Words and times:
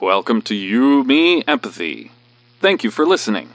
Welcome 0.00 0.40
to 0.42 0.54
You, 0.54 1.02
Me, 1.02 1.42
Empathy. 1.48 2.12
Thank 2.60 2.84
you 2.84 2.92
for 2.92 3.04
listening. 3.04 3.50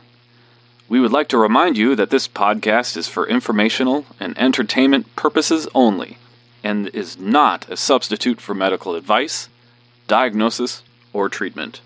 We 0.89 0.99
would 0.99 1.13
like 1.13 1.29
to 1.29 1.37
remind 1.37 1.77
you 1.77 1.95
that 1.95 2.09
this 2.09 2.27
podcast 2.27 2.97
is 2.97 3.07
for 3.07 3.25
informational 3.25 4.05
and 4.19 4.37
entertainment 4.37 5.15
purposes 5.15 5.67
only 5.73 6.17
and 6.61 6.89
is 6.89 7.17
not 7.17 7.69
a 7.69 7.77
substitute 7.77 8.41
for 8.41 8.53
medical 8.53 8.95
advice, 8.95 9.47
diagnosis, 10.07 10.83
or 11.13 11.29
treatment. 11.29 11.79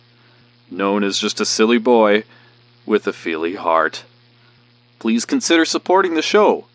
Known 0.72 1.04
as 1.04 1.20
just 1.20 1.40
a 1.40 1.46
silly 1.46 1.78
boy 1.78 2.24
with 2.88 3.06
a 3.06 3.14
feely 3.14 3.54
heart. 3.54 4.04
Please 4.98 5.26
consider 5.26 5.64
supporting 5.64 6.16
the 6.16 6.24
show. 6.24 6.66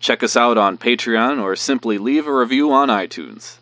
Check 0.00 0.22
us 0.22 0.34
out 0.34 0.56
on 0.56 0.78
Patreon 0.78 1.42
or 1.42 1.56
simply 1.56 1.98
leave 1.98 2.26
a 2.26 2.34
review 2.34 2.72
on 2.72 2.88
iTunes. 2.88 3.58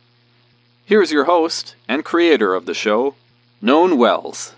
Here's 0.91 1.13
your 1.13 1.27
host 1.27 1.77
and 1.87 2.05
creator 2.05 2.53
of 2.53 2.67
the 2.67 2.75
show, 2.75 3.15
Non 3.63 3.97
Wels. 3.97 4.55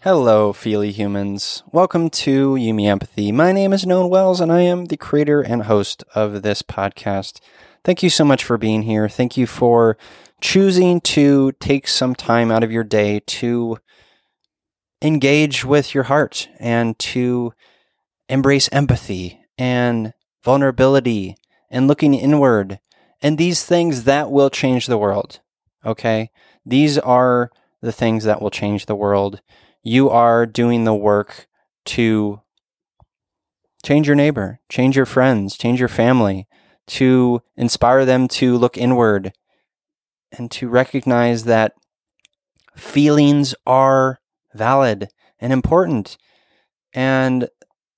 Hello, 0.00 0.54
Feely 0.54 0.92
humans. 0.92 1.62
Welcome 1.70 2.08
to 2.24 2.56
You 2.56 2.72
Me 2.72 2.86
Empathy. 2.86 3.32
My 3.32 3.52
name 3.52 3.74
is 3.74 3.84
Non 3.84 4.08
Wels, 4.08 4.40
and 4.40 4.50
I 4.50 4.62
am 4.62 4.86
the 4.86 4.96
creator 4.96 5.42
and 5.42 5.64
host 5.64 6.04
of 6.14 6.40
this 6.40 6.62
podcast. 6.62 7.38
Thank 7.84 8.02
you 8.02 8.08
so 8.08 8.24
much 8.24 8.42
for 8.42 8.56
being 8.56 8.84
here. 8.84 9.10
Thank 9.10 9.36
you 9.36 9.46
for 9.46 9.98
choosing 10.40 11.02
to 11.02 11.52
take 11.60 11.86
some 11.86 12.14
time 12.14 12.50
out 12.50 12.64
of 12.64 12.72
your 12.72 12.82
day 12.82 13.20
to 13.20 13.76
engage 15.02 15.66
with 15.66 15.94
your 15.94 16.04
heart 16.04 16.48
and 16.60 16.98
to 16.98 17.52
embrace 18.26 18.70
empathy 18.72 19.38
and 19.58 20.14
vulnerability 20.42 21.36
and 21.70 21.88
looking 21.88 22.14
inward 22.14 22.78
and 23.22 23.38
these 23.38 23.64
things 23.64 24.04
that 24.04 24.30
will 24.30 24.50
change 24.50 24.86
the 24.86 24.98
world. 24.98 25.40
Okay? 25.86 26.30
These 26.66 26.98
are 26.98 27.50
the 27.80 27.92
things 27.92 28.24
that 28.24 28.42
will 28.42 28.50
change 28.50 28.86
the 28.86 28.94
world 28.94 29.40
you 29.82 30.08
are 30.10 30.46
doing 30.46 30.84
the 30.84 30.94
work 30.94 31.46
to 31.84 32.40
change 33.84 34.06
your 34.06 34.16
neighbor, 34.16 34.60
change 34.68 34.96
your 34.96 35.06
friends, 35.06 35.56
change 35.56 35.80
your 35.80 35.88
family, 35.88 36.46
to 36.86 37.42
inspire 37.56 38.04
them 38.04 38.28
to 38.28 38.56
look 38.56 38.78
inward 38.78 39.32
and 40.30 40.50
to 40.52 40.68
recognize 40.68 41.44
that 41.44 41.74
feelings 42.76 43.54
are 43.66 44.20
valid 44.54 45.08
and 45.40 45.52
important 45.52 46.16
and 46.92 47.48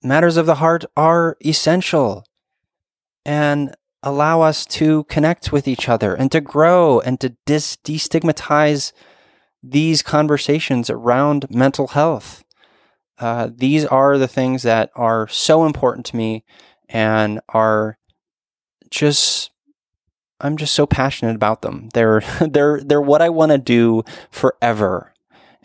matters 0.02 0.36
of 0.36 0.46
the 0.46 0.56
heart 0.56 0.84
are 0.96 1.36
essential 1.44 2.24
and 3.24 3.74
allow 4.04 4.42
us 4.42 4.66
to 4.66 5.04
connect 5.04 5.50
with 5.50 5.66
each 5.66 5.88
other 5.88 6.14
and 6.14 6.30
to 6.30 6.40
grow 6.40 7.00
and 7.00 7.18
to 7.20 7.30
dis- 7.46 7.78
destigmatize 7.82 8.92
these 9.62 10.02
conversations 10.02 10.90
around 10.90 11.50
mental 11.50 11.88
health. 11.88 12.44
Uh, 13.18 13.48
these 13.52 13.84
are 13.86 14.18
the 14.18 14.28
things 14.28 14.62
that 14.62 14.90
are 14.94 15.26
so 15.28 15.64
important 15.64 16.04
to 16.04 16.16
me 16.16 16.44
and 16.88 17.40
are 17.48 17.98
just 18.90 19.50
I'm 20.40 20.58
just 20.58 20.74
so 20.74 20.86
passionate 20.86 21.34
about 21.34 21.62
them. 21.62 21.88
They're 21.94 22.20
they're 22.40 22.82
they're 22.82 23.00
what 23.00 23.22
I 23.22 23.30
want 23.30 23.52
to 23.52 23.58
do 23.58 24.04
forever. 24.30 25.12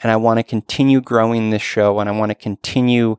And 0.02 0.10
I 0.10 0.16
want 0.16 0.38
to 0.38 0.44
continue 0.44 1.02
growing 1.02 1.50
this 1.50 1.62
show 1.62 2.00
and 2.00 2.08
I 2.08 2.14
want 2.14 2.30
to 2.30 2.36
continue 2.36 3.18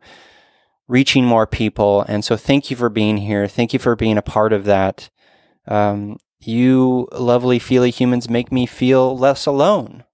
reaching 0.91 1.24
more 1.24 1.46
people. 1.46 2.02
And 2.08 2.24
so 2.24 2.36
thank 2.36 2.70
you 2.70 2.77
for 2.77 2.88
being 2.88 3.19
here. 3.19 3.46
Thank 3.46 3.72
you 3.72 3.78
for 3.78 3.96
being 3.96 4.19
a 4.19 4.22
part 4.22 4.52
of 4.52 4.64
that. 4.64 5.10
Um, 5.66 6.19
you 6.41 7.08
lovely 7.12 7.58
feely 7.58 7.91
humans 7.91 8.28
make 8.28 8.50
me 8.50 8.66
feel 8.66 9.16
less 9.16 9.46
alone 9.46 10.05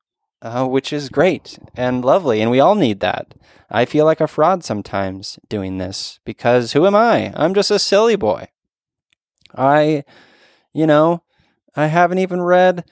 uh, 0.42 0.66
which 0.66 0.92
is 0.92 1.08
great 1.08 1.58
and 1.74 2.04
lovely. 2.04 2.41
And 2.41 2.50
we 2.50 2.60
all 2.60 2.74
need 2.74 3.00
that. 3.00 3.34
I 3.70 3.84
feel 3.84 4.04
like 4.04 4.20
a 4.20 4.28
fraud 4.28 4.62
sometimes 4.62 5.38
doing 5.48 5.78
this 5.78 6.20
because 6.25 6.72
who 6.72 6.86
am 6.86 6.94
I? 6.94 7.32
I'm 7.34 7.54
just 7.54 7.70
a 7.70 7.78
silly 7.78 8.16
boy. 8.16 8.48
I, 9.54 10.04
you 10.72 10.86
know, 10.86 11.22
I 11.75 11.86
haven't 11.86 12.19
even 12.19 12.42
read 12.42 12.84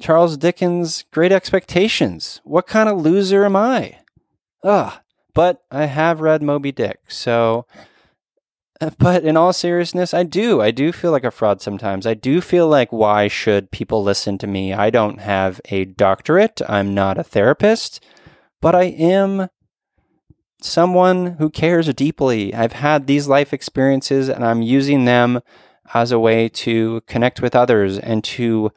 Charles 0.00 0.36
Dickens' 0.36 1.04
Great 1.12 1.32
Expectations. 1.32 2.40
What 2.44 2.66
kind 2.66 2.88
of 2.88 3.00
loser 3.00 3.44
am 3.44 3.54
I? 3.54 3.98
Ugh. 4.64 4.94
But 5.38 5.62
I 5.70 5.84
have 5.84 6.20
read 6.20 6.42
Moby 6.42 6.72
Dick, 6.72 6.98
so 7.06 7.64
uh, 8.80 8.90
but 8.98 9.22
in 9.22 9.36
all 9.36 9.52
seriousness, 9.52 10.12
I 10.12 10.24
do. 10.24 10.60
I 10.60 10.72
do 10.72 10.90
feel 10.90 11.12
like 11.12 11.22
a 11.22 11.30
fraud 11.30 11.62
sometimes. 11.62 12.08
I 12.08 12.14
do 12.14 12.40
feel 12.40 12.66
like, 12.66 12.90
why 12.90 13.28
should 13.28 13.70
people 13.70 14.02
listen 14.02 14.36
to 14.38 14.48
me? 14.48 14.72
I 14.72 14.90
don't 14.90 15.20
have 15.20 15.60
a 15.66 15.84
doctorate. 15.84 16.60
I'm 16.68 16.92
not 16.92 17.18
a 17.18 17.22
therapist, 17.22 18.04
but 18.60 18.74
I 18.74 18.86
am 18.86 19.46
someone 20.60 21.36
who 21.38 21.50
cares 21.50 21.94
deeply. 21.94 22.52
I've 22.52 22.72
had 22.72 23.06
these 23.06 23.28
life 23.28 23.52
experiences 23.52 24.28
and 24.28 24.44
I'm 24.44 24.62
using 24.62 25.04
them 25.04 25.38
as 25.94 26.10
a 26.10 26.18
way 26.18 26.48
to 26.48 27.00
connect 27.06 27.40
with 27.40 27.54
others 27.54 27.96
and 27.96 28.24
to 28.24 28.72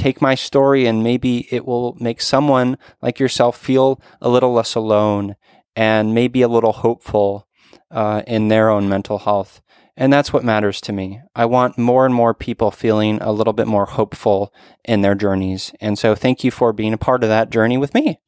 take 0.00 0.22
my 0.22 0.34
story 0.34 0.86
and 0.86 1.02
maybe 1.02 1.46
it 1.50 1.66
will 1.66 1.96
make 2.00 2.22
someone 2.22 2.78
like 3.02 3.20
yourself 3.20 3.58
feel 3.58 4.00
a 4.20 4.30
little 4.30 4.52
less 4.52 4.74
alone 4.74 5.36
and 5.76 6.14
maybe 6.14 6.40
a 6.42 6.48
little 6.48 6.72
hopeful 6.72 7.46
uh, 7.90 8.22
in 8.26 8.48
their 8.48 8.70
own 8.70 8.88
mental 8.88 9.18
health. 9.18 9.60
And 9.96 10.10
that's 10.10 10.32
what 10.32 10.44
matters 10.44 10.80
to 10.82 10.92
me. 10.92 11.20
I 11.34 11.44
want 11.44 11.76
more 11.76 12.06
and 12.06 12.14
more 12.14 12.32
people 12.32 12.70
feeling 12.70 13.20
a 13.20 13.32
little 13.32 13.52
bit 13.52 13.66
more 13.66 13.84
hopeful 13.84 14.54
in 14.84 15.02
their 15.02 15.14
journeys. 15.14 15.72
And 15.80 15.98
so 15.98 16.14
thank 16.14 16.42
you 16.42 16.50
for 16.50 16.72
being 16.72 16.94
a 16.94 16.98
part 16.98 17.22
of 17.22 17.28
that 17.28 17.50
journey 17.50 17.76
with 17.76 17.92
me. 17.92 18.18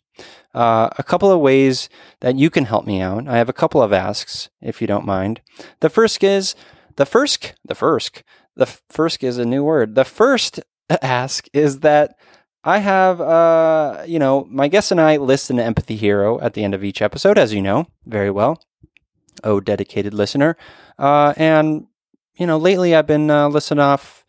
Uh, 0.54 0.90
a 0.98 1.02
couple 1.02 1.30
of 1.30 1.40
ways 1.40 1.88
that 2.20 2.36
you 2.36 2.50
can 2.50 2.66
help 2.66 2.84
me 2.84 3.00
out. 3.00 3.26
I 3.26 3.38
have 3.38 3.48
a 3.48 3.54
couple 3.54 3.82
of 3.82 3.94
asks, 3.94 4.50
if 4.60 4.82
you 4.82 4.86
don't 4.86 5.06
mind. 5.06 5.40
The 5.80 5.88
first 5.88 6.22
is 6.22 6.54
the 6.96 7.06
first, 7.06 7.54
the 7.64 7.74
first, 7.74 8.22
the 8.54 8.66
first 8.66 9.24
is 9.24 9.38
a 9.38 9.46
new 9.46 9.64
word. 9.64 9.94
The 9.94 10.04
first 10.04 10.60
ask 11.02 11.48
is 11.52 11.80
that 11.80 12.18
I 12.64 12.78
have, 12.78 13.20
uh, 13.20 14.04
you 14.06 14.18
know, 14.18 14.46
my 14.50 14.68
guest 14.68 14.90
and 14.92 15.00
I 15.00 15.16
list 15.16 15.50
an 15.50 15.58
empathy 15.58 15.96
hero 15.96 16.40
at 16.40 16.54
the 16.54 16.62
end 16.62 16.74
of 16.74 16.84
each 16.84 17.02
episode, 17.02 17.38
as 17.38 17.52
you 17.52 17.62
know 17.62 17.86
very 18.06 18.30
well 18.30 18.60
oh 19.44 19.60
dedicated 19.60 20.14
listener. 20.14 20.56
Uh, 20.98 21.34
and 21.36 21.86
you 22.36 22.46
know, 22.46 22.56
lately 22.56 22.94
I've 22.94 23.06
been 23.06 23.30
uh, 23.30 23.48
listening 23.48 23.80
off 23.80 24.24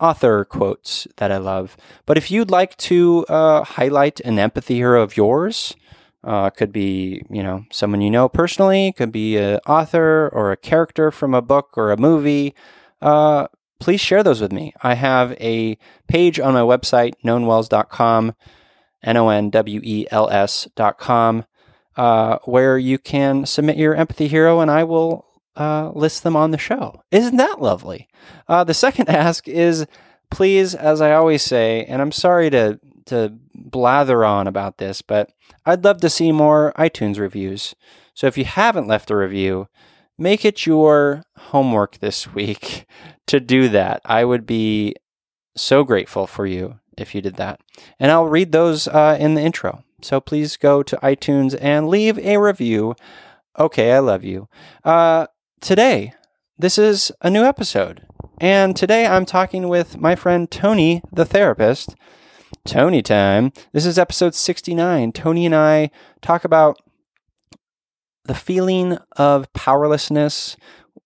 author 0.00 0.44
quotes 0.44 1.06
that 1.16 1.30
I 1.30 1.38
love. 1.38 1.76
But 2.06 2.16
if 2.16 2.30
you'd 2.30 2.50
like 2.50 2.76
to 2.78 3.24
uh, 3.28 3.64
highlight 3.64 4.20
an 4.20 4.38
empathy 4.38 4.76
hero 4.76 5.02
of 5.02 5.16
yours, 5.16 5.74
uh, 6.24 6.50
could 6.50 6.72
be 6.72 7.22
you 7.30 7.42
know 7.42 7.64
someone 7.70 8.00
you 8.00 8.10
know 8.10 8.28
personally, 8.28 8.92
could 8.92 9.12
be 9.12 9.36
an 9.36 9.60
author 9.66 10.30
or 10.32 10.52
a 10.52 10.56
character 10.56 11.10
from 11.10 11.34
a 11.34 11.42
book 11.42 11.70
or 11.76 11.90
a 11.92 11.96
movie. 11.96 12.54
Uh, 13.00 13.48
please 13.82 14.00
share 14.00 14.22
those 14.22 14.40
with 14.40 14.52
me. 14.52 14.72
I 14.80 14.94
have 14.94 15.32
a 15.40 15.76
page 16.06 16.38
on 16.38 16.54
my 16.54 16.60
website, 16.60 17.14
nonwels.com, 17.24 18.32
N 19.02 19.16
O 19.16 19.28
N 19.28 19.50
W 19.50 19.80
E 19.82 20.06
L 20.12 20.30
S.com, 20.30 21.44
uh, 21.96 22.38
where 22.44 22.78
you 22.78 22.98
can 22.98 23.44
submit 23.44 23.76
your 23.76 23.96
empathy 23.96 24.28
hero 24.28 24.60
and 24.60 24.70
I 24.70 24.84
will 24.84 25.26
uh, 25.56 25.90
list 25.94 26.22
them 26.22 26.36
on 26.36 26.52
the 26.52 26.58
show. 26.58 27.02
Isn't 27.10 27.38
that 27.38 27.60
lovely? 27.60 28.08
Uh, 28.46 28.62
the 28.62 28.72
second 28.72 29.08
ask 29.10 29.48
is 29.48 29.84
please, 30.30 30.76
as 30.76 31.00
I 31.00 31.12
always 31.12 31.42
say, 31.42 31.84
and 31.84 32.00
I'm 32.00 32.12
sorry 32.12 32.50
to, 32.50 32.78
to 33.06 33.36
blather 33.52 34.24
on 34.24 34.46
about 34.46 34.78
this, 34.78 35.02
but 35.02 35.32
I'd 35.66 35.82
love 35.82 36.00
to 36.02 36.08
see 36.08 36.30
more 36.30 36.72
iTunes 36.78 37.18
reviews. 37.18 37.74
So 38.14 38.28
if 38.28 38.38
you 38.38 38.44
haven't 38.44 38.86
left 38.86 39.10
a 39.10 39.16
review, 39.16 39.66
make 40.22 40.44
it 40.44 40.64
your 40.64 41.24
homework 41.36 41.98
this 41.98 42.32
week 42.34 42.86
to 43.26 43.40
do 43.40 43.68
that. 43.68 44.00
I 44.04 44.24
would 44.24 44.46
be 44.46 44.94
so 45.56 45.84
grateful 45.84 46.26
for 46.26 46.46
you 46.46 46.78
if 46.96 47.14
you 47.14 47.20
did 47.20 47.36
that. 47.36 47.60
And 47.98 48.10
I'll 48.10 48.26
read 48.26 48.52
those 48.52 48.88
uh, 48.88 49.16
in 49.18 49.34
the 49.34 49.42
intro. 49.42 49.84
So 50.00 50.20
please 50.20 50.56
go 50.56 50.82
to 50.82 50.96
iTunes 50.96 51.56
and 51.60 51.88
leave 51.88 52.18
a 52.18 52.38
review. 52.38 52.94
Okay, 53.58 53.92
I 53.92 53.98
love 53.98 54.24
you. 54.24 54.48
Uh, 54.84 55.26
today, 55.60 56.14
this 56.58 56.78
is 56.78 57.12
a 57.20 57.30
new 57.30 57.42
episode. 57.42 58.06
And 58.38 58.74
today 58.74 59.06
I'm 59.06 59.24
talking 59.24 59.68
with 59.68 59.98
my 59.98 60.16
friend 60.16 60.50
Tony, 60.50 61.02
the 61.12 61.24
therapist. 61.24 61.94
Tony 62.64 63.02
time. 63.02 63.52
This 63.72 63.86
is 63.86 63.98
episode 63.98 64.34
69. 64.34 65.12
Tony 65.12 65.46
and 65.46 65.54
I 65.54 65.90
talk 66.20 66.44
about 66.44 66.78
the 68.24 68.34
feeling 68.34 68.98
of 69.16 69.52
powerlessness. 69.52 70.56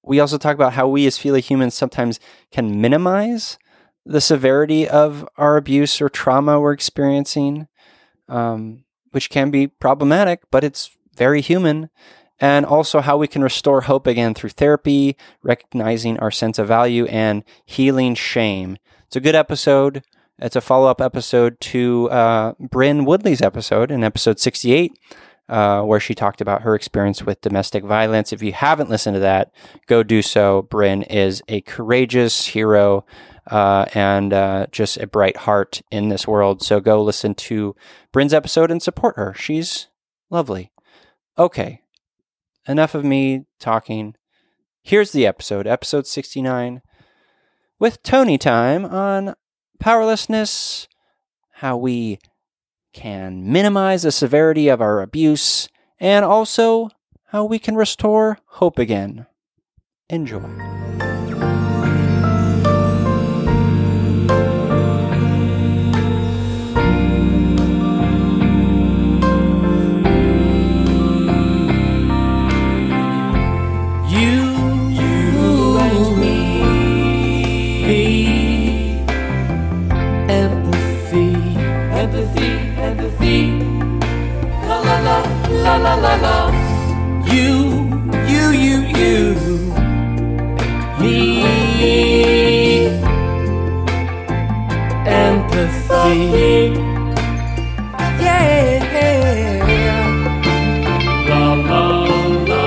We 0.02 0.20
also 0.20 0.38
talk 0.38 0.54
about 0.54 0.74
how 0.74 0.88
we 0.88 1.06
as 1.06 1.18
feely 1.18 1.40
humans 1.40 1.74
sometimes 1.74 2.20
can 2.50 2.80
minimize 2.80 3.58
the 4.04 4.20
severity 4.20 4.88
of 4.88 5.28
our 5.36 5.56
abuse 5.56 6.00
or 6.00 6.08
trauma 6.08 6.60
we're 6.60 6.72
experiencing. 6.72 7.66
Um, 8.28 8.84
which 9.16 9.30
can 9.30 9.50
be 9.50 9.66
problematic, 9.66 10.42
but 10.50 10.62
it's 10.62 10.90
very 11.16 11.40
human. 11.40 11.88
And 12.38 12.66
also 12.66 13.00
how 13.00 13.16
we 13.16 13.26
can 13.26 13.42
restore 13.42 13.80
hope 13.80 14.06
again 14.06 14.34
through 14.34 14.50
therapy, 14.50 15.16
recognizing 15.42 16.18
our 16.18 16.30
sense 16.30 16.58
of 16.58 16.68
value, 16.68 17.06
and 17.06 17.42
healing 17.64 18.14
shame. 18.14 18.76
It's 19.06 19.16
a 19.16 19.20
good 19.20 19.34
episode. 19.34 20.02
It's 20.38 20.54
a 20.54 20.60
follow 20.60 20.88
up 20.88 21.00
episode 21.00 21.58
to 21.62 22.10
uh, 22.10 22.52
Bryn 22.60 23.06
Woodley's 23.06 23.40
episode 23.40 23.90
in 23.90 24.04
episode 24.04 24.38
68, 24.38 24.92
uh, 25.48 25.82
where 25.82 26.00
she 26.00 26.14
talked 26.14 26.40
about 26.40 26.62
her 26.62 26.74
experience 26.74 27.22
with 27.22 27.40
domestic 27.40 27.84
violence. 27.84 28.32
If 28.32 28.42
you 28.42 28.52
haven't 28.52 28.90
listened 28.90 29.14
to 29.14 29.20
that, 29.20 29.52
go 29.86 30.02
do 30.02 30.22
so. 30.22 30.62
Bryn 30.62 31.02
is 31.02 31.42
a 31.48 31.60
courageous 31.62 32.46
hero 32.46 33.04
uh, 33.50 33.86
and 33.94 34.32
uh, 34.32 34.66
just 34.72 34.96
a 34.96 35.06
bright 35.06 35.36
heart 35.36 35.82
in 35.90 36.08
this 36.08 36.26
world. 36.26 36.62
So 36.62 36.80
go 36.80 37.02
listen 37.02 37.34
to 37.34 37.76
Bryn's 38.12 38.34
episode 38.34 38.70
and 38.70 38.82
support 38.82 39.16
her. 39.16 39.34
She's 39.34 39.88
lovely. 40.30 40.72
Okay, 41.38 41.82
enough 42.66 42.94
of 42.94 43.04
me 43.04 43.44
talking. 43.60 44.14
Here's 44.82 45.12
the 45.12 45.26
episode, 45.26 45.66
episode 45.66 46.06
69, 46.06 46.80
with 47.78 48.02
Tony 48.02 48.38
Time 48.38 48.84
on 48.84 49.34
powerlessness, 49.78 50.88
how 51.54 51.76
we 51.76 52.18
can 52.96 53.52
minimize 53.52 54.04
the 54.04 54.10
severity 54.10 54.68
of 54.68 54.80
our 54.80 55.02
abuse, 55.02 55.68
and 56.00 56.24
also 56.24 56.88
how 57.26 57.44
we 57.44 57.58
can 57.58 57.76
restore 57.76 58.38
hope 58.46 58.78
again. 58.78 59.26
Enjoy. 60.08 61.05
La, 85.66 85.76
la 85.76 85.94
la 85.96 86.14
la. 86.14 86.36
You, 87.26 87.50
you, 88.32 88.44
you, 88.64 88.78
you. 88.98 89.18
Me. 91.00 91.42
Empathy. 95.06 96.70
Yeah. 98.22 98.54
La 101.28 101.54
la 101.54 101.82
la. 102.44 102.66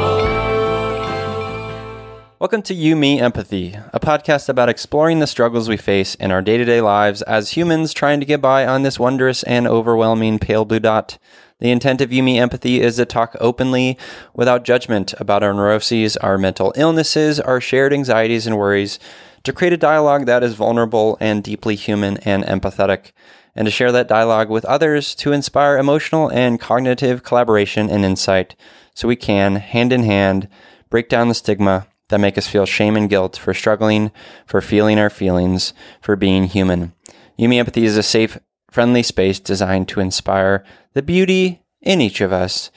Welcome 2.39 2.61
to 2.63 2.73
You, 2.73 2.95
Me, 2.95 3.19
Empathy, 3.19 3.75
a 3.93 3.99
podcast 3.99 4.49
about 4.49 4.69
exploring 4.69 5.19
the 5.19 5.27
struggles 5.27 5.69
we 5.69 5.77
face 5.77 6.15
in 6.15 6.31
our 6.31 6.41
day 6.41 6.57
to 6.57 6.65
day 6.65 6.81
lives 6.81 7.21
as 7.21 7.51
humans 7.51 7.93
trying 7.93 8.19
to 8.19 8.25
get 8.25 8.41
by 8.41 8.65
on 8.65 8.83
this 8.83 8.99
wondrous 8.99 9.43
and 9.43 9.67
overwhelming 9.67 10.39
pale 10.39 10.65
blue 10.65 10.79
dot. 10.79 11.17
The 11.59 11.71
intent 11.71 11.99
of 11.99 12.13
You, 12.13 12.23
Me, 12.23 12.39
Empathy 12.39 12.79
is 12.79 12.95
to 12.95 13.05
talk 13.05 13.35
openly, 13.41 13.97
without 14.33 14.63
judgment, 14.63 15.13
about 15.19 15.43
our 15.43 15.53
neuroses, 15.53 16.15
our 16.15 16.37
mental 16.37 16.71
illnesses, 16.77 17.37
our 17.37 17.59
shared 17.59 17.91
anxieties 17.91 18.47
and 18.47 18.57
worries, 18.57 18.97
to 19.43 19.51
create 19.51 19.73
a 19.73 19.77
dialogue 19.77 20.25
that 20.25 20.41
is 20.41 20.53
vulnerable 20.53 21.17
and 21.19 21.43
deeply 21.43 21.75
human 21.75 22.15
and 22.19 22.45
empathetic, 22.45 23.11
and 23.55 23.65
to 23.65 23.71
share 23.71 23.91
that 23.91 24.07
dialogue 24.07 24.49
with 24.49 24.63
others 24.63 25.13
to 25.15 25.33
inspire 25.33 25.77
emotional 25.77 26.31
and 26.31 26.61
cognitive 26.61 27.23
collaboration 27.23 27.89
and 27.89 28.05
insight 28.05 28.55
so 28.93 29.09
we 29.09 29.17
can, 29.17 29.57
hand 29.57 29.91
in 29.91 30.03
hand, 30.03 30.47
break 30.89 31.09
down 31.09 31.27
the 31.27 31.33
stigma 31.33 31.87
that 32.07 32.21
make 32.21 32.37
us 32.37 32.47
feel 32.47 32.65
shame 32.65 32.95
and 32.95 33.09
guilt 33.09 33.35
for 33.35 33.53
struggling, 33.53 34.11
for 34.45 34.61
feeling 34.61 34.97
our 34.97 35.09
feelings, 35.09 35.73
for 35.99 36.15
being 36.15 36.45
human. 36.45 36.93
You 37.35 37.49
Me 37.49 37.59
Empathy 37.59 37.83
is 37.83 37.97
a 37.97 38.03
safe, 38.03 38.37
friendly 38.71 39.03
space 39.03 39.39
designed 39.39 39.87
to 39.89 39.99
inspire 39.99 40.63
the 40.93 41.01
beauty 41.01 41.61
in 41.81 42.01
each 42.01 42.21
of 42.21 42.31
us. 42.31 42.71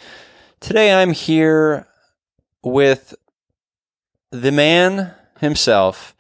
Today 0.60 0.92
I'm 1.02 1.12
here 1.12 1.86
with 2.62 3.14
the 4.30 4.52
man 4.52 5.12
himself, 5.40 6.14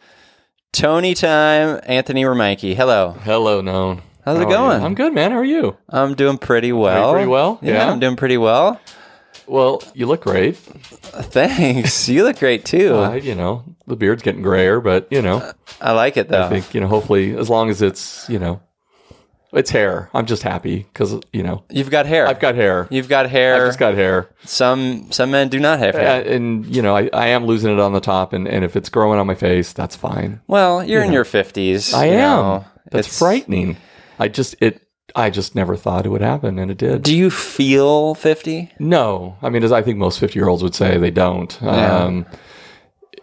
Tony 0.72 1.14
Time, 1.14 1.80
Anthony 1.84 2.24
Remike. 2.24 2.74
Hello. 2.74 3.12
Hello, 3.20 3.60
Non. 3.60 4.02
How's 4.24 4.36
it 4.38 4.44
How 4.44 4.48
you? 4.48 4.54
going? 4.56 4.82
I'm 4.84 4.94
good, 4.94 5.12
man. 5.12 5.32
How 5.32 5.38
are 5.38 5.44
you? 5.44 5.76
I'm 5.88 6.14
doing 6.14 6.38
pretty 6.38 6.72
well. 6.72 7.12
pretty 7.12 7.26
well? 7.28 7.58
Yeah, 7.62 7.72
Yeah. 7.74 7.90
I'm 7.90 7.98
doing 8.00 8.16
pretty 8.16 8.36
well. 8.38 8.80
Well, 9.48 9.82
you 9.94 10.06
look 10.06 10.22
great. 10.22 10.56
Thanks. 10.56 12.08
you 12.08 12.22
look 12.24 12.38
great 12.38 12.64
too. 12.64 12.94
Uh, 13.02 13.12
you 13.14 13.34
know, 13.34 13.64
the 13.86 13.96
beard's 13.96 14.22
getting 14.22 14.42
grayer, 14.42 14.80
but 14.80 15.08
you 15.10 15.20
know, 15.22 15.52
I 15.80 15.92
like 15.92 16.16
it 16.16 16.28
though. 16.28 16.44
I 16.44 16.48
think 16.48 16.72
you 16.74 16.80
know. 16.80 16.86
Hopefully, 16.86 17.36
as 17.36 17.50
long 17.50 17.68
as 17.68 17.82
it's 17.82 18.28
you 18.28 18.38
know, 18.38 18.60
it's 19.52 19.70
hair. 19.70 20.08
I'm 20.14 20.26
just 20.26 20.42
happy 20.42 20.78
because 20.92 21.20
you 21.32 21.42
know 21.42 21.64
You've 21.70 21.90
got 21.90 22.06
hair. 22.06 22.26
I've 22.26 22.40
got 22.40 22.54
hair. 22.54 22.86
You've 22.90 23.08
got 23.08 23.28
hair. 23.28 23.54
I've 23.56 23.68
just 23.68 23.78
got 23.78 23.94
hair, 23.94 24.28
Some 24.44 25.12
some 25.12 25.30
men 25.30 25.48
do 25.48 25.58
not 25.60 25.78
have 25.78 25.94
uh, 25.94 25.98
hair. 25.98 26.22
and 26.22 26.64
you 26.66 26.82
know, 26.82 26.96
I, 26.96 27.08
I 27.12 27.26
am 27.28 27.44
losing 27.46 27.72
it 27.72 27.78
on 27.80 27.92
the 27.92 28.00
top, 28.00 28.32
and, 28.32 28.48
and 28.48 28.64
if 28.64 28.76
it's 28.76 28.88
growing 28.88 29.18
on 29.18 29.26
my 29.26 29.34
face, 29.34 29.72
that's 29.72 29.94
fine. 29.96 30.40
well, 30.46 30.82
you're 30.82 31.02
in 31.02 31.12
your 31.12 31.24
fifties. 31.24 31.92
I 31.94 32.06
you 32.06 32.12
am. 32.12 32.18
know. 32.18 32.64
That's 32.90 33.06
It's- 33.08 33.18
frightening. 33.18 33.76
I 34.18 34.28
just 34.28 34.54
it. 34.60 34.80
I 35.14 35.28
just 35.28 35.54
never 35.54 35.76
thought 35.76 36.06
it 36.06 36.08
would 36.08 36.22
happen, 36.22 36.58
and 36.58 36.70
it 36.70 36.78
did. 36.78 37.02
Do 37.02 37.14
you 37.14 37.28
feel 37.30 38.14
fifty? 38.14 38.70
No, 38.78 39.36
I 39.42 39.50
mean, 39.50 39.62
as 39.62 39.70
I 39.72 39.82
think 39.82 39.98
most 39.98 40.18
fifty-year-olds 40.18 40.62
would 40.62 40.74
say, 40.74 40.96
they 40.96 41.10
don't. 41.10 41.58
Yeah. 41.60 41.96
Um, 42.04 42.26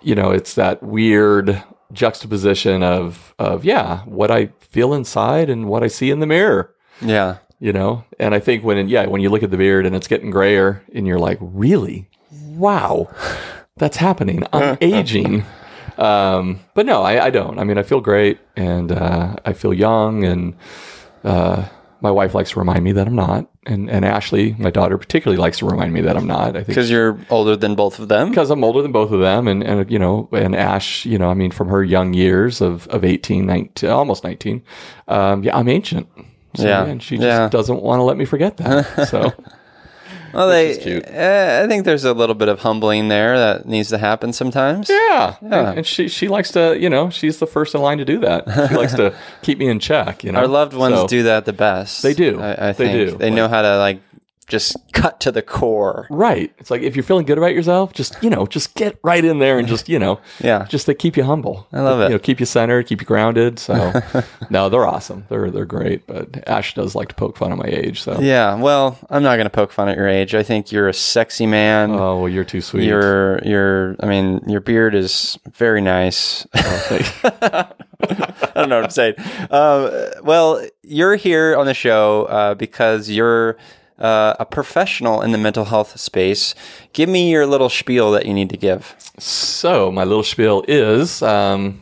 you 0.02 0.14
know, 0.16 0.30
it's 0.31 0.54
that 0.54 0.84
weird 0.84 1.62
juxtaposition 1.91 2.83
of 2.83 3.33
of 3.39 3.65
yeah, 3.65 4.00
what 4.06 4.31
I 4.31 4.47
feel 4.59 4.94
inside 4.94 5.50
and 5.50 5.68
what 5.68 5.83
I 5.83 5.88
see 5.88 6.12
in 6.12 6.19
the 6.19 6.27
mirror. 6.27 6.74
Yeah. 7.01 7.38
You 7.62 7.74
know, 7.74 8.06
and 8.19 8.33
I 8.33 8.39
think 8.39 8.63
when 8.63 8.88
yeah, 8.88 9.06
when 9.07 9.21
you 9.21 9.30
look 9.30 9.44
at 9.44 9.51
the 9.51 9.57
beard 9.57 9.86
and 9.86 9.94
it's 9.94 10.07
getting 10.07 10.31
grayer, 10.31 10.81
and 10.95 11.06
you're 11.06 11.19
like, 11.19 11.38
really, 11.41 12.09
wow, 12.31 13.13
that's 13.75 13.97
happening. 13.97 14.44
I'm 14.53 14.77
aging. 14.81 15.44
Um, 15.97 16.62
but 16.74 16.86
no, 16.86 17.01
I, 17.03 17.25
I 17.25 17.30
don't. 17.30 17.59
I 17.59 17.65
mean, 17.65 17.77
I 17.77 17.83
feel 17.83 18.00
great, 18.00 18.39
and 18.56 18.94
uh, 18.94 19.35
I 19.44 19.51
feel 19.51 19.74
young, 19.74 20.24
and 20.24 20.56
uh, 21.25 21.68
my 22.01 22.12
wife 22.12 22.34
likes 22.34 22.51
to 22.51 22.60
remind 22.60 22.84
me 22.84 22.92
that 22.94 23.07
I'm 23.07 23.16
not, 23.16 23.50
and 23.66 23.90
and 23.90 24.06
Ashley, 24.06 24.56
my 24.57 24.69
daughter, 24.69 24.98
particularly 24.98 25.40
likes 25.42 25.57
to 25.60 25.66
remind 25.66 25.94
me 25.94 26.01
that 26.01 26.16
I'm 26.18 26.28
not. 26.28 26.50
I 26.56 26.60
think 26.63 26.68
Because 26.68 26.90
you're 26.90 27.19
older 27.30 27.56
than 27.56 27.75
both 27.75 28.00
of 28.00 28.07
them. 28.07 28.30
because 28.30 28.50
I'm 28.50 28.63
older 28.63 28.81
than 28.81 28.92
both 28.92 29.12
of 29.12 29.19
them, 29.19 29.48
and 29.48 29.63
and 29.63 29.90
you 29.92 30.00
know, 30.00 30.30
and 30.31 30.56
Ash, 30.56 31.06
you 31.06 31.18
know, 31.18 31.30
I 31.30 31.34
mean, 31.34 31.51
from 31.51 31.68
her 31.69 31.84
young 31.84 32.13
years 32.13 32.62
of 32.62 32.88
of 32.88 33.04
18, 33.04 33.46
19, 33.46 33.90
almost 33.90 34.24
19, 34.24 34.62
um, 35.07 35.44
yeah, 35.44 35.57
I'm 35.57 35.68
ancient. 35.68 36.07
So, 36.56 36.66
Yeah. 36.68 36.85
and 36.85 37.02
she 37.04 37.16
just 37.18 37.26
Yeah. 37.26 37.47
doesn't 37.50 37.81
want 37.83 38.00
to 38.00 38.04
let 38.04 38.18
me 38.18 38.26
forget 38.26 38.57
that. 38.57 38.85
So 39.09 39.31
Well, 40.33 40.48
they. 40.50 40.69
is 40.71 40.78
cute. 40.78 41.06
Uh, 41.07 41.62
I 41.64 41.68
think 41.68 41.86
there's 41.86 42.06
a 42.06 42.14
little 42.14 42.36
bit 42.36 42.48
of 42.50 42.59
humbling 42.59 43.07
there 43.07 43.38
that 43.38 43.66
needs 43.68 43.90
to 43.90 43.98
happen 43.98 44.33
sometimes. 44.33 44.90
yeah, 44.90 45.36
Yeah. 45.42 45.69
And, 45.69 45.78
and 45.80 45.88
she 45.88 46.07
she 46.07 46.28
likes 46.28 46.52
to, 46.52 46.78
you 46.80 46.90
know, 46.90 47.09
she's 47.09 47.40
the 47.40 47.48
first 47.48 47.76
in 47.76 47.81
line 47.81 47.98
to 48.00 48.06
do 48.06 48.19
that. 48.19 48.45
She 48.69 48.76
likes 48.76 48.94
to 48.95 49.16
keep 49.42 49.57
me 49.57 49.68
in 49.68 49.80
check. 49.80 50.24
You 50.24 50.31
know, 50.31 50.40
Our 50.40 50.48
loved 50.48 50.74
ones 50.74 50.95
So- 50.95 51.07
do 51.07 51.24
that 51.24 51.45
the 51.45 51.54
best. 51.54 52.04
They 52.04 52.14
do. 52.14 52.40
I, 52.42 52.69
I 52.69 52.71
They 52.71 52.88
think 52.88 53.09
do. 53.12 53.18
They 53.18 53.30
know 53.31 53.48
how 53.48 53.62
to 53.62 53.78
like 53.78 54.02
just 54.49 54.75
cut 54.91 55.19
to 55.21 55.31
the 55.31 55.41
core. 55.41 56.07
Right. 56.09 56.51
It's 56.57 56.69
like 56.69 56.81
if 56.81 56.95
you're 56.95 57.03
feeling 57.03 57.25
good 57.25 57.37
about 57.37 57.53
yourself, 57.53 57.94
just 57.94 58.21
you 58.21 58.29
know, 58.29 58.45
just 58.45 58.75
get 58.75 58.99
right 59.03 59.23
in 59.23 59.39
there 59.39 59.57
and 59.59 59.68
just 59.68 59.87
you 59.87 59.97
know, 59.99 60.19
Yeah. 60.41 60.65
just 60.68 60.87
to 60.87 60.94
keep 60.94 61.15
you 61.15 61.23
humble. 61.23 61.68
I 61.71 61.79
love 61.81 62.01
it. 62.01 62.06
You 62.06 62.09
know, 62.09 62.19
keep 62.19 62.39
you 62.41 62.45
centered, 62.45 62.87
keep 62.87 62.99
you 62.99 63.07
grounded. 63.07 63.59
So, 63.59 63.94
no, 64.49 64.68
they're 64.69 64.85
awesome. 64.85 65.25
They're 65.29 65.49
they're 65.49 65.65
great. 65.65 66.06
But 66.07 66.47
Ash 66.47 66.73
does 66.73 66.95
like 66.95 67.07
to 67.09 67.15
poke 67.15 67.37
fun 67.37 67.51
at 67.53 67.57
my 67.57 67.68
age. 67.68 68.01
So, 68.01 68.19
Yeah. 68.19 68.56
Well, 68.56 68.97
I'm 69.09 69.23
not 69.23 69.35
going 69.37 69.45
to 69.45 69.49
poke 69.51 69.71
fun 69.71 69.87
at 69.87 69.95
your 69.97 70.07
age. 70.09 70.35
I 70.35 70.44
think 70.44 70.71
you're 70.71 70.89
a 70.89 70.94
sexy 70.94 71.45
man. 71.45 71.91
oh 71.91 72.19
well, 72.21 72.29
you're 72.29 72.44
too 72.44 72.61
sweet. 72.61 72.85
Your 72.85 73.39
your 73.45 73.95
I 74.01 74.06
mean 74.07 74.41
your 74.47 74.61
beard 74.61 74.95
is 74.95 75.37
very 75.51 75.79
nice. 75.81 76.45
I 76.56 78.51
don't 78.56 78.69
know 78.69 78.77
what 78.77 78.85
I'm 78.85 78.89
saying. 78.89 79.15
Um, 79.51 79.91
well, 80.23 80.65
you're 80.83 81.15
here 81.15 81.56
on 81.57 81.65
the 81.65 81.73
show 81.73 82.25
uh, 82.25 82.56
because 82.56 83.09
you're 83.09 83.57
uh, 83.99 84.35
a 84.39 84.45
professional 84.45 85.21
in 85.21 85.31
the 85.31 85.37
mental 85.37 85.65
health 85.65 85.99
space. 85.99 86.56
Give 86.94 87.09
me 87.09 87.31
your 87.31 87.45
little 87.45 87.69
spiel 87.69 88.11
that 88.11 88.25
you 88.25 88.33
need 88.33 88.49
to 88.49 88.57
give. 88.57 88.95
So, 89.19 89.91
my 89.91 90.03
little 90.03 90.23
spiel 90.23 90.63
is 90.68 91.21
um, 91.21 91.81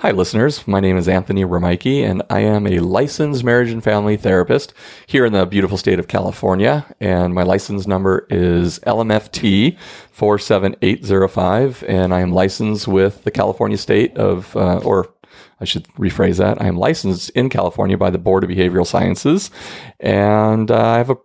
Hi, 0.00 0.12
listeners. 0.12 0.66
My 0.68 0.80
name 0.80 0.96
is 0.96 1.08
Anthony 1.08 1.44
Remike, 1.44 2.04
and 2.04 2.22
I 2.30 2.40
am 2.40 2.66
a 2.66 2.78
licensed 2.78 3.42
marriage 3.42 3.70
and 3.70 3.82
family 3.82 4.16
therapist 4.16 4.72
here 5.06 5.24
in 5.24 5.32
the 5.32 5.46
beautiful 5.46 5.76
state 5.76 5.98
of 5.98 6.06
California. 6.06 6.86
And 7.00 7.34
my 7.34 7.42
license 7.42 7.86
number 7.86 8.26
is 8.30 8.78
LMFT 8.80 9.76
47805. 10.12 11.84
And 11.88 12.14
I 12.14 12.20
am 12.20 12.32
licensed 12.32 12.86
with 12.86 13.24
the 13.24 13.30
California 13.30 13.78
state 13.78 14.16
of, 14.16 14.54
uh, 14.56 14.78
or 14.78 15.12
I 15.60 15.64
should 15.64 15.88
rephrase 15.94 16.38
that. 16.38 16.62
I 16.62 16.66
am 16.66 16.76
licensed 16.76 17.30
in 17.30 17.48
California 17.48 17.98
by 17.98 18.10
the 18.10 18.18
Board 18.18 18.44
of 18.44 18.50
Behavioral 18.50 18.86
Sciences. 18.86 19.50
And 19.98 20.70
uh, 20.70 20.80
I 20.80 20.98
have 20.98 21.10
a 21.10 21.16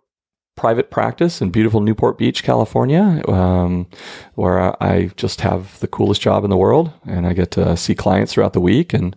private 0.55 0.91
practice 0.91 1.41
in 1.41 1.50
beautiful 1.50 1.81
Newport 1.81 2.17
Beach, 2.17 2.43
California, 2.43 3.22
um, 3.27 3.88
where 4.36 4.81
I 4.81 5.07
just 5.17 5.41
have 5.41 5.79
the 5.79 5.88
coolest 5.88 6.22
job 6.22 6.43
in 6.43 6.50
the 6.50 6.57
world, 6.57 6.91
and 7.05 7.25
I 7.25 7.33
get 7.33 7.51
to 7.51 7.75
see 7.75 7.95
clients 7.95 8.33
throughout 8.33 8.53
the 8.53 8.62
week 8.62 8.93
and 8.93 9.15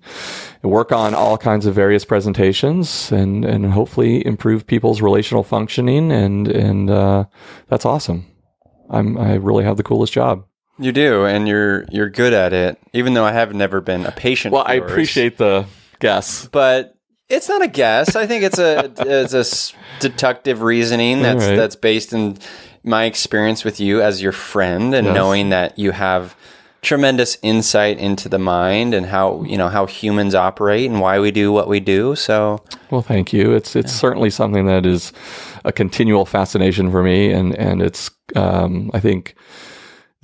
work 0.62 0.93
on 0.93 1.14
all 1.14 1.37
kinds 1.38 1.66
of 1.66 1.75
various 1.75 2.05
presentations, 2.05 3.12
and 3.12 3.45
and 3.45 3.73
hopefully 3.73 4.26
improve 4.26 4.66
people's 4.66 5.00
relational 5.02 5.43
functioning, 5.43 6.11
and 6.11 6.49
and 6.49 6.90
uh, 6.90 7.25
that's 7.69 7.85
awesome. 7.85 8.26
I'm 8.90 9.19
I 9.19 9.35
really 9.35 9.64
have 9.64 9.76
the 9.76 9.83
coolest 9.83 10.12
job. 10.12 10.45
You 10.78 10.93
do, 10.93 11.25
and 11.25 11.47
you're 11.49 11.85
you're 11.90 12.11
good 12.11 12.33
at 12.33 12.52
it. 12.52 12.78
Even 12.93 13.14
though 13.14 13.25
I 13.25 13.33
have 13.33 13.55
never 13.55 13.81
been 13.81 14.05
a 14.07 14.12
patient. 14.12 14.52
Well, 14.52 14.64
I 14.66 14.75
yours. 14.75 14.90
appreciate 14.90 15.38
the 15.38 15.66
guess. 16.00 16.47
but 16.49 16.96
it's 17.28 17.49
not 17.49 17.62
a 17.62 17.68
guess. 17.68 18.16
I 18.16 18.26
think 18.26 18.45
it's 18.45 18.59
a 18.59 18.92
it's 18.99 19.35
a 19.35 19.76
deductive 20.00 20.62
reasoning 20.62 21.23
that's 21.23 21.45
right. 21.45 21.56
that's 21.56 21.76
based 21.76 22.12
in 22.12 22.38
my 22.85 23.04
experience 23.04 23.64
with 23.64 23.80
you 23.80 24.00
as 24.00 24.23
your 24.23 24.33
friend 24.33 24.95
and 24.95 25.06
Yes. 25.09 25.14
knowing 25.14 25.49
that 25.50 25.78
you 25.78 25.90
have 25.90 26.37
tremendous 26.83 27.37
insight 27.42 27.99
into 27.99 28.28
the 28.28 28.38
mind 28.38 28.95
and 28.95 29.06
how 29.06 29.42
you 29.42 29.59
know 29.59 29.68
how 29.68 29.87
humans 29.87 30.37
operate 30.37 30.88
and 30.88 31.00
why 31.00 31.18
we 31.18 31.33
do 31.33 31.50
what 31.50 31.68
we 31.68 31.80
do. 31.80 32.14
So 32.14 32.62
Well, 32.90 33.02
thank 33.02 33.33
you. 33.33 33.52
It's 33.54 33.75
it's 33.75 33.92
certainly 33.92 34.30
something 34.30 34.66
that 34.66 34.87
is 34.87 35.12
a 35.64 35.73
continual 35.73 36.26
fascination 36.26 36.90
for 36.92 37.02
me, 37.02 37.33
and 37.33 37.54
and 37.59 37.83
it's 37.83 38.11
um, 38.37 38.90
I 38.95 39.00
think 39.00 39.35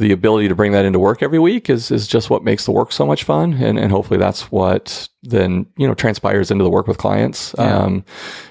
the 0.02 0.12
ability 0.12 0.48
to 0.48 0.54
bring 0.54 0.72
that 0.72 0.84
into 0.84 0.98
work 0.98 1.22
every 1.22 1.38
week 1.38 1.70
is 1.70 1.90
is 1.90 2.06
just 2.08 2.28
what 2.28 2.42
makes 2.42 2.64
the 2.64 2.72
work 2.72 2.92
so 2.92 3.06
much 3.06 3.22
fun, 3.22 3.54
and 3.54 3.78
and 3.78 3.92
hopefully 3.92 4.18
that's 4.18 4.50
what 4.50 5.08
then 5.22 5.66
you 5.76 5.86
know 5.86 5.94
transpires 5.94 6.50
into 6.50 6.64
the 6.64 6.70
work 6.70 6.88
with 6.88 6.98
clients. 6.98 7.56
Um, 7.58 8.04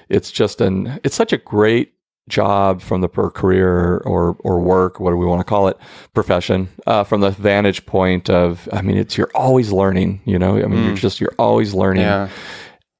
it's 0.08 0.32
just 0.32 0.60
an 0.60 0.98
it's 1.04 1.14
such 1.14 1.32
a 1.32 1.38
great 1.38 1.92
job 2.28 2.80
from 2.80 3.02
the 3.02 3.08
per 3.08 3.30
career 3.30 3.98
or 3.98 4.36
or 4.40 4.60
work 4.60 5.00
what 5.00 5.10
do 5.10 5.16
we 5.16 5.26
want 5.26 5.40
to 5.40 5.44
call 5.44 5.68
it 5.68 5.76
profession 6.14 6.68
uh, 6.86 7.04
from 7.04 7.20
the 7.20 7.30
vantage 7.30 7.84
point 7.84 8.30
of 8.30 8.68
I 8.72 8.80
mean 8.80 8.96
it's 8.96 9.18
you're 9.18 9.30
always 9.34 9.72
learning 9.72 10.22
you 10.24 10.38
know? 10.38 10.56
I 10.56 10.66
mean 10.66 10.86
you're 10.86 10.96
just 10.96 11.20
you're 11.20 11.34
always 11.38 11.74
learning. 11.74 12.04
Yeah, 12.04 12.28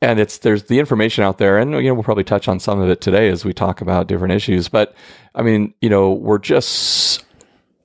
and 0.02 0.18
it's 0.18 0.38
there's 0.38 0.64
the 0.64 0.80
information 0.80 1.24
out 1.24 1.38
there 1.38 1.56
and 1.56 1.72
you 1.72 1.82
know 1.84 1.94
we'll 1.94 2.02
probably 2.02 2.24
touch 2.24 2.48
on 2.48 2.58
some 2.58 2.80
of 2.80 2.90
it 2.90 3.00
today 3.00 3.28
as 3.28 3.44
we 3.44 3.52
talk 3.52 3.80
about 3.80 4.08
different 4.08 4.34
issues 4.34 4.68
but 4.68 4.94
i 5.36 5.42
mean 5.42 5.72
you 5.80 5.88
know 5.88 6.12
we're 6.12 6.38
just 6.38 7.24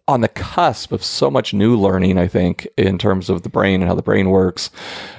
on 0.08 0.22
the 0.22 0.28
cusp 0.30 0.92
of 0.92 1.04
so 1.04 1.30
much 1.30 1.54
new 1.54 1.76
learning 1.76 2.18
i 2.18 2.28
think 2.28 2.68
in 2.78 2.98
terms 2.98 3.30
of 3.30 3.44
the 3.44 3.50
brain 3.50 3.82
and 3.82 3.90
how 3.90 3.96
the 3.96 4.02
brain 4.02 4.30
works 4.30 4.72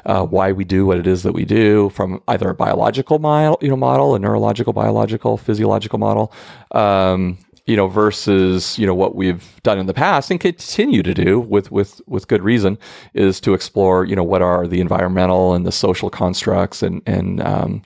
uh, 0.07 0.25
why 0.25 0.52
we 0.52 0.64
do 0.64 0.87
what 0.87 0.99
it 0.99 1.07
is 1.07 1.23
that 1.23 1.33
we 1.33 1.45
do 1.45 1.88
from 1.90 2.23
either 2.28 2.49
a 2.49 2.54
biological 2.54 3.18
model 3.18 3.59
you 3.61 3.68
know 3.68 3.76
model 3.76 4.14
a 4.14 4.18
neurological 4.18 4.73
biological 4.73 5.37
physiological 5.37 5.99
model 5.99 6.33
um, 6.73 7.38
you 7.68 7.76
know 7.76 7.87
versus 7.87 8.78
you 8.78 8.87
know 8.87 8.95
what 8.95 9.14
we've 9.14 9.61
done 9.62 9.78
in 9.78 9.87
the 9.87 9.95
past 9.95 10.30
and 10.30 10.40
continue 10.40 11.02
to 11.02 11.12
do 11.12 11.38
with 11.38 11.71
with 11.71 12.00
with 12.07 12.26
good 12.26 12.42
reason 12.42 12.78
is 13.12 13.40
to 13.40 13.52
explore 13.52 14.07
you 14.07 14.16
know 14.16 14.25
what 14.25 14.40
are 14.40 14.66
the 14.66 14.80
environmental 14.80 15.52
and 15.52 15.66
the 15.66 15.71
social 15.71 16.09
constructs 16.09 16.83
and 16.83 17.02
and 17.07 17.42
um, 17.42 17.83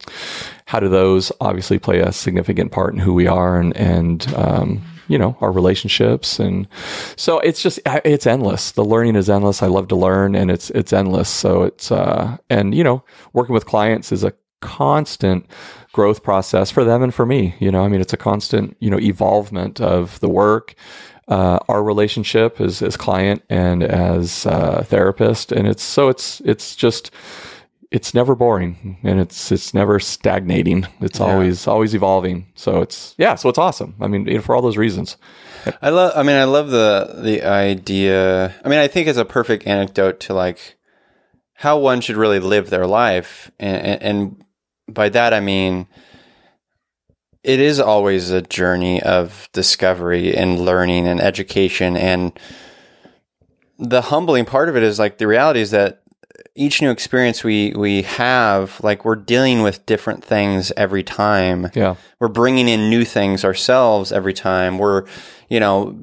how 0.66 0.78
do 0.78 0.88
those 0.88 1.32
obviously 1.40 1.80
play 1.80 1.98
a 1.98 2.12
significant 2.12 2.70
part 2.70 2.94
in 2.94 3.00
who 3.00 3.12
we 3.12 3.26
are 3.26 3.58
and 3.58 3.76
and 3.76 4.32
um, 4.34 4.80
you 5.12 5.18
know 5.18 5.36
our 5.42 5.52
relationships. 5.52 6.38
And 6.38 6.66
so 7.16 7.38
it's 7.40 7.62
just 7.62 7.78
it's 7.86 8.26
endless. 8.26 8.72
The 8.72 8.84
learning 8.84 9.16
is 9.16 9.28
endless. 9.28 9.62
I 9.62 9.66
love 9.66 9.88
to 9.88 9.96
learn 9.96 10.34
and 10.34 10.50
it's 10.50 10.70
it's 10.70 10.92
endless. 10.92 11.28
So 11.28 11.64
it's 11.64 11.92
uh 11.92 12.38
and 12.48 12.74
you 12.74 12.82
know 12.82 13.04
working 13.34 13.52
with 13.52 13.66
clients 13.66 14.10
is 14.10 14.24
a 14.24 14.32
constant 14.60 15.44
growth 15.92 16.22
process 16.22 16.70
for 16.70 16.82
them 16.84 17.02
and 17.02 17.12
for 17.14 17.26
me. 17.26 17.54
You 17.58 17.70
know 17.70 17.84
i 17.84 17.88
mean 17.88 18.00
it's 18.00 18.14
a 18.14 18.16
constant 18.16 18.76
you 18.80 18.88
know 18.90 18.98
evolvement 18.98 19.80
of 19.80 20.18
the 20.20 20.28
work 20.28 20.74
uh, 21.28 21.58
our 21.68 21.82
relationship 21.82 22.60
as, 22.60 22.82
as 22.82 22.96
client 22.96 23.42
and 23.48 23.82
as 23.82 24.44
uh, 24.46 24.82
therapist. 24.84 25.52
And 25.52 25.66
it's 25.68 25.82
so 25.82 26.08
it's 26.08 26.40
it's 26.40 26.74
just 26.74 27.10
it's 27.92 28.14
never 28.14 28.34
boring 28.34 28.96
and 29.02 29.20
it's 29.20 29.52
it's 29.52 29.74
never 29.74 30.00
stagnating. 30.00 30.86
It's 31.00 31.20
always 31.20 31.66
always 31.66 31.94
evolving. 31.94 32.46
So 32.54 32.80
it's 32.80 33.14
yeah 33.18 33.34
so 33.34 33.48
it's 33.48 33.58
awesome. 33.58 33.94
I 34.00 34.08
mean 34.08 34.40
for 34.40 34.56
all 34.56 34.62
those 34.62 34.78
reasons. 34.78 35.16
I 35.80 35.90
love. 35.90 36.12
I 36.16 36.22
mean, 36.22 36.36
I 36.36 36.44
love 36.44 36.70
the 36.70 37.20
the 37.22 37.44
idea. 37.44 38.54
I 38.64 38.68
mean, 38.68 38.78
I 38.78 38.88
think 38.88 39.06
it's 39.06 39.18
a 39.18 39.24
perfect 39.24 39.66
anecdote 39.66 40.18
to 40.20 40.34
like 40.34 40.76
how 41.54 41.78
one 41.78 42.00
should 42.00 42.16
really 42.16 42.40
live 42.40 42.70
their 42.70 42.86
life, 42.86 43.50
and, 43.60 43.76
and, 43.76 44.02
and 44.02 44.44
by 44.88 45.08
that 45.10 45.32
I 45.32 45.40
mean 45.40 45.86
it 47.44 47.60
is 47.60 47.80
always 47.80 48.30
a 48.30 48.42
journey 48.42 49.02
of 49.02 49.48
discovery 49.52 50.34
and 50.36 50.64
learning 50.64 51.06
and 51.06 51.20
education, 51.20 51.96
and 51.96 52.38
the 53.78 54.02
humbling 54.02 54.44
part 54.44 54.68
of 54.68 54.76
it 54.76 54.82
is 54.82 54.98
like 54.98 55.18
the 55.18 55.26
reality 55.26 55.60
is 55.60 55.70
that 55.72 56.01
each 56.54 56.82
new 56.82 56.90
experience 56.90 57.42
we 57.42 57.72
we 57.76 58.02
have, 58.02 58.78
like 58.82 59.04
we're 59.04 59.16
dealing 59.16 59.62
with 59.62 59.84
different 59.86 60.22
things 60.24 60.72
every 60.76 61.02
time. 61.02 61.70
Yeah. 61.74 61.96
We're 62.20 62.28
bringing 62.28 62.68
in 62.68 62.90
new 62.90 63.04
things 63.04 63.44
ourselves 63.44 64.12
every 64.12 64.34
time. 64.34 64.78
We're 64.78 65.04
you 65.48 65.60
know 65.60 65.98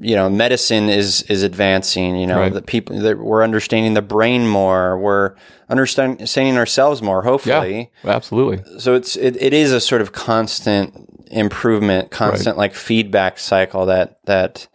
you 0.00 0.16
know 0.16 0.28
medicine 0.28 0.88
is 0.88 1.22
is 1.22 1.42
advancing 1.42 2.16
you 2.16 2.26
know 2.26 2.38
Right. 2.40 2.52
the 2.52 2.62
people 2.62 2.98
that 3.00 3.18
we're 3.18 3.42
understanding 3.44 3.94
the 3.94 4.02
brain 4.02 4.48
more. 4.48 4.98
We're 4.98 5.34
understanding 5.68 6.56
ourselves 6.56 7.00
more 7.02 7.22
hopefully. 7.22 7.90
Yeah 8.04 8.10
absolutely. 8.14 8.80
So 8.80 8.94
it's 8.94 9.16
it, 9.16 9.36
it 9.40 9.52
is 9.54 9.72
a 9.72 9.80
sort 9.80 10.00
of 10.02 10.12
constant 10.12 11.08
improvement 11.30 12.10
constant 12.10 12.58
like 12.58 12.74
feedback 12.74 13.38
cycle 13.38 13.86
that 13.86 14.18
that 14.26 14.66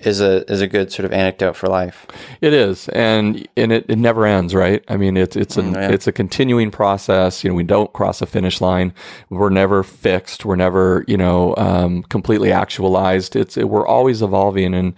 is 0.00 0.20
a 0.20 0.50
is 0.50 0.60
a 0.60 0.66
good 0.66 0.90
sort 0.92 1.04
of 1.04 1.12
anecdote 1.12 1.54
for 1.56 1.68
life 1.68 2.06
It 2.40 2.52
is, 2.52 2.88
and 2.90 3.46
and 3.56 3.72
it, 3.72 3.86
it 3.88 3.96
never 3.98 4.26
ends, 4.26 4.54
right? 4.54 4.84
I 4.88 4.96
mean, 4.96 5.16
it's 5.16 5.36
it's 5.36 5.56
a 5.56 5.62
Mm, 5.62 5.74
yeah. 5.74 5.90
it's 5.90 6.06
a 6.06 6.12
continuing 6.12 6.70
process. 6.70 7.44
You 7.44 7.50
know, 7.50 7.54
we 7.56 7.64
don't 7.64 7.92
cross 7.92 8.22
a 8.22 8.26
finish 8.26 8.60
line. 8.60 8.94
We're 9.28 9.50
never 9.50 9.82
fixed. 9.82 10.44
We're 10.44 10.56
never 10.56 11.04
you 11.06 11.16
know 11.18 11.54
um, 11.56 12.02
completely 12.04 12.50
actualized. 12.52 13.36
It's 13.36 13.56
it, 13.56 13.68
we're 13.68 13.86
always 13.86 14.22
evolving, 14.22 14.74
and 14.74 14.94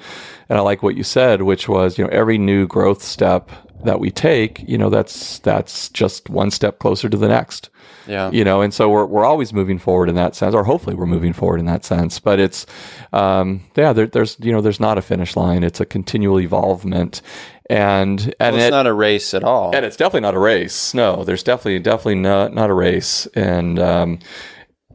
and 0.48 0.58
I 0.58 0.62
like 0.62 0.82
what 0.82 0.96
you 0.96 1.02
said, 1.02 1.42
which 1.42 1.68
was 1.68 1.98
you 1.98 2.04
know 2.04 2.10
every 2.10 2.38
new 2.38 2.66
growth 2.66 3.02
step 3.02 3.50
that 3.84 3.98
we 3.98 4.10
take, 4.10 4.62
you 4.68 4.78
know, 4.78 4.90
that's 4.90 5.40
that's 5.40 5.88
just 5.88 6.30
one 6.30 6.50
step 6.50 6.78
closer 6.78 7.08
to 7.08 7.16
the 7.16 7.28
next 7.28 7.68
yeah. 8.06 8.30
You 8.30 8.44
know 8.44 8.60
and 8.60 8.72
so 8.72 8.88
we're, 8.88 9.06
we're 9.06 9.24
always 9.24 9.52
moving 9.52 9.78
forward 9.78 10.08
in 10.08 10.14
that 10.16 10.34
sense 10.34 10.54
or 10.54 10.64
hopefully 10.64 10.94
we're 10.94 11.06
moving 11.06 11.32
forward 11.32 11.60
in 11.60 11.66
that 11.66 11.84
sense 11.84 12.18
but 12.18 12.40
it's 12.40 12.66
um, 13.12 13.62
yeah 13.76 13.92
there, 13.92 14.06
there's 14.06 14.36
you 14.40 14.52
know 14.52 14.60
there's 14.60 14.80
not 14.80 14.98
a 14.98 15.02
finish 15.02 15.36
line. 15.36 15.62
It's 15.62 15.80
a 15.80 15.86
continual 15.86 16.40
evolvement 16.40 17.22
and 17.68 18.34
and 18.40 18.54
well, 18.54 18.56
it's 18.56 18.68
it, 18.68 18.70
not 18.70 18.86
a 18.86 18.92
race 18.92 19.34
at 19.34 19.44
all. 19.44 19.74
And 19.74 19.84
it's 19.84 19.96
definitely 19.96 20.20
not 20.20 20.34
a 20.34 20.40
race. 20.40 20.94
No 20.94 21.24
there's 21.24 21.42
definitely 21.42 21.78
definitely 21.80 22.16
not 22.16 22.54
not 22.54 22.70
a 22.70 22.74
race. 22.74 23.26
And 23.34 23.78
um, 23.78 24.18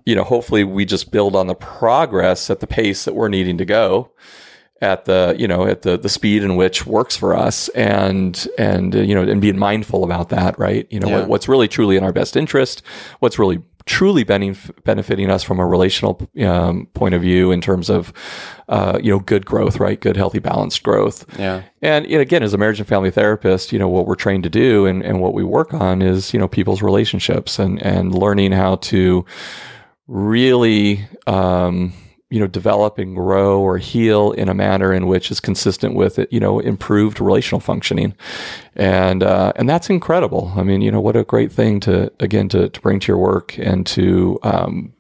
you 0.06 0.16
know 0.16 0.24
hopefully 0.24 0.64
we 0.64 0.86
just 0.86 1.12
build 1.12 1.36
on 1.36 1.48
the 1.48 1.56
progress 1.56 2.50
at 2.50 2.60
the 2.60 2.68
pace 2.68 3.06
that 3.06 3.16
we're 3.16 3.30
needing 3.30 3.58
to 3.58 3.66
go 3.66 4.12
at 4.82 5.06
the 5.06 5.36
you 5.38 5.48
know 5.48 5.66
at 5.66 5.82
the 5.82 5.98
the 5.98 6.10
speed 6.10 6.44
in 6.44 6.56
which 6.56 6.86
works 6.86 7.16
for 7.18 7.36
us 7.36 7.68
and 7.70 8.48
and 8.58 8.96
uh, 8.96 9.00
you 9.00 9.16
know 9.16 9.24
and 9.24 9.42
being 9.42 9.58
mindful 9.58 10.04
about 10.04 10.30
that 10.30 10.58
right? 10.60 10.88
You 10.90 11.00
know 11.00 11.08
Yeah. 11.10 11.20
what, 11.22 11.28
what's 11.30 11.48
really 11.48 11.68
truly 11.68 11.98
in 11.98 12.04
our 12.04 12.14
best 12.14 12.36
interest 12.36 12.84
what's 13.20 13.40
really 13.40 13.60
truly 13.86 14.26
benef- 14.26 14.70
benefiting 14.84 15.32
us 15.32 15.44
from 15.44 15.60
a 15.62 15.66
relational 15.66 16.20
um, 16.42 16.88
point 16.94 17.16
of 17.16 17.22
view 17.22 17.52
in 17.54 17.62
terms 17.62 17.90
of 17.90 18.12
uh, 18.68 19.00
you 19.02 19.10
know 19.10 19.20
good 19.20 19.46
growth 19.46 19.80
right? 19.80 20.00
Good 20.00 20.18
healthy 20.18 20.40
balanced 20.40 20.84
growth. 20.84 21.26
Yeah. 21.40 21.64
And 21.82 22.06
you 22.06 22.16
know, 22.18 22.22
again, 22.22 22.44
as 22.44 22.54
a 22.54 22.58
marriage 22.58 22.80
and 22.80 22.88
family 22.88 23.12
therapist, 23.12 23.72
you 23.72 23.80
know, 23.80 23.88
what 23.88 24.06
we're 24.06 24.16
trained 24.16 24.44
to 24.44 24.50
do 24.50 24.86
and, 24.86 25.02
and 25.04 25.22
what 25.22 25.34
we 25.34 25.44
work 25.44 25.74
on 25.74 26.02
is, 26.02 26.34
you 26.34 26.40
know, 26.40 26.50
people's 26.50 26.82
relationships 26.82 27.60
and, 27.60 27.82
and 27.82 28.14
learning 28.14 28.52
how 28.52 28.76
to 28.76 29.26
really, 30.08 31.08
um, 31.26 31.94
you 32.30 32.40
know, 32.40 32.48
develop 32.48 32.98
and 32.98 33.16
grow 33.16 33.62
or 33.62 33.78
heal 33.78 34.32
in 34.34 34.50
a 34.50 34.54
manner 34.54 34.94
in 34.94 35.08
which 35.08 35.32
is 35.32 35.40
consistent 35.40 35.96
with 35.96 36.20
it, 36.20 36.32
you 36.32 36.40
know, 36.40 36.60
improved 36.60 37.22
relational 37.22 37.62
functioning. 37.62 38.14
And, 38.76 39.24
uh, 39.24 39.54
and 39.56 39.70
that's 39.70 39.90
incredible. 39.90 40.52
I 40.56 40.64
mean, 40.64 40.82
you 40.82 40.92
know, 40.92 41.00
what 41.00 41.16
a 41.16 41.24
great 41.24 41.52
thing 41.52 41.80
to, 41.82 42.12
again, 42.20 42.50
to, 42.50 42.68
to 42.68 42.82
bring 42.82 43.00
to 43.00 43.08
your 43.08 43.18
work 43.18 43.58
and 43.58 43.86
to, 43.88 44.40
um, 44.44 44.94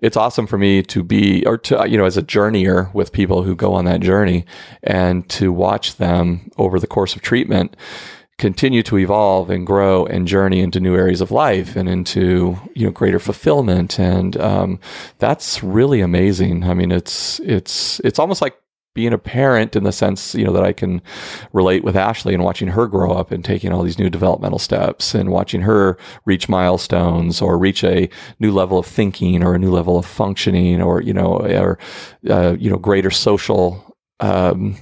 it's 0.00 0.16
awesome 0.16 0.46
for 0.46 0.56
me 0.56 0.82
to 0.82 1.02
be 1.02 1.44
or 1.44 1.58
to 1.58 1.84
you 1.88 1.98
know 1.98 2.04
as 2.04 2.16
a 2.16 2.22
journeyer 2.22 2.92
with 2.94 3.12
people 3.12 3.42
who 3.42 3.54
go 3.54 3.74
on 3.74 3.84
that 3.84 4.00
journey 4.00 4.46
and 4.82 5.28
to 5.28 5.52
watch 5.52 5.96
them 5.96 6.50
over 6.56 6.78
the 6.78 6.86
course 6.86 7.16
of 7.16 7.22
treatment 7.22 7.76
continue 8.40 8.82
to 8.82 8.96
evolve 8.98 9.50
and 9.50 9.66
grow 9.66 10.06
and 10.06 10.26
journey 10.26 10.60
into 10.60 10.80
new 10.80 10.96
areas 10.96 11.20
of 11.20 11.30
life 11.30 11.76
and 11.76 11.88
into 11.88 12.58
you 12.74 12.86
know 12.86 12.90
greater 12.90 13.20
fulfillment. 13.20 14.00
And 14.00 14.36
um, 14.38 14.80
that's 15.18 15.62
really 15.62 16.00
amazing. 16.00 16.64
I 16.64 16.74
mean 16.74 16.90
it's 16.90 17.38
it's 17.40 18.00
it's 18.00 18.18
almost 18.18 18.40
like 18.40 18.56
being 18.94 19.12
a 19.12 19.18
parent 19.18 19.76
in 19.76 19.84
the 19.84 19.92
sense, 19.92 20.34
you 20.34 20.44
know, 20.44 20.52
that 20.52 20.64
I 20.64 20.72
can 20.72 21.00
relate 21.52 21.84
with 21.84 21.94
Ashley 21.94 22.34
and 22.34 22.42
watching 22.42 22.68
her 22.68 22.88
grow 22.88 23.12
up 23.12 23.30
and 23.30 23.44
taking 23.44 23.72
all 23.72 23.84
these 23.84 24.00
new 24.00 24.10
developmental 24.10 24.58
steps 24.58 25.14
and 25.14 25.30
watching 25.30 25.60
her 25.60 25.96
reach 26.24 26.48
milestones 26.48 27.40
or 27.40 27.56
reach 27.56 27.84
a 27.84 28.08
new 28.40 28.50
level 28.50 28.78
of 28.80 28.86
thinking 28.86 29.44
or 29.44 29.54
a 29.54 29.58
new 29.60 29.70
level 29.70 29.96
of 29.96 30.06
functioning 30.06 30.82
or, 30.82 31.00
you 31.00 31.12
know, 31.12 31.36
or, 31.36 31.78
uh, 32.28 32.56
you 32.58 32.68
know, 32.68 32.78
greater 32.78 33.12
social, 33.12 33.96
um, 34.18 34.76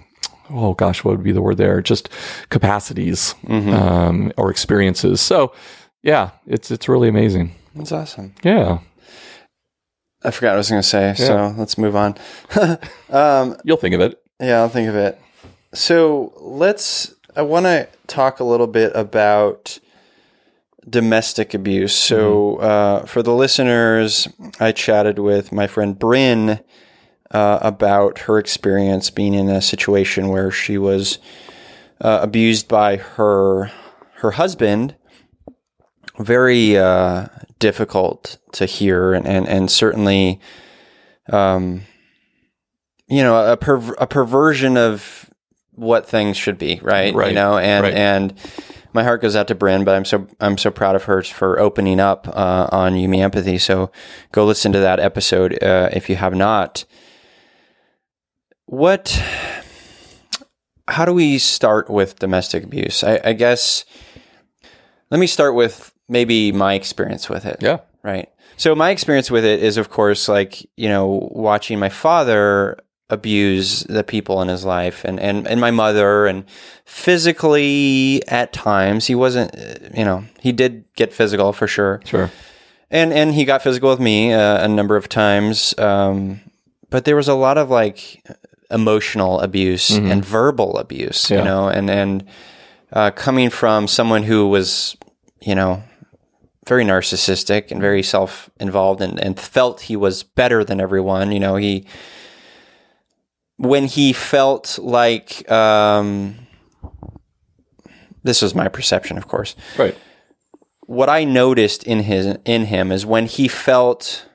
oh 0.51 0.75
gosh, 0.75 1.05
what 1.05 1.13
would 1.13 1.25
be 1.25 1.33
the 1.33 1.43
word 1.43 1.57
there? 1.57 1.81
Just 1.81 2.09
capacities, 2.49 3.35
um, 3.49 4.33
or 4.37 4.51
experiences. 4.51 5.21
So 5.21 5.53
yeah, 6.03 6.31
it's, 6.47 6.71
it's 6.71 6.89
really 6.89 7.09
amazing. 7.09 7.55
That's 7.75 7.93
awesome. 7.93 8.35
Yeah. 8.43 8.81
I 10.23 10.31
forgot 10.33 10.49
what 10.49 10.55
I 10.55 10.57
was 10.57 10.71
going 10.71 10.83
to 10.83 10.89
say, 10.89 11.15
so 11.15 11.55
let's 11.57 11.79
move 11.79 11.95
on. 11.95 12.17
um, 13.11 13.57
You'll 13.65 13.77
think 13.77 13.95
of 13.95 14.01
it. 14.01 14.21
Yeah, 14.41 14.61
I'll 14.61 14.69
think 14.69 14.89
of 14.89 14.97
it. 14.97 15.21
So 15.75 16.33
let's. 16.37 17.15
I 17.37 17.43
want 17.43 17.67
to 17.67 17.89
talk 18.09 18.41
a 18.41 18.45
little 18.45 18.67
bit 18.67 18.91
about 18.97 19.79
domestic 20.89 21.55
abuse. 21.55 21.95
So 21.95 22.57
uh, 22.57 23.07
for 23.07 23.23
the 23.23 23.35
listeners, 23.35 24.27
I 24.59 24.73
chatted 24.73 25.21
with 25.21 25.53
my 25.53 25.67
friend 25.69 25.97
Bryn 25.97 26.61
uh, 27.31 27.59
about 27.63 28.21
her 28.21 28.39
experience 28.39 29.11
being 29.11 29.35
in 29.35 29.49
a 29.49 29.63
situation 29.63 30.29
where 30.29 30.51
she 30.51 30.79
was 30.79 31.19
uh, 32.01 32.21
abused 32.23 32.69
by 32.69 32.97
her 32.97 33.71
her 34.17 34.33
husband. 34.33 34.97
Very 36.19 36.77
uh, 36.77 37.27
difficult 37.59 38.39
to 38.53 38.67
hear, 38.67 39.13
and 39.15 39.27
and, 39.27 39.47
and 39.49 39.71
certainly. 39.71 40.41
Um, 41.31 41.83
you 43.09 43.23
know 43.23 43.53
a 43.53 43.57
perv- 43.57 43.95
a 43.99 44.07
perversion 44.07 44.77
of 44.77 45.31
what 45.75 46.07
things 46.09 46.37
should 46.37 46.59
be 46.59 46.81
right, 46.83 47.15
Right, 47.15 47.29
you 47.29 47.35
know 47.35 47.57
and 47.57 47.83
right. 47.85 47.95
and 47.95 48.35
my 48.93 49.03
heart 49.05 49.23
goes 49.23 49.37
out 49.37 49.49
to 49.49 49.55
Bryn 49.55 49.85
but 49.85 49.95
I'm 49.95 50.05
so 50.05 50.27
I'm 50.41 50.59
so 50.59 50.71
proud 50.71 50.95
of 50.97 51.05
her 51.05 51.23
for 51.23 51.59
opening 51.59 52.01
up 52.01 52.29
uh, 52.29 52.69
on 52.71 52.97
You 52.97 53.09
Me 53.09 53.23
Empathy 53.23 53.59
so 53.59 53.91
go 54.33 54.45
listen 54.45 54.73
to 54.73 54.81
that 54.81 55.01
episode 55.01 55.63
uh, 55.63 55.89
if 55.93 56.09
you 56.11 56.17
have 56.17 56.35
not 56.35 56.85
what 58.69 59.21
how 60.87 61.05
do 61.05 61.13
we 61.13 61.39
start 61.39 61.89
with 61.91 62.19
domestic 62.19 62.65
abuse 62.65 63.03
I, 63.05 63.21
I 63.25 63.33
guess 63.33 63.85
let 65.11 65.19
me 65.19 65.27
start 65.27 65.55
with 65.55 65.93
maybe 66.09 66.53
my 66.53 66.75
experience 66.75 67.29
with 67.29 67.45
it 67.47 67.57
Yeah. 67.61 67.79
Right. 68.03 68.29
So 68.57 68.75
my 68.75 68.91
experience 68.91 69.31
with 69.31 69.45
it 69.45 69.63
is, 69.63 69.77
of 69.77 69.89
course, 69.91 70.29
like 70.29 70.69
you 70.77 70.89
know, 70.89 71.29
watching 71.33 71.79
my 71.79 71.89
father 71.89 72.79
abuse 73.11 73.85
the 73.85 74.03
people 74.05 74.41
in 74.43 74.49
his 74.49 74.65
life, 74.65 75.05
and 75.05 75.19
and 75.21 75.47
and 75.47 75.61
my 75.61 75.71
mother, 75.71 76.27
and 76.27 76.45
physically 76.85 78.23
at 78.29 78.53
times 78.53 79.07
he 79.07 79.15
wasn't, 79.15 79.55
you 79.97 80.05
know, 80.05 80.25
he 80.41 80.53
did 80.53 80.85
get 80.95 81.13
physical 81.13 81.53
for 81.53 81.67
sure, 81.67 82.01
Sure. 82.05 82.31
and 82.91 83.13
and 83.13 83.35
he 83.35 83.45
got 83.45 83.63
physical 83.63 83.91
with 83.91 84.01
me 84.01 84.33
uh, 84.33 84.65
a 84.65 84.69
number 84.69 84.97
of 84.97 85.09
times, 85.09 85.77
um, 85.79 86.41
but 86.91 87.05
there 87.05 87.17
was 87.17 87.29
a 87.29 87.35
lot 87.35 87.59
of 87.59 87.71
like 87.71 88.23
emotional 88.71 89.41
abuse 89.41 89.91
and 90.11 90.25
verbal 90.25 90.79
abuse, 90.79 91.31
you 91.31 91.45
know, 91.45 91.69
and 91.69 91.91
and 91.91 92.25
uh, 92.93 93.11
coming 93.11 93.51
from 93.51 93.87
someone 93.87 94.23
who 94.23 94.49
was, 94.49 94.97
you 95.41 95.55
know, 95.55 95.83
very 96.67 96.85
narcissistic 96.85 97.71
and 97.71 97.81
very 97.81 98.03
self 98.03 98.51
involved 98.61 99.01
and, 99.01 99.19
and 99.19 99.41
felt 99.41 99.83
he 99.83 99.97
was 99.97 100.23
better 100.23 100.63
than 100.65 100.81
everyone. 100.81 101.33
You 101.33 101.41
know, 101.41 101.57
he, 101.57 101.87
when 103.57 103.87
he 103.87 104.13
felt 104.13 104.79
like, 104.79 105.51
um, 105.51 106.37
this 108.23 108.43
was 108.43 108.55
my 108.55 108.69
perception, 108.69 109.17
of 109.17 109.27
course. 109.29 109.57
Right. 109.79 109.97
What 110.81 111.09
I 111.09 111.25
noticed 111.25 111.85
in 111.85 112.01
his 112.01 112.39
in 112.45 112.67
him 112.67 112.93
is 112.93 113.05
when 113.05 113.27
he 113.27 113.49
felt 113.49 114.28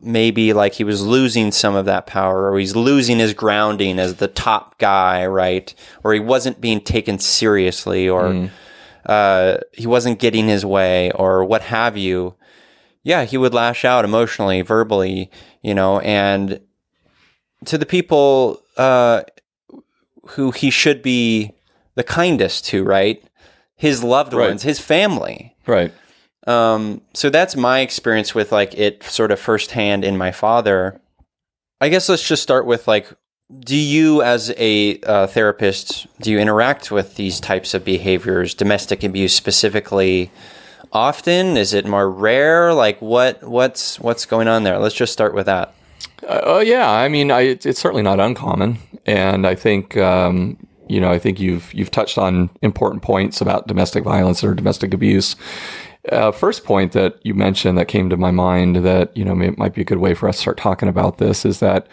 maybe 0.00 0.52
like 0.52 0.74
he 0.74 0.84
was 0.84 1.02
losing 1.02 1.52
some 1.52 1.74
of 1.74 1.84
that 1.84 2.06
power 2.06 2.50
or 2.50 2.58
he's 2.58 2.74
losing 2.74 3.18
his 3.18 3.34
grounding 3.34 3.98
as 3.98 4.16
the 4.16 4.28
top 4.28 4.78
guy, 4.78 5.26
right? 5.26 5.74
Or 6.02 6.12
he 6.14 6.20
wasn't 6.20 6.60
being 6.60 6.80
taken 6.80 7.18
seriously 7.18 8.08
or 8.08 8.50
uh, 9.06 9.58
he 9.72 9.86
wasn't 9.86 10.18
getting 10.18 10.48
his 10.48 10.64
way 10.64 11.10
or 11.12 11.44
what 11.44 11.62
have 11.62 11.96
you. 11.96 12.34
Yeah, 13.02 13.24
he 13.24 13.36
would 13.36 13.52
lash 13.52 13.84
out 13.84 14.04
emotionally, 14.04 14.62
verbally, 14.62 15.30
you 15.62 15.74
know, 15.74 16.00
and 16.00 16.60
to 17.66 17.76
the 17.76 17.86
people 17.86 18.62
uh, 18.78 19.22
who 20.28 20.50
he 20.50 20.70
should 20.70 21.02
be 21.02 21.52
the 21.94 22.02
kindest 22.02 22.64
to, 22.66 22.82
right? 22.82 23.22
His 23.76 24.02
loved 24.02 24.32
Right. 24.32 24.48
ones, 24.48 24.62
his 24.62 24.80
family. 24.80 25.54
Right. 25.66 25.92
Um, 26.46 27.00
so 27.14 27.30
that's 27.30 27.56
my 27.56 27.80
experience 27.80 28.34
with 28.34 28.52
like 28.52 28.74
it 28.74 29.02
sort 29.04 29.32
of 29.32 29.40
firsthand 29.40 30.04
in 30.04 30.16
my 30.16 30.30
father. 30.30 31.00
I 31.80 31.88
guess 31.88 32.08
let's 32.08 32.26
just 32.26 32.42
start 32.42 32.66
with 32.66 32.86
like, 32.86 33.08
do 33.60 33.76
you 33.76 34.22
as 34.22 34.52
a 34.56 35.00
uh, 35.00 35.26
therapist 35.26 36.06
do 36.20 36.30
you 36.30 36.38
interact 36.38 36.90
with 36.90 37.16
these 37.16 37.40
types 37.40 37.74
of 37.74 37.84
behaviors, 37.84 38.54
domestic 38.54 39.02
abuse 39.02 39.34
specifically, 39.34 40.30
often? 40.92 41.56
Is 41.56 41.74
it 41.74 41.86
more 41.86 42.10
rare? 42.10 42.72
Like 42.72 43.00
what 43.00 43.42
what's 43.42 43.98
what's 44.00 44.26
going 44.26 44.48
on 44.48 44.64
there? 44.64 44.78
Let's 44.78 44.94
just 44.94 45.12
start 45.12 45.34
with 45.34 45.46
that. 45.46 45.74
Uh, 46.26 46.40
oh 46.44 46.60
yeah, 46.60 46.90
I 46.90 47.08
mean, 47.08 47.30
I, 47.30 47.40
it's, 47.42 47.66
it's 47.66 47.80
certainly 47.80 48.02
not 48.02 48.20
uncommon, 48.20 48.78
and 49.04 49.46
I 49.46 49.54
think 49.54 49.96
um, 49.96 50.56
you 50.88 51.00
know, 51.00 51.10
I 51.10 51.18
think 51.18 51.40
you've 51.40 51.72
you've 51.74 51.90
touched 51.90 52.18
on 52.18 52.50
important 52.62 53.02
points 53.02 53.40
about 53.40 53.66
domestic 53.66 54.04
violence 54.04 54.44
or 54.44 54.54
domestic 54.54 54.94
abuse. 54.94 55.36
Uh, 56.10 56.30
first 56.32 56.64
point 56.64 56.92
that 56.92 57.18
you 57.22 57.34
mentioned 57.34 57.78
that 57.78 57.88
came 57.88 58.10
to 58.10 58.16
my 58.16 58.30
mind 58.30 58.76
that 58.76 59.16
you 59.16 59.24
know 59.24 59.34
may, 59.34 59.50
might 59.50 59.74
be 59.74 59.80
a 59.80 59.84
good 59.84 59.98
way 59.98 60.14
for 60.14 60.28
us 60.28 60.36
to 60.36 60.42
start 60.42 60.58
talking 60.58 60.88
about 60.88 61.18
this 61.18 61.44
is 61.44 61.60
that 61.60 61.86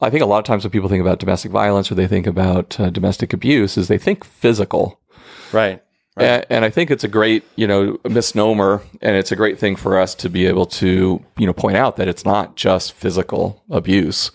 I 0.00 0.10
think 0.10 0.22
a 0.22 0.26
lot 0.26 0.38
of 0.38 0.44
times 0.44 0.64
when 0.64 0.70
people 0.70 0.88
think 0.88 1.00
about 1.00 1.20
domestic 1.20 1.50
violence 1.50 1.90
or 1.90 1.94
they 1.94 2.06
think 2.06 2.26
about 2.26 2.78
uh, 2.78 2.90
domestic 2.90 3.32
abuse 3.32 3.78
is 3.78 3.88
they 3.88 3.98
think 3.98 4.24
physical. 4.24 5.00
Right. 5.52 5.82
And, 6.18 6.46
and 6.48 6.64
I 6.64 6.70
think 6.70 6.90
it's 6.90 7.04
a 7.04 7.08
great, 7.08 7.44
you 7.56 7.66
know, 7.66 7.98
misnomer, 8.08 8.82
and 9.02 9.16
it's 9.16 9.32
a 9.32 9.36
great 9.36 9.58
thing 9.58 9.76
for 9.76 9.98
us 9.98 10.14
to 10.16 10.30
be 10.30 10.46
able 10.46 10.64
to, 10.66 11.22
you 11.36 11.46
know, 11.46 11.52
point 11.52 11.76
out 11.76 11.96
that 11.96 12.08
it's 12.08 12.24
not 12.24 12.56
just 12.56 12.94
physical 12.94 13.62
abuse. 13.70 14.30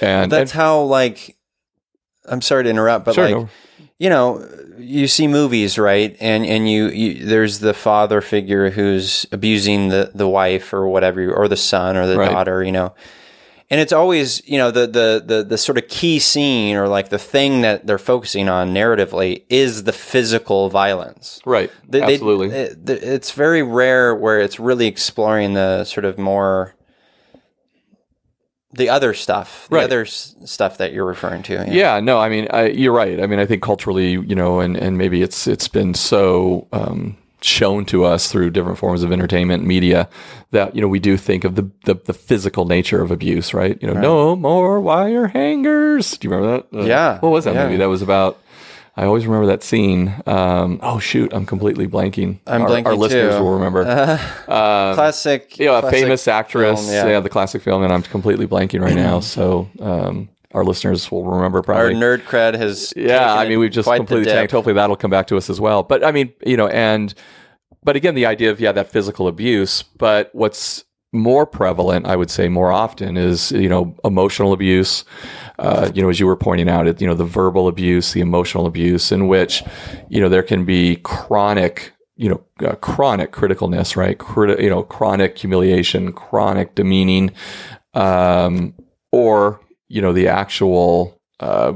And, 0.00 0.32
That's 0.32 0.52
and 0.52 0.60
how 0.60 0.80
like 0.82 1.36
I'm 2.26 2.40
sorry 2.40 2.64
to 2.64 2.70
interrupt, 2.70 3.04
but 3.04 3.14
Sure, 3.14 3.24
like 3.24 3.34
no. 3.34 3.48
You 4.00 4.08
know, 4.08 4.44
you 4.78 5.06
see 5.06 5.28
movies, 5.28 5.78
right? 5.78 6.16
And 6.20 6.44
and 6.46 6.68
you, 6.68 6.88
you 6.88 7.26
there's 7.26 7.58
the 7.60 7.74
father 7.74 8.20
figure 8.22 8.70
who's 8.70 9.26
abusing 9.30 9.88
the 9.90 10.10
the 10.14 10.26
wife 10.26 10.72
or 10.72 10.88
whatever, 10.88 11.32
or 11.32 11.46
the 11.48 11.56
son 11.56 11.96
or 11.96 12.06
the 12.06 12.16
Right. 12.18 12.30
daughter, 12.30 12.64
you 12.64 12.72
know. 12.72 12.94
And 13.72 13.80
it's 13.80 13.92
always, 13.92 14.42
you 14.48 14.58
know, 14.58 14.72
the, 14.72 14.86
the 14.88 15.22
the 15.24 15.44
the 15.44 15.58
sort 15.58 15.78
of 15.78 15.86
key 15.86 16.18
scene 16.18 16.74
or 16.76 16.88
like 16.88 17.10
the 17.10 17.18
thing 17.20 17.60
that 17.60 17.86
they're 17.86 17.98
focusing 17.98 18.48
on 18.48 18.74
narratively 18.74 19.42
is 19.48 19.84
the 19.84 19.92
physical 19.92 20.70
violence. 20.70 21.40
right, 21.44 21.70
They- 21.88 22.00
they- 22.00 22.14
absolutely, 22.14 22.48
it- 22.50 22.78
it's 22.88 23.30
very 23.30 23.62
rare 23.62 24.12
where 24.14 24.40
it's 24.40 24.58
really 24.58 24.86
exploring 24.88 25.54
the 25.54 25.84
sort 25.84 26.04
of 26.04 26.18
more 26.18 26.74
the 28.72 28.88
other 28.88 29.14
stuff, 29.14 29.66
the 29.68 29.76
Right. 29.76 29.84
other 29.84 30.02
s- 30.02 30.34
stuff 30.44 30.78
that 30.78 30.92
you're 30.92 31.04
referring 31.04 31.42
to. 31.44 31.64
yeah. 31.68 31.98
No, 32.00 32.18
I 32.18 32.28
mean, 32.28 32.46
I, 32.50 32.66
you're 32.68 32.92
right. 32.92 33.20
I 33.20 33.26
mean, 33.26 33.38
I 33.40 33.46
think 33.46 33.62
culturally, 33.62 34.10
you 34.12 34.34
know, 34.34 34.60
and 34.60 34.76
and 34.76 34.96
maybe 34.98 35.22
it's 35.22 35.46
it's 35.46 35.68
been 35.68 35.94
so. 35.94 36.66
Um, 36.72 37.16
shown 37.42 37.86
to 37.86 38.04
us 38.04 38.30
through 38.30 38.50
different 38.50 38.76
forms 38.76 39.02
of 39.02 39.10
entertainment 39.10 39.64
media 39.64 40.06
that 40.50 40.74
you 40.76 40.82
know 40.82 40.88
we 40.88 40.98
do 40.98 41.16
think 41.16 41.42
of 41.42 41.54
the 41.54 41.66
the, 41.86 41.94
the 42.04 42.12
physical 42.12 42.66
nature 42.66 43.00
of 43.00 43.10
abuse 43.10 43.54
right 43.54 43.78
you 43.80 43.88
know 43.88 43.98
no 43.98 44.36
more 44.36 44.78
wire 44.78 45.26
hangers 45.28 46.18
do 46.18 46.28
you 46.28 46.34
remember 46.34 46.62
that 46.70 46.78
Uh, 46.78 46.84
Yeah, 46.84 47.18
what 47.20 47.30
was 47.32 47.44
that 47.46 47.54
yeah. 47.54 47.64
movie 47.64 47.78
that 47.78 47.88
was 47.88 48.02
about 48.02 48.36
I 48.96 49.04
always 49.04 49.26
remember 49.26 49.46
that 49.46 49.62
scene. 49.62 50.14
Um, 50.26 50.80
oh 50.82 50.98
shoot, 50.98 51.32
I'm 51.32 51.46
completely 51.46 51.86
blanking. 51.86 52.40
I'm 52.46 52.62
our, 52.62 52.68
blanking 52.68 52.86
Our 52.86 52.96
listeners 52.96 53.36
too. 53.36 53.42
will 53.42 53.54
remember. 53.54 53.84
classic. 54.44 55.58
you 55.58 55.66
know, 55.66 55.76
a 55.76 55.80
classic 55.80 56.00
famous 56.00 56.28
actress. 56.28 56.80
film, 56.80 57.08
yeah. 57.08 57.20
the 57.20 57.28
classic 57.28 57.62
film, 57.62 57.82
and 57.82 57.92
I'm 57.92 58.02
completely 58.02 58.46
blanking 58.46 58.80
right 58.82 58.94
now. 58.94 59.20
So 59.20 59.70
um, 59.80 60.28
our 60.52 60.64
listeners 60.64 61.10
will 61.10 61.24
remember 61.24 61.62
probably. 61.62 61.94
Our 61.94 62.00
nerd 62.00 62.22
cred 62.22 62.54
has. 62.54 62.92
yeah, 62.96 63.34
I 63.34 63.48
mean, 63.48 63.58
we've 63.60 63.70
just 63.70 63.88
completely 63.88 64.26
tanked. 64.26 64.52
Hopefully, 64.52 64.74
that'll 64.74 64.96
come 64.96 65.10
back 65.10 65.28
to 65.28 65.36
us 65.36 65.48
as 65.48 65.60
well. 65.60 65.82
But 65.82 66.04
I 66.04 66.10
mean, 66.10 66.32
you 66.44 66.56
know, 66.56 66.68
and 66.68 67.14
but 67.82 67.96
again, 67.96 68.14
the 68.14 68.26
idea 68.26 68.50
of 68.50 68.60
yeah, 68.60 68.72
that 68.72 68.90
physical 68.90 69.28
abuse. 69.28 69.82
But 69.82 70.30
what's 70.32 70.84
more 71.12 71.46
prevalent, 71.46 72.06
I 72.06 72.16
would 72.16 72.30
say, 72.30 72.48
more 72.48 72.70
often 72.70 73.16
is 73.16 73.52
you 73.52 73.68
know 73.68 73.94
emotional 74.04 74.52
abuse. 74.52 75.04
Uh, 75.58 75.90
you 75.94 76.02
know, 76.02 76.08
as 76.08 76.18
you 76.18 76.26
were 76.26 76.36
pointing 76.36 76.68
out, 76.68 76.86
it 76.86 77.00
you 77.00 77.06
know 77.06 77.14
the 77.14 77.24
verbal 77.24 77.68
abuse, 77.68 78.12
the 78.12 78.20
emotional 78.20 78.66
abuse, 78.66 79.12
in 79.12 79.28
which 79.28 79.62
you 80.08 80.20
know 80.20 80.28
there 80.28 80.42
can 80.42 80.64
be 80.64 80.96
chronic 80.96 81.92
you 82.16 82.28
know 82.28 82.68
uh, 82.68 82.76
chronic 82.76 83.32
criticalness, 83.32 83.96
right? 83.96 84.18
Criti- 84.18 84.62
you 84.62 84.70
know, 84.70 84.82
chronic 84.82 85.38
humiliation, 85.38 86.12
chronic 86.12 86.74
demeaning, 86.74 87.32
um, 87.94 88.74
or 89.10 89.60
you 89.88 90.02
know 90.02 90.12
the 90.12 90.28
actual 90.28 91.18
uh, 91.40 91.72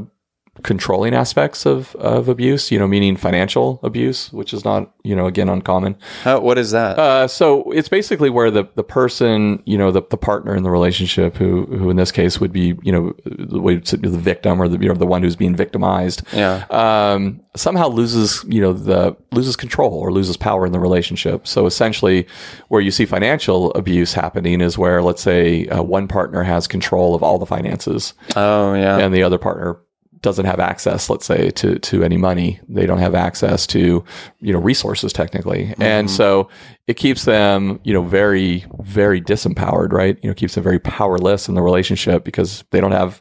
controlling 0.62 1.14
aspects 1.14 1.66
of 1.66 1.94
of 1.96 2.28
abuse. 2.28 2.70
You 2.70 2.78
know, 2.78 2.86
meaning 2.86 3.16
financial 3.16 3.80
abuse, 3.82 4.32
which 4.32 4.52
is 4.54 4.64
not 4.64 4.92
you 5.02 5.14
know 5.16 5.26
again 5.26 5.48
uncommon. 5.48 5.96
How, 6.22 6.40
what 6.40 6.58
is 6.58 6.70
that? 6.70 6.98
Uh, 6.98 7.26
so 7.28 7.70
it's 7.72 7.88
basically 7.88 8.30
where 8.30 8.50
the, 8.50 8.64
the 8.74 8.84
person, 8.84 9.62
you 9.66 9.76
know, 9.76 9.90
the, 9.90 10.02
the 10.10 10.16
partner 10.16 10.54
in 10.54 10.62
the 10.62 10.70
relationship, 10.70 11.36
who 11.36 11.66
who 11.66 11.90
in 11.90 11.96
this 11.96 12.12
case 12.12 12.40
would 12.40 12.52
be, 12.52 12.74
you 12.82 12.92
know, 12.92 13.14
the, 13.24 13.98
the 14.00 14.18
victim 14.18 14.60
or 14.60 14.68
the 14.68 14.78
you 14.78 14.88
know 14.88 14.94
the 14.94 15.06
one 15.06 15.22
who's 15.22 15.36
being 15.36 15.56
victimized, 15.56 16.22
yeah. 16.32 16.64
um, 16.70 17.40
somehow 17.56 17.88
loses, 17.88 18.44
you 18.48 18.60
know, 18.60 18.72
the 18.72 19.16
loses 19.32 19.56
control 19.56 19.94
or 19.94 20.12
loses 20.12 20.36
power 20.36 20.64
in 20.66 20.72
the 20.72 20.80
relationship. 20.80 21.46
So 21.46 21.66
essentially, 21.66 22.26
where 22.68 22.80
you 22.80 22.90
see 22.90 23.06
financial 23.06 23.72
abuse 23.74 24.14
happening 24.14 24.60
is 24.60 24.78
where, 24.78 25.02
let's 25.02 25.22
say, 25.22 25.66
uh, 25.68 25.82
one 25.82 26.08
partner 26.08 26.42
has 26.42 26.66
control 26.66 27.14
of 27.14 27.22
all 27.22 27.38
the 27.38 27.46
finances, 27.46 28.14
Oh, 28.36 28.74
yeah. 28.74 28.98
and 28.98 29.14
the 29.14 29.22
other 29.22 29.38
partner 29.38 29.76
doesn't 30.24 30.46
have 30.46 30.58
access 30.58 31.08
let's 31.08 31.26
say 31.26 31.50
to 31.50 31.78
to 31.78 32.02
any 32.02 32.16
money. 32.16 32.58
They 32.68 32.86
don't 32.86 32.98
have 32.98 33.14
access 33.14 33.66
to 33.68 34.04
you 34.40 34.52
know 34.52 34.58
resources 34.58 35.12
technically. 35.12 35.66
Mm-hmm. 35.66 35.82
And 35.82 36.10
so 36.10 36.48
it 36.88 36.94
keeps 36.94 37.24
them 37.24 37.78
you 37.84 37.92
know 37.92 38.02
very 38.02 38.64
very 38.80 39.20
disempowered 39.20 39.92
right? 39.92 40.18
You 40.22 40.28
know 40.28 40.34
keeps 40.34 40.54
them 40.56 40.64
very 40.64 40.80
powerless 40.80 41.48
in 41.48 41.54
the 41.54 41.62
relationship 41.62 42.24
because 42.24 42.64
they 42.70 42.80
don't 42.80 42.92
have 42.92 43.20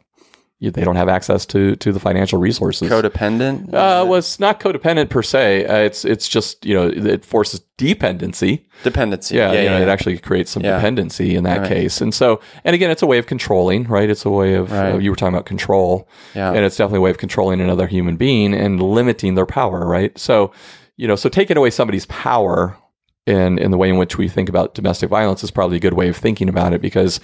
they 0.71 0.83
don't 0.83 0.95
have 0.95 1.09
access 1.09 1.45
to 1.47 1.75
to 1.77 1.91
the 1.91 1.99
financial 1.99 2.39
resources 2.39 2.89
Codependent? 2.89 3.73
uh, 3.73 4.05
was 4.05 4.39
not 4.39 4.59
codependent 4.59 5.09
per 5.09 5.21
se. 5.23 5.65
Uh, 5.65 5.77
it's 5.77 6.05
it's 6.05 6.27
just 6.27 6.65
you 6.65 6.73
know 6.73 6.87
it 6.87 7.25
forces 7.25 7.61
dependency. 7.77 8.65
Dependency. 8.83 9.35
Yeah, 9.35 9.51
Yeah. 9.51 9.57
you 9.59 9.63
yeah, 9.65 9.77
know, 9.77 9.81
it 9.83 9.89
actually 9.89 10.17
creates 10.19 10.51
some 10.51 10.63
Yeah. 10.63 10.75
dependency 10.75 11.35
in 11.35 11.43
that 11.43 11.59
Right. 11.61 11.67
case. 11.69 12.01
And 12.01 12.13
so, 12.13 12.39
and 12.63 12.73
again, 12.75 12.91
it's 12.91 13.01
a 13.01 13.07
way 13.07 13.17
of 13.17 13.25
controlling, 13.27 13.85
right? 13.85 14.09
It's 14.09 14.25
a 14.25 14.29
way 14.29 14.53
of 14.55 14.71
Right. 14.71 14.93
uh, 14.93 14.97
you 14.97 15.09
were 15.09 15.15
talking 15.15 15.33
about 15.33 15.45
control, 15.45 16.07
Yeah. 16.35 16.49
and 16.53 16.63
it's 16.65 16.77
definitely 16.77 16.99
a 16.99 17.01
way 17.01 17.09
of 17.11 17.17
controlling 17.17 17.61
another 17.61 17.87
human 17.87 18.15
being 18.15 18.53
and 18.53 18.81
limiting 18.81 19.35
their 19.35 19.45
power, 19.45 19.85
right? 19.87 20.17
So, 20.17 20.51
you 20.97 21.07
know, 21.07 21.15
so 21.15 21.29
taking 21.29 21.57
away 21.57 21.69
somebody's 21.71 22.05
power. 22.05 22.77
In, 23.25 23.57
in 23.57 23.71
the 23.71 23.77
way 23.77 23.87
in 23.87 23.95
which 23.95 24.17
we 24.17 24.27
think 24.27 24.49
about 24.49 24.73
domestic 24.73 25.09
violence 25.09 25.45
is 25.45 25.51
probably 25.51 25.77
a 25.77 25.79
good 25.79 25.93
way 25.93 26.09
of 26.09 26.17
thinking 26.17 26.49
about 26.49 26.73
it 26.73 26.81
because, 26.81 27.21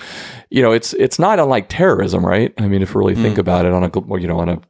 you 0.49 0.62
know, 0.62 0.71
it's 0.71 0.93
it's 0.93 1.19
not 1.19 1.39
unlike 1.39 1.65
terrorism, 1.67 2.25
right? 2.25 2.53
I 2.57 2.69
mean, 2.69 2.81
if 2.81 2.95
we 2.95 2.99
really 2.99 3.15
think 3.15 3.35
Hmm. 3.35 3.41
about 3.41 3.65
it 3.65 3.73
on 3.73 3.83
a 3.83 3.91
you 4.17 4.25
know 4.27 4.39
on 4.39 4.47
a 4.47 4.62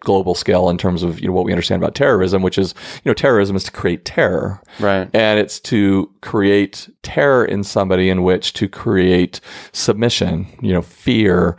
global 0.00 0.36
scale 0.36 0.70
in 0.70 0.78
terms 0.78 1.02
of 1.02 1.18
you 1.18 1.26
know 1.26 1.32
what 1.32 1.44
we 1.44 1.50
understand 1.50 1.82
about 1.82 1.96
terrorism, 1.96 2.40
which 2.40 2.56
is 2.56 2.72
you 3.04 3.10
know 3.10 3.14
terrorism 3.14 3.56
is 3.56 3.64
to 3.64 3.72
create 3.72 4.04
terror, 4.04 4.62
Right. 4.78 5.08
and 5.12 5.40
it's 5.40 5.58
to 5.60 6.08
create 6.20 6.88
terror 7.02 7.44
in 7.44 7.64
somebody 7.64 8.08
in 8.08 8.22
which 8.22 8.52
to 8.52 8.68
create 8.68 9.40
submission, 9.72 10.46
you 10.62 10.72
know, 10.72 10.82
fear, 10.82 11.56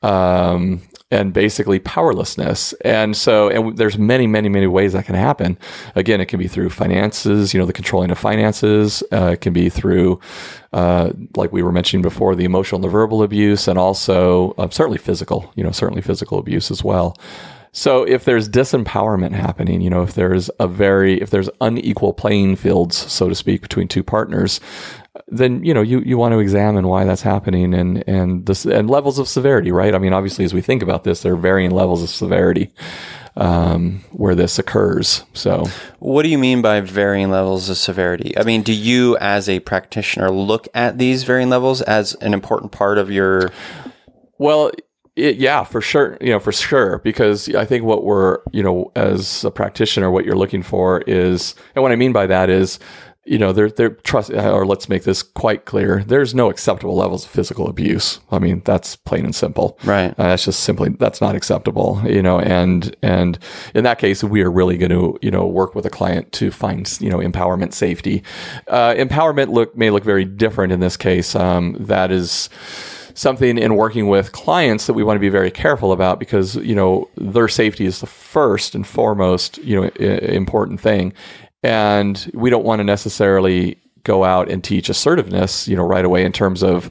um, 0.00 0.80
and 1.10 1.32
basically 1.32 1.78
powerlessness. 1.80 2.72
And 2.84 3.16
so, 3.16 3.48
and 3.48 3.76
there's 3.76 3.98
many, 3.98 4.26
many, 4.26 4.48
many 4.48 4.66
ways 4.66 4.92
that 4.92 5.06
can 5.06 5.16
happen. 5.16 5.58
Again, 5.94 6.20
it 6.20 6.26
can 6.26 6.38
be 6.38 6.48
through 6.48 6.70
finances, 6.70 7.52
you 7.52 7.60
know, 7.60 7.66
the 7.66 7.72
controlling 7.72 8.10
of 8.10 8.18
finances. 8.18 9.02
Uh, 9.12 9.30
it 9.32 9.40
can 9.40 9.52
be 9.52 9.68
through, 9.68 10.20
uh, 10.72 11.10
like 11.36 11.52
we 11.52 11.62
were 11.62 11.72
mentioning 11.72 12.02
before, 12.02 12.34
the 12.34 12.44
emotional 12.44 12.76
and 12.76 12.84
the 12.84 12.88
verbal 12.88 13.22
abuse, 13.22 13.66
and 13.66 13.78
also 13.78 14.52
uh, 14.52 14.68
certainly 14.70 14.98
physical, 14.98 15.52
you 15.56 15.64
know, 15.64 15.72
certainly 15.72 16.02
physical 16.02 16.38
abuse 16.38 16.70
as 16.70 16.84
well. 16.84 17.16
So 17.72 18.02
if 18.02 18.24
there's 18.24 18.48
disempowerment 18.48 19.32
happening, 19.32 19.80
you 19.80 19.90
know, 19.90 20.02
if 20.02 20.14
there's 20.14 20.50
a 20.58 20.66
very, 20.66 21.20
if 21.20 21.30
there's 21.30 21.48
unequal 21.60 22.12
playing 22.12 22.56
fields, 22.56 22.96
so 22.96 23.28
to 23.28 23.34
speak, 23.34 23.62
between 23.62 23.86
two 23.86 24.02
partners, 24.02 24.60
then 25.28 25.64
you 25.64 25.74
know 25.74 25.82
you, 25.82 26.00
you 26.00 26.16
want 26.16 26.32
to 26.32 26.38
examine 26.38 26.86
why 26.86 27.04
that's 27.04 27.22
happening 27.22 27.74
and 27.74 28.04
and 28.08 28.46
this 28.46 28.64
and 28.64 28.88
levels 28.88 29.18
of 29.18 29.28
severity, 29.28 29.72
right? 29.72 29.94
I 29.94 29.98
mean, 29.98 30.12
obviously, 30.12 30.44
as 30.44 30.54
we 30.54 30.60
think 30.60 30.82
about 30.82 31.04
this, 31.04 31.22
there 31.22 31.32
are 31.32 31.36
varying 31.36 31.70
levels 31.70 32.02
of 32.02 32.10
severity 32.10 32.72
um, 33.36 34.02
where 34.12 34.34
this 34.34 34.58
occurs. 34.58 35.24
So 35.32 35.66
What 35.98 36.22
do 36.22 36.28
you 36.28 36.38
mean 36.38 36.62
by 36.62 36.80
varying 36.80 37.30
levels 37.30 37.68
of 37.68 37.76
severity? 37.76 38.36
I 38.36 38.42
mean, 38.44 38.62
do 38.62 38.72
you, 38.72 39.16
as 39.18 39.48
a 39.48 39.60
practitioner, 39.60 40.30
look 40.30 40.68
at 40.74 40.98
these 40.98 41.24
varying 41.24 41.48
levels 41.48 41.82
as 41.82 42.14
an 42.14 42.34
important 42.34 42.72
part 42.72 42.98
of 42.98 43.10
your? 43.10 43.50
Well, 44.38 44.70
it, 45.16 45.36
yeah, 45.36 45.64
for 45.64 45.80
sure. 45.80 46.16
You 46.20 46.30
know, 46.30 46.40
for 46.40 46.52
sure, 46.52 46.98
because 46.98 47.52
I 47.54 47.64
think 47.64 47.84
what 47.84 48.04
we're, 48.04 48.38
you 48.52 48.62
know, 48.62 48.92
as 48.96 49.44
a 49.44 49.50
practitioner, 49.50 50.10
what 50.10 50.24
you're 50.24 50.36
looking 50.36 50.62
for 50.62 51.02
is, 51.02 51.54
and 51.74 51.82
what 51.82 51.92
I 51.92 51.96
mean 51.96 52.12
by 52.12 52.26
that 52.26 52.48
is, 52.48 52.78
you 53.30 53.38
know, 53.38 53.52
there, 53.52 53.70
there, 53.70 53.90
trust, 53.90 54.32
or 54.32 54.66
let's 54.66 54.88
make 54.88 55.04
this 55.04 55.22
quite 55.22 55.64
clear. 55.64 56.02
There's 56.02 56.34
no 56.34 56.50
acceptable 56.50 56.96
levels 56.96 57.24
of 57.24 57.30
physical 57.30 57.68
abuse. 57.68 58.18
I 58.32 58.40
mean, 58.40 58.60
that's 58.64 58.96
plain 58.96 59.24
and 59.24 59.34
simple. 59.34 59.78
Right. 59.84 60.10
Uh, 60.18 60.28
that's 60.30 60.46
just 60.46 60.64
simply 60.64 60.88
that's 60.98 61.20
not 61.20 61.36
acceptable, 61.36 62.02
you 62.04 62.22
know. 62.22 62.40
And 62.40 62.94
and 63.02 63.38
in 63.72 63.84
that 63.84 64.00
case, 64.00 64.24
we 64.24 64.42
are 64.42 64.50
really 64.50 64.76
going 64.76 64.90
to 64.90 65.16
you 65.22 65.30
know 65.30 65.46
work 65.46 65.76
with 65.76 65.86
a 65.86 65.90
client 65.90 66.32
to 66.32 66.50
find 66.50 66.90
you 67.00 67.08
know 67.08 67.18
empowerment 67.18 67.72
safety. 67.72 68.24
Uh, 68.66 68.94
empowerment 68.94 69.50
look 69.50 69.76
may 69.76 69.90
look 69.90 70.02
very 70.02 70.24
different 70.24 70.72
in 70.72 70.80
this 70.80 70.96
case. 70.96 71.36
Um, 71.36 71.76
that 71.78 72.10
is 72.10 72.50
something 73.14 73.58
in 73.58 73.76
working 73.76 74.08
with 74.08 74.32
clients 74.32 74.86
that 74.86 74.94
we 74.94 75.04
want 75.04 75.16
to 75.16 75.20
be 75.20 75.28
very 75.28 75.50
careful 75.50 75.92
about 75.92 76.18
because 76.18 76.56
you 76.56 76.74
know 76.74 77.08
their 77.16 77.48
safety 77.48 77.84
is 77.84 78.00
the 78.00 78.06
first 78.06 78.74
and 78.74 78.86
foremost 78.86 79.58
you 79.58 79.80
know 79.80 79.90
I- 80.00 80.32
important 80.34 80.80
thing 80.80 81.12
and 81.62 82.30
we 82.34 82.50
don't 82.50 82.64
want 82.64 82.80
to 82.80 82.84
necessarily 82.84 83.78
go 84.04 84.24
out 84.24 84.50
and 84.50 84.64
teach 84.64 84.88
assertiveness 84.88 85.68
you 85.68 85.76
know 85.76 85.84
right 85.84 86.04
away 86.04 86.24
in 86.24 86.32
terms 86.32 86.62
of 86.62 86.90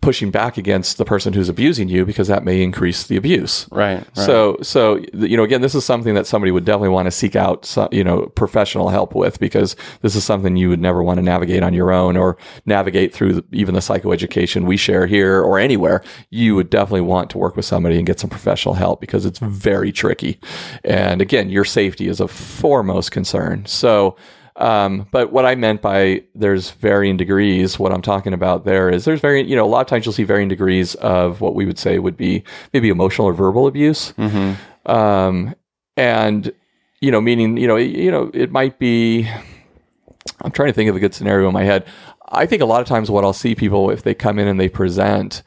pushing 0.00 0.30
back 0.30 0.56
against 0.56 0.98
the 0.98 1.04
person 1.04 1.32
who's 1.32 1.48
abusing 1.48 1.88
you 1.88 2.04
because 2.06 2.28
that 2.28 2.44
may 2.44 2.62
increase 2.62 3.06
the 3.08 3.16
abuse 3.16 3.66
Right. 3.70 3.96
right. 3.98 4.06
so, 4.16 4.56
so 4.62 5.00
you 5.12 5.36
know, 5.36 5.42
again, 5.42 5.60
this 5.60 5.74
is 5.74 5.84
something 5.84 6.14
that 6.14 6.26
somebody 6.26 6.50
would 6.52 6.64
definitely 6.64 6.90
want 6.90 7.06
to 7.06 7.10
seek 7.10 7.34
out, 7.36 7.64
so- 7.64 7.88
you 7.90 8.04
know, 8.04 8.26
professional 8.34 8.88
help 8.90 9.14
with 9.14 9.38
because 9.40 9.76
this 10.02 10.14
is 10.14 10.24
something 10.24 10.56
you 10.56 10.68
would 10.68 10.80
never 10.80 11.02
want 11.02 11.18
to 11.18 11.22
navigate 11.22 11.62
on 11.62 11.74
your 11.74 11.90
own 11.90 12.16
or 12.16 12.36
navigate 12.66 13.12
through 13.12 13.32
the, 13.34 13.44
even 13.52 13.74
the 13.74 13.80
psychoeducation 13.80 14.66
we 14.66 14.76
share 14.76 15.06
here 15.06 15.40
or 15.42 15.58
anywhere. 15.58 16.02
You 16.30 16.54
would 16.54 16.70
definitely 16.70 17.00
want 17.02 17.30
to 17.30 17.38
work 17.38 17.56
with 17.56 17.64
somebody 17.64 17.96
and 17.96 18.06
get 18.06 18.20
some 18.20 18.30
professional 18.30 18.74
help 18.74 19.00
because 19.00 19.24
it's 19.26 19.38
very 19.40 19.92
tricky. 19.92 20.38
And 20.84 21.20
again, 21.20 21.50
your 21.50 21.64
safety 21.64 22.08
is 22.08 22.20
a 22.20 22.28
foremost 22.28 23.10
concern. 23.10 23.66
So, 23.66 24.16
um, 24.58 25.06
but 25.12 25.32
what 25.32 25.46
I 25.46 25.54
meant 25.54 25.80
by 25.80 26.24
there's 26.34 26.72
varying 26.72 27.16
degrees, 27.16 27.78
what 27.78 27.92
I'm 27.92 28.02
talking 28.02 28.32
about 28.32 28.64
there 28.64 28.90
is 28.90 29.04
there's 29.04 29.20
varying, 29.20 29.48
you 29.48 29.54
know, 29.54 29.64
a 29.64 29.70
lot 29.70 29.80
of 29.80 29.86
times 29.86 30.04
you'll 30.04 30.12
see 30.12 30.24
varying 30.24 30.48
degrees 30.48 30.96
of 30.96 31.40
what 31.40 31.54
we 31.54 31.64
would 31.64 31.78
say 31.78 31.98
would 31.98 32.16
be 32.16 32.42
maybe 32.72 32.88
emotional 32.88 33.28
or 33.28 33.32
verbal 33.32 33.68
abuse. 33.68 34.12
Um, 34.84 35.54
and, 35.96 36.52
you 37.00 37.10
know, 37.12 37.20
meaning, 37.20 37.56
you 37.56 37.68
know, 37.68 37.76
you 37.76 38.10
know, 38.10 38.30
it 38.34 38.50
might 38.50 38.80
be, 38.80 39.28
I'm 40.42 40.50
trying 40.50 40.68
to 40.68 40.72
think 40.72 40.90
of 40.90 40.96
a 40.96 41.00
good 41.00 41.14
scenario 41.14 41.46
in 41.46 41.54
my 41.54 41.64
head. 41.64 41.86
I 42.28 42.44
think 42.44 42.60
a 42.60 42.66
lot 42.66 42.80
of 42.80 42.88
times 42.88 43.10
what 43.10 43.24
I'll 43.24 43.32
see 43.32 43.54
people, 43.54 43.90
if 43.90 44.02
they 44.02 44.14
come 44.14 44.38
in 44.38 44.48
and 44.48 44.58
they 44.58 44.68
present, 44.68 45.42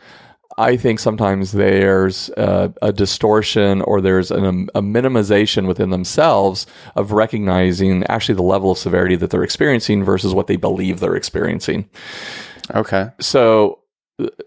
I 0.57 0.77
think 0.77 0.99
sometimes 0.99 1.51
there's 1.51 2.29
a, 2.37 2.73
a 2.81 2.91
distortion 2.91 3.81
or 3.81 4.01
there's 4.01 4.31
an, 4.31 4.45
um, 4.45 4.69
a 4.75 4.81
minimization 4.81 5.67
within 5.67 5.89
themselves 5.89 6.65
of 6.95 7.11
recognizing 7.11 8.03
actually 8.05 8.35
the 8.35 8.43
level 8.43 8.71
of 8.71 8.77
severity 8.77 9.15
that 9.17 9.29
they're 9.29 9.43
experiencing 9.43 10.03
versus 10.03 10.33
what 10.33 10.47
they 10.47 10.55
believe 10.55 10.99
they're 10.99 11.15
experiencing. 11.15 11.89
okay. 12.73 13.09
So 13.19 13.79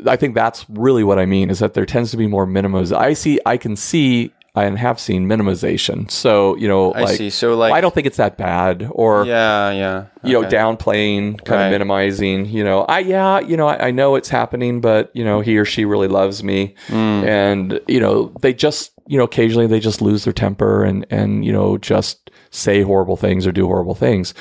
I 0.06 0.16
think 0.16 0.34
that's 0.34 0.64
really 0.68 1.04
what 1.04 1.18
I 1.18 1.26
mean 1.26 1.50
is 1.50 1.58
that 1.58 1.74
there 1.74 1.86
tends 1.86 2.10
to 2.12 2.16
be 2.16 2.26
more 2.26 2.46
minimization. 2.46 2.96
I 2.96 3.14
see, 3.14 3.40
I 3.44 3.56
can 3.56 3.76
see 3.76 4.32
and 4.56 4.78
have 4.78 5.00
seen 5.00 5.26
minimization. 5.26 6.08
So, 6.10 6.56
you 6.56 6.68
know, 6.68 6.92
I 6.92 7.02
like, 7.02 7.16
see. 7.16 7.28
So, 7.30 7.56
like, 7.56 7.72
I 7.72 7.80
don't 7.80 7.92
think 7.92 8.06
it's 8.06 8.18
that 8.18 8.36
bad 8.38 8.88
or, 8.90 9.26
Yeah. 9.26 9.72
Yeah. 9.72 10.04
you 10.22 10.40
know, 10.40 10.48
downplaying, 10.48 11.44
kind 11.44 11.58
Right. 11.58 11.66
of 11.66 11.72
minimizing, 11.72 12.46
you 12.46 12.62
know, 12.62 12.82
I, 12.82 13.00
yeah, 13.00 13.40
you 13.40 13.56
know, 13.56 13.66
I, 13.66 13.88
I 13.88 13.90
know 13.90 14.14
it's 14.14 14.28
happening, 14.28 14.80
but, 14.80 15.10
you 15.12 15.24
know, 15.24 15.40
he 15.40 15.58
or 15.58 15.64
she 15.64 15.84
really 15.84 16.06
loves 16.08 16.44
me. 16.44 16.76
Hmm. 16.86 16.94
And, 17.24 17.80
you 17.88 17.98
know, 17.98 18.32
they 18.42 18.54
just, 18.54 18.92
you 19.08 19.18
know, 19.18 19.24
occasionally 19.24 19.66
they 19.66 19.80
just 19.80 20.00
lose 20.00 20.22
their 20.22 20.32
temper 20.32 20.84
and, 20.84 21.04
and, 21.10 21.44
you 21.44 21.52
know, 21.52 21.76
just 21.76 22.30
say 22.50 22.82
horrible 22.82 23.16
things 23.16 23.48
or 23.48 23.52
do 23.52 23.66
horrible 23.66 23.96
things. 23.96 24.34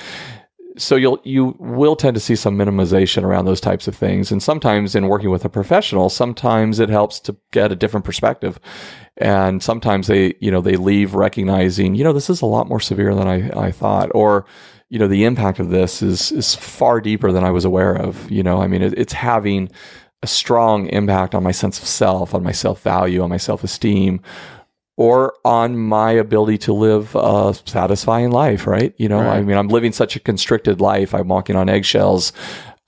So 0.76 0.96
you'll, 0.96 1.20
you 1.24 1.56
will 1.60 1.96
tend 1.96 2.16
to 2.16 2.20
see 2.20 2.36
some 2.36 2.58
minimization 2.58 3.24
around 3.24 3.46
those 3.46 3.62
types 3.62 3.88
of 3.88 3.96
things. 3.96 4.32
And 4.32 4.42
sometimes 4.42 4.96
in 4.96 5.08
working 5.08 5.30
with 5.30 5.46
a 5.46 5.50
professional, 5.50 6.10
sometimes 6.10 6.80
it 6.80 6.90
helps 6.90 7.20
to 7.22 7.36
get 7.52 7.72
a 7.72 7.76
different 7.76 8.06
perspective. 8.06 8.60
And 9.18 9.62
sometimes 9.62 10.08
they, 10.08 10.34
you 10.40 10.50
know, 10.50 10.62
they 10.62 10.76
leave 10.76 11.14
recognizing, 11.14 11.94
you 11.96 12.04
know, 12.04 12.14
this 12.14 12.30
is 12.30 12.42
a 12.42 12.48
lot 12.48 12.68
more 12.68 12.80
severe 12.80 13.14
than 13.14 13.28
I, 13.28 13.68
I 13.68 13.72
thought, 13.72 14.10
or, 14.16 14.46
you 14.90 14.98
know, 14.98 15.08
the 15.08 15.24
impact 15.26 15.60
of 15.60 15.70
this 15.70 16.02
is 16.02 16.32
is 16.32 16.56
far 16.56 17.00
deeper 17.00 17.32
than 17.32 17.44
I 17.44 17.52
was 17.52 17.66
aware 17.66 17.96
of. 17.96 18.30
You 18.30 18.44
know, 18.44 18.62
I 18.62 18.68
mean, 18.68 18.82
it, 18.82 18.98
it's 18.98 19.14
having 19.14 19.70
a 20.24 20.28
strong 20.28 20.88
impact 20.88 21.36
on 21.36 21.44
my 21.44 21.52
sense 21.52 21.80
of 21.80 21.86
self, 21.86 22.34
on 22.34 22.44
my 22.44 22.52
self 22.52 22.82
value, 22.82 23.22
on 23.22 23.30
my 23.30 23.38
self 23.38 23.64
esteem, 23.64 24.22
or 24.98 25.34
on 25.46 25.78
my 25.78 26.12
ability 26.12 26.58
to 26.60 26.74
live 26.74 27.16
a 27.16 27.56
satisfying 27.66 28.32
life. 28.32 28.66
Right? 28.66 28.94
You 28.98 29.10
know, 29.10 29.20
I 29.20 29.42
mean, 29.42 29.58
I'm 29.58 29.68
living 29.68 29.92
such 29.92 30.16
a 30.16 30.20
constricted 30.20 30.82
life. 30.82 31.14
I'm 31.14 31.28
walking 31.28 31.56
on 31.56 31.70
eggshells. 31.70 32.34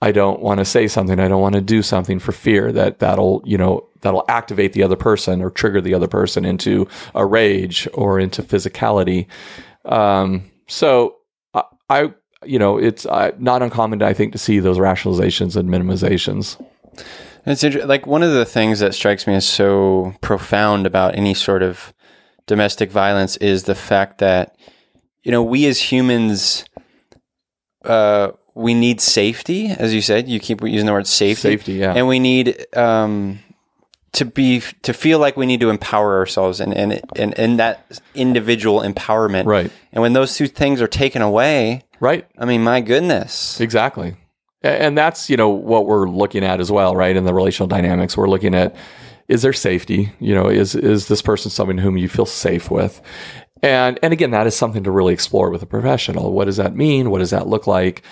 I 0.02 0.12
don't 0.12 0.40
want 0.40 0.58
to 0.58 0.64
say 0.64 0.88
something. 0.88 1.18
I 1.18 1.28
don't 1.28 1.40
want 1.40 1.54
to 1.54 1.60
do 1.60 1.82
something 1.82 2.18
for 2.18 2.32
fear 2.32 2.70
that 2.72 2.98
that'll, 2.98 3.42
you 3.46 3.56
know, 3.56 3.88
that'll 4.02 4.24
activate 4.28 4.72
the 4.72 4.82
other 4.82 4.96
person 4.96 5.40
or 5.40 5.50
trigger 5.50 5.80
the 5.80 5.94
other 5.94 6.06
person 6.06 6.44
into 6.44 6.86
a 7.14 7.24
rage 7.24 7.88
or 7.94 8.20
into 8.20 8.42
physicality. 8.42 9.26
Um, 9.86 10.50
so 10.68 11.16
I, 11.54 11.62
I, 11.88 12.14
you 12.44 12.58
know, 12.58 12.76
it's 12.76 13.06
uh, 13.06 13.32
not 13.38 13.62
uncommon, 13.62 14.02
I 14.02 14.12
think, 14.12 14.32
to 14.32 14.38
see 14.38 14.60
those 14.60 14.78
rationalizations 14.78 15.56
and 15.56 15.68
minimizations. 15.68 16.62
It's 17.46 17.64
inter- 17.64 17.86
like 17.86 18.06
one 18.06 18.22
of 18.22 18.32
the 18.32 18.44
things 18.44 18.80
that 18.80 18.94
strikes 18.94 19.26
me 19.26 19.34
as 19.34 19.46
so 19.46 20.14
profound 20.20 20.86
about 20.86 21.14
any 21.14 21.32
sort 21.32 21.62
of 21.62 21.94
domestic 22.46 22.90
violence 22.90 23.36
is 23.38 23.64
the 23.64 23.74
fact 23.74 24.18
that 24.18 24.56
you 25.22 25.32
know 25.32 25.42
we 25.42 25.66
as 25.66 25.80
humans 25.80 26.64
uh, 27.84 28.32
we 28.56 28.72
need 28.72 29.00
safety, 29.02 29.68
as 29.68 29.94
you 29.94 30.00
said. 30.00 30.28
You 30.28 30.40
keep 30.40 30.62
using 30.62 30.86
the 30.86 30.92
word 30.92 31.06
safety, 31.06 31.50
Safety, 31.50 31.72
yeah. 31.74 31.92
and 31.92 32.08
we 32.08 32.18
need 32.18 32.66
um, 32.74 33.38
to 34.12 34.24
be 34.24 34.62
to 34.82 34.94
feel 34.94 35.18
like 35.18 35.36
we 35.36 35.44
need 35.44 35.60
to 35.60 35.68
empower 35.68 36.16
ourselves 36.18 36.58
and 36.58 36.72
and 36.74 37.00
and, 37.16 37.38
and 37.38 37.58
that 37.58 38.00
individual 38.14 38.80
empowerment, 38.80 39.44
Right. 39.44 39.70
And 39.92 40.00
when 40.00 40.14
those 40.14 40.34
two 40.34 40.48
things 40.48 40.80
are 40.80 40.88
taken 40.88 41.20
away, 41.22 41.82
Right. 42.00 42.26
I 42.38 42.46
mean, 42.46 42.64
my 42.64 42.80
goodness, 42.80 43.60
Exactly. 43.60 44.16
And 44.62 44.98
that's, 44.98 45.30
you 45.30 45.36
know, 45.36 45.50
what 45.50 45.86
we're 45.86 46.08
looking 46.08 46.42
at 46.42 46.58
as 46.60 46.72
well, 46.72 46.96
right? 46.96 47.14
In 47.14 47.24
the 47.24 47.32
relational 47.32 47.68
dynamics, 47.68 48.16
we're 48.16 48.28
looking 48.28 48.54
at 48.54 48.74
is 49.28 49.42
there 49.42 49.52
safety? 49.52 50.12
You 50.18 50.34
know, 50.34 50.48
is 50.48 50.74
is 50.74 51.08
this 51.08 51.20
person 51.20 51.50
someone 51.50 51.78
whom 51.78 51.98
you 51.98 52.08
feel 52.08 52.26
safe 52.26 52.70
with? 52.70 53.02
And 53.62 53.98
and 54.02 54.12
again, 54.14 54.30
that 54.30 54.46
is 54.46 54.56
something 54.56 54.84
to 54.84 54.90
really 54.90 55.12
explore 55.12 55.50
with 55.50 55.62
a 55.62 55.66
professional. 55.66 56.32
What 56.32 56.46
does 56.46 56.56
that 56.56 56.74
mean? 56.74 57.10
What 57.10 57.18
does 57.18 57.30
that 57.30 57.46
look 57.46 57.66
like? 57.66 58.02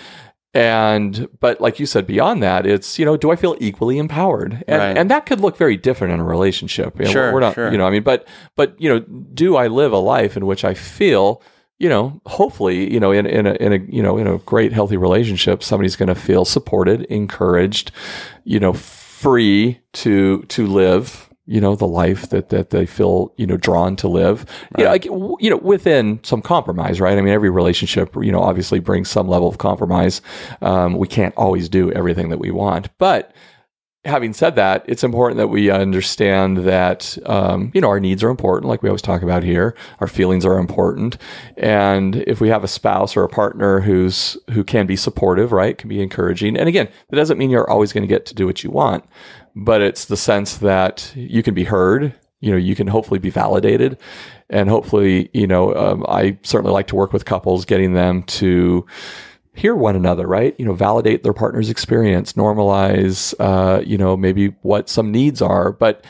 And 0.54 1.26
but 1.40 1.60
like 1.60 1.80
you 1.80 1.86
said, 1.86 2.06
beyond 2.06 2.42
that, 2.42 2.64
it's 2.64 2.98
you 2.98 3.04
know, 3.04 3.16
do 3.16 3.32
I 3.32 3.36
feel 3.36 3.56
equally 3.58 3.98
empowered? 3.98 4.62
And, 4.68 4.78
Right. 4.78 4.96
and 4.96 5.10
that 5.10 5.26
could 5.26 5.40
look 5.40 5.56
very 5.56 5.76
different 5.76 6.14
in 6.14 6.20
a 6.20 6.24
relationship. 6.24 6.96
You 6.98 7.06
know, 7.06 7.10
Sure, 7.10 7.32
we're 7.32 7.40
not, 7.40 7.54
sure. 7.54 7.72
you 7.72 7.76
know, 7.78 7.86
I 7.86 7.90
mean, 7.90 8.04
but 8.04 8.26
but 8.54 8.80
you 8.80 8.88
know, 8.88 9.00
do 9.00 9.56
I 9.56 9.66
live 9.66 9.92
a 9.92 9.98
life 9.98 10.36
in 10.36 10.46
which 10.46 10.64
I 10.64 10.74
feel 10.74 11.42
you 11.80 11.88
know, 11.88 12.20
hopefully, 12.24 12.90
you 12.92 13.00
know, 13.00 13.10
in, 13.10 13.26
in 13.26 13.46
a 13.48 13.54
in 13.54 13.72
a 13.72 13.78
you 13.88 14.00
know 14.00 14.16
in 14.16 14.28
a 14.28 14.38
great 14.38 14.72
healthy 14.72 14.96
relationship, 14.96 15.60
somebody's 15.62 15.96
going 15.96 16.06
to 16.08 16.14
feel 16.14 16.44
supported, 16.44 17.02
encouraged, 17.06 17.90
you 18.44 18.60
know, 18.60 18.72
free 18.72 19.80
to 19.92 20.42
to 20.44 20.68
live, 20.68 21.28
you 21.46 21.60
know, 21.60 21.76
the 21.76 21.86
life 21.86 22.30
that 22.30 22.48
that 22.48 22.70
they 22.70 22.86
feel 22.86 23.32
you 23.36 23.46
know 23.46 23.56
drawn 23.56 23.96
to 23.96 24.08
live. 24.08 24.46
You 24.78 24.84
know, 24.84 24.90
like, 24.90 25.04
you 25.04 25.50
know, 25.50 25.56
within 25.56 26.20
some 26.22 26.42
compromise, 26.42 27.00
right? 27.00 27.16
I 27.16 27.20
mean, 27.20 27.34
every 27.34 27.50
relationship, 27.50 28.14
you 28.16 28.32
know, 28.32 28.42
obviously 28.42 28.80
brings 28.80 29.10
some 29.10 29.28
level 29.28 29.48
of 29.48 29.58
compromise. 29.58 30.22
Um, 30.62 30.94
we 30.94 31.06
can't 31.06 31.34
always 31.36 31.68
do 31.68 31.92
everything 31.92 32.30
that 32.30 32.38
we 32.38 32.50
want, 32.50 32.88
but 32.98 33.34
having 34.04 34.34
said 34.34 34.54
that, 34.56 34.84
it's 34.86 35.02
important 35.02 35.38
that 35.38 35.48
we 35.48 35.70
understand 35.70 36.58
that 36.58 37.16
um, 37.26 37.70
you 37.74 37.80
know 37.80 37.88
our 37.88 38.00
needs 38.00 38.22
are 38.22 38.30
important, 38.30 38.68
like 38.68 38.82
we 38.82 38.88
always 38.88 39.02
talk 39.02 39.22
about 39.22 39.42
here. 39.42 39.74
Our 40.00 40.06
feelings 40.06 40.44
are 40.44 40.58
important, 40.58 41.16
and 41.56 42.16
if 42.16 42.40
we 42.40 42.48
have 42.48 42.64
a 42.64 42.68
spouse 42.68 43.16
or 43.16 43.24
a 43.24 43.28
partner 43.28 43.80
who's 43.80 44.36
who 44.50 44.64
can 44.64 44.86
be 44.86 44.96
supportive, 44.96 45.52
right, 45.52 45.76
can 45.76 45.88
be 45.88 46.02
encouraging, 46.02 46.56
and 46.56 46.68
again, 46.68 46.88
that 47.08 47.16
doesn't 47.16 47.38
mean 47.38 47.50
you're 47.50 47.68
always 47.68 47.92
going 47.92 48.02
to 48.02 48.08
get 48.08 48.26
to 48.26 48.34
do 48.34 48.46
what 48.46 48.62
you 48.62 48.70
want, 48.70 49.04
but 49.54 49.80
it's 49.80 50.06
the 50.06 50.16
sense 50.16 50.56
that 50.58 51.12
you 51.14 51.42
can 51.42 51.54
be 51.54 51.64
heard. 51.64 52.14
You 52.40 52.50
know, 52.50 52.58
you 52.58 52.74
can 52.74 52.86
hopefully 52.86 53.20
be 53.20 53.30
validated, 53.30 53.98
and 54.50 54.68
hopefully, 54.68 55.30
you 55.32 55.46
know, 55.46 55.74
um, 55.74 56.04
I 56.08 56.36
certainly 56.42 56.72
like 56.72 56.88
to 56.88 56.96
work 56.96 57.12
with 57.12 57.24
couples, 57.24 57.64
getting 57.64 57.94
them 57.94 58.22
to 58.24 58.86
hear 59.54 59.74
one 59.74 59.96
another, 59.96 60.26
right? 60.26 60.54
You 60.58 60.66
know, 60.66 60.74
validate 60.74 61.22
their 61.22 61.32
partner's 61.32 61.70
experience, 61.70 62.34
normalize, 62.34 63.34
uh, 63.38 63.80
you 63.80 63.96
know, 63.96 64.16
maybe 64.16 64.48
what 64.62 64.88
some 64.88 65.10
needs 65.10 65.40
are, 65.40 65.72
but 65.72 66.04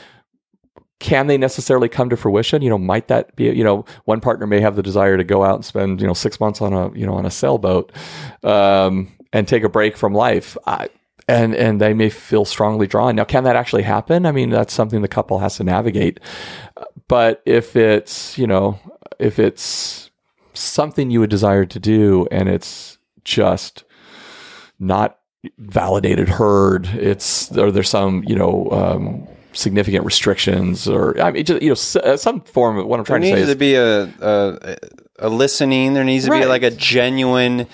can 0.99 1.27
they 1.27 1.37
necessarily 1.37 1.87
come 1.87 2.09
to 2.09 2.17
fruition? 2.17 2.61
You 2.61 2.69
know, 2.69 2.77
might 2.77 3.07
that 3.09 3.35
be, 3.35 3.45
you 3.45 3.63
know, 3.63 3.85
one 4.05 4.19
partner 4.19 4.47
may 4.47 4.59
have 4.61 4.75
the 4.75 4.83
desire 4.83 5.17
to 5.17 5.23
go 5.23 5.43
out 5.43 5.55
and 5.55 5.65
spend, 5.65 6.01
you 6.01 6.07
know, 6.07 6.13
six 6.13 6.39
months 6.39 6.61
on 6.61 6.73
a, 6.73 6.91
you 6.97 7.05
know, 7.05 7.13
on 7.13 7.25
a 7.25 7.31
sailboat, 7.31 7.91
um, 8.43 9.11
and 9.31 9.47
take 9.47 9.63
a 9.63 9.69
break 9.69 9.95
from 9.95 10.13
life. 10.13 10.57
I, 10.65 10.89
and, 11.27 11.55
and 11.55 11.81
they 11.81 11.93
may 11.93 12.09
feel 12.09 12.45
strongly 12.45 12.87
drawn. 12.87 13.15
Now, 13.15 13.23
can 13.23 13.43
that 13.45 13.55
actually 13.55 13.83
happen? 13.83 14.25
I 14.25 14.31
mean, 14.31 14.49
that's 14.49 14.73
something 14.73 15.01
the 15.01 15.07
couple 15.07 15.39
has 15.39 15.57
to 15.57 15.63
navigate. 15.63 16.19
But 17.07 17.41
if 17.45 17.75
it's, 17.75 18.37
you 18.37 18.47
know, 18.47 18.79
if 19.19 19.39
it's 19.39 20.09
something 20.53 21.11
you 21.11 21.19
would 21.19 21.29
desire 21.29 21.65
to 21.65 21.79
do 21.79 22.27
and 22.31 22.49
it's 22.49 22.97
just 23.23 23.83
not 24.79 25.19
validated, 25.57 26.29
heard. 26.29 26.87
It's 26.87 27.55
or 27.55 27.71
there's 27.71 27.89
some 27.89 28.23
you 28.27 28.35
know 28.35 28.69
um, 28.71 29.27
significant 29.53 30.05
restrictions 30.05 30.87
or 30.87 31.19
I 31.21 31.31
mean 31.31 31.45
just 31.45 31.61
you 31.61 31.69
know 31.69 32.01
uh, 32.01 32.17
some 32.17 32.41
form 32.41 32.77
of 32.77 32.87
what 32.87 32.99
I'm 32.99 33.05
trying 33.05 33.21
to 33.21 33.27
say 33.27 33.31
There 33.31 33.39
needs 33.39 33.49
is 33.49 33.55
to 33.55 33.59
be 33.59 33.75
a, 33.75 34.03
a 34.21 34.77
a 35.19 35.29
listening. 35.29 35.93
There 35.93 36.03
needs 36.03 36.25
to 36.25 36.31
be 36.31 36.45
like 36.45 36.63
a 36.63 36.71
genuine 36.71 37.67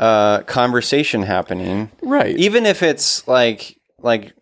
uh, 0.00 0.40
conversation 0.42 1.22
happening. 1.22 1.90
right. 2.02 2.36
even 2.36 2.66
if 2.66 2.82
it's 2.82 3.26
like 3.28 3.78
like 4.00 4.32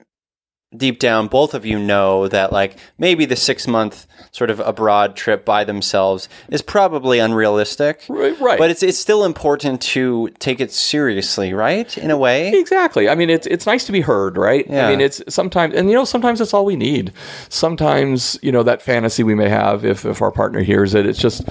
deep 0.77 0.99
down 0.99 1.29
both 1.29 1.55
of 1.55 1.65
you 1.65 1.79
know 1.79 2.29
that 2.29 2.53
like 2.53 2.77
maybe 2.99 3.25
the 3.25 3.35
six 3.35 3.67
month 3.67 4.07
sort 4.33 4.51
of 4.51 4.61
abroad 4.61 5.17
trip 5.17 5.43
by 5.43 5.65
themselves 5.65 6.29
is 6.51 6.61
probably 6.61 7.19
unrealistic 7.19 8.05
Right, 8.07 8.39
right. 8.39 8.59
but 8.59 8.71
it's 8.71 8.83
it's 8.83 8.99
still 8.99 9.25
important 9.25 9.81
to 9.97 10.29
take 10.39 10.61
it 10.61 10.71
seriously 10.71 11.55
right 11.55 11.97
in 11.97 12.11
a 12.11 12.19
way 12.19 12.53
Exactly. 12.53 13.09
I 13.09 13.15
mean, 13.15 13.31
it's 13.31 13.47
it's 13.47 13.65
nice 13.65 13.87
to 13.87 13.93
be 13.93 14.03
heard, 14.03 14.37
right? 14.37 14.67
Yeah. 14.69 14.87
I 14.87 14.91
mean, 14.91 15.01
it's 15.01 15.23
sometimes, 15.29 15.73
and 15.75 15.89
you 15.89 15.95
know, 15.97 16.05
sometimes 16.05 16.39
it's 16.41 16.53
all 16.53 16.67
we 16.67 16.77
need. 16.77 17.13
Sometimes, 17.49 18.39
you 18.43 18.53
know, 18.53 18.63
that 18.63 18.83
fantasy 18.83 19.23
we 19.23 19.35
may 19.35 19.49
have, 19.49 19.85
if 19.87 20.05
if 20.05 20.21
our 20.21 20.31
partner 20.31 20.61
hears 20.61 20.95
it, 20.95 21.07
it's 21.07 21.19
just, 21.19 21.43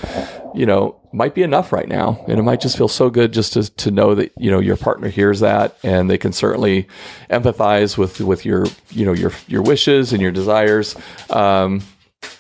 you 0.54 0.66
know, 0.68 0.96
might 1.12 1.34
be 1.34 1.44
enough 1.44 1.72
right 1.72 1.88
now, 1.88 2.24
and 2.28 2.40
it 2.40 2.44
might 2.44 2.62
just 2.62 2.78
feel 2.78 2.88
so 2.88 3.10
good 3.10 3.34
just 3.34 3.54
to 3.54 3.64
to 3.76 3.92
know 3.92 4.16
that 4.16 4.32
you 4.38 4.52
know 4.52 4.60
your 4.60 4.78
partner 4.78 5.10
hears 5.10 5.40
that, 5.40 5.78
and 5.84 6.10
they 6.10 6.18
can 6.18 6.34
certainly 6.34 6.88
empathize 7.30 7.98
with 7.98 8.20
with 8.20 8.46
your 8.46 8.66
you 8.90 9.06
know 9.06 9.14
your 9.14 9.32
your 9.48 9.62
wishes 9.62 10.14
and 10.14 10.22
your 10.22 10.32
desires. 10.32 10.96
Um, 11.30 11.82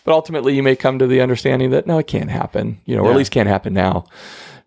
but 0.03 0.13
ultimately, 0.13 0.55
you 0.55 0.63
may 0.63 0.75
come 0.75 0.99
to 0.99 1.07
the 1.07 1.21
understanding 1.21 1.71
that 1.71 1.87
no, 1.87 1.97
it 1.97 2.07
can't 2.07 2.29
happen, 2.29 2.79
you 2.85 2.95
know, 2.95 3.03
or 3.03 3.11
at 3.11 3.17
least 3.17 3.31
can't 3.31 3.49
happen 3.49 3.73
now. 3.73 4.05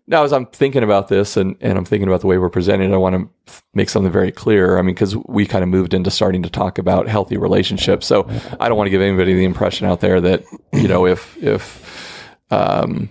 Now, 0.07 0.23
as 0.23 0.33
I'm 0.33 0.45
thinking 0.47 0.83
about 0.83 1.07
this 1.07 1.37
and, 1.37 1.55
and 1.61 1.77
I'm 1.77 1.85
thinking 1.85 2.07
about 2.07 2.21
the 2.21 2.27
way 2.27 2.37
we're 2.37 2.49
presenting, 2.49 2.93
I 2.93 2.97
want 2.97 3.15
to 3.15 3.53
make 3.73 3.87
something 3.87 4.11
very 4.11 4.31
clear. 4.31 4.77
I 4.77 4.81
mean, 4.81 4.93
because 4.93 5.15
we 5.15 5.45
kind 5.45 5.63
of 5.63 5.69
moved 5.69 5.93
into 5.93 6.11
starting 6.11 6.43
to 6.43 6.49
talk 6.49 6.77
about 6.77 7.07
healthy 7.07 7.37
relationships. 7.37 8.07
So 8.07 8.27
I 8.59 8.67
don't 8.67 8.77
want 8.77 8.87
to 8.87 8.91
give 8.91 9.01
anybody 9.01 9.33
the 9.35 9.45
impression 9.45 9.87
out 9.87 10.01
there 10.01 10.19
that, 10.19 10.43
you 10.73 10.87
know, 10.87 11.05
if, 11.05 11.37
if, 11.41 12.27
um, 12.49 13.09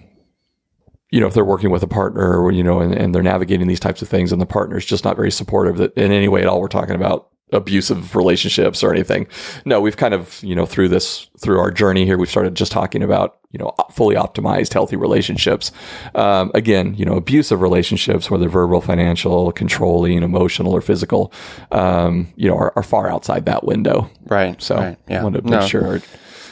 you 1.11 1.21
know, 1.21 1.27
if 1.27 1.35
they're 1.35 1.45
working 1.45 1.71
with 1.71 1.83
a 1.83 1.89
partner 1.89 2.51
you 2.53 2.63
know, 2.63 2.81
and, 2.81 2.95
and 2.95 3.15
they're 3.15 3.23
navigating 3.23 3.67
these 3.69 3.81
types 3.81 4.03
of 4.03 4.09
things 4.09 4.33
and 4.33 4.41
the 4.41 4.47
partner's 4.47 4.85
just 4.85 5.05
not 5.05 5.17
very 5.17 5.31
supportive 5.31 5.77
that 5.79 5.93
in 5.95 6.13
any 6.13 6.29
way 6.29 6.41
at 6.41 6.47
all 6.47 6.61
we're 6.61 6.69
talking 6.69 6.95
about 6.95 7.29
abusive 7.53 8.15
relationships 8.15 8.83
or 8.83 8.93
anything. 8.93 9.27
No, 9.65 9.81
we've 9.81 9.97
kind 9.97 10.15
of, 10.15 10.41
you 10.43 10.55
know, 10.55 10.67
through 10.67 10.89
this, 10.89 11.29
through 11.41 11.59
our 11.59 11.73
journey 11.73 12.05
here, 12.05 12.17
we've 12.17 12.31
started 12.31 12.55
just 12.55 12.71
talking 12.71 13.03
about, 13.03 13.39
you 13.51 13.59
know, 13.59 13.75
fully 13.93 14.15
optimized, 14.15 14.73
healthy 14.73 14.95
relationships. 14.95 15.73
Um, 16.15 16.53
again, 16.55 16.95
you 16.95 17.05
know, 17.05 17.15
abusive 17.15 17.61
relationships, 17.61 18.31
whether 18.31 18.49
verbal, 18.49 18.81
financial, 18.81 19.51
controlling, 19.51 20.23
emotional, 20.23 20.73
or 20.73 20.81
physical, 20.81 21.33
um, 21.73 22.33
you 22.37 22.49
know, 22.49 22.57
are, 22.57 22.73
are 22.77 22.85
far 22.85 23.11
outside 23.11 23.47
that 23.47 23.65
window. 23.65 24.09
right 24.27 24.63
So 24.63 24.77
right, 24.77 24.99
yeah 25.09 25.21
I 25.21 25.25
wanted 25.25 25.43
to 25.43 25.51
No, 25.51 25.59
make 25.59 25.69
sure, 25.69 26.01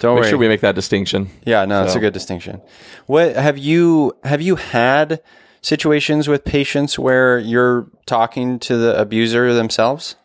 don't 0.01 0.15
make 0.15 0.23
worry. 0.23 0.31
sure 0.31 0.39
we 0.39 0.49
make 0.49 0.61
that 0.61 0.75
distinction. 0.75 1.29
yeah 1.45 1.65
no 1.65 1.85
it's 1.85 1.95
a 1.95 2.01
good 2.01 2.13
distinction. 2.15 2.61
What 3.07 3.37
have 3.37 3.59
you 3.59 4.15
have 4.25 4.41
you 4.43 4.57
had 4.57 5.21
situations 5.61 6.29
with 6.29 6.45
patients 6.45 6.99
where 6.99 7.39
you're 7.39 7.89
talking 8.07 8.59
to 8.61 8.77
the 8.77 8.99
abuser 9.01 9.53
themselves? 9.55 10.17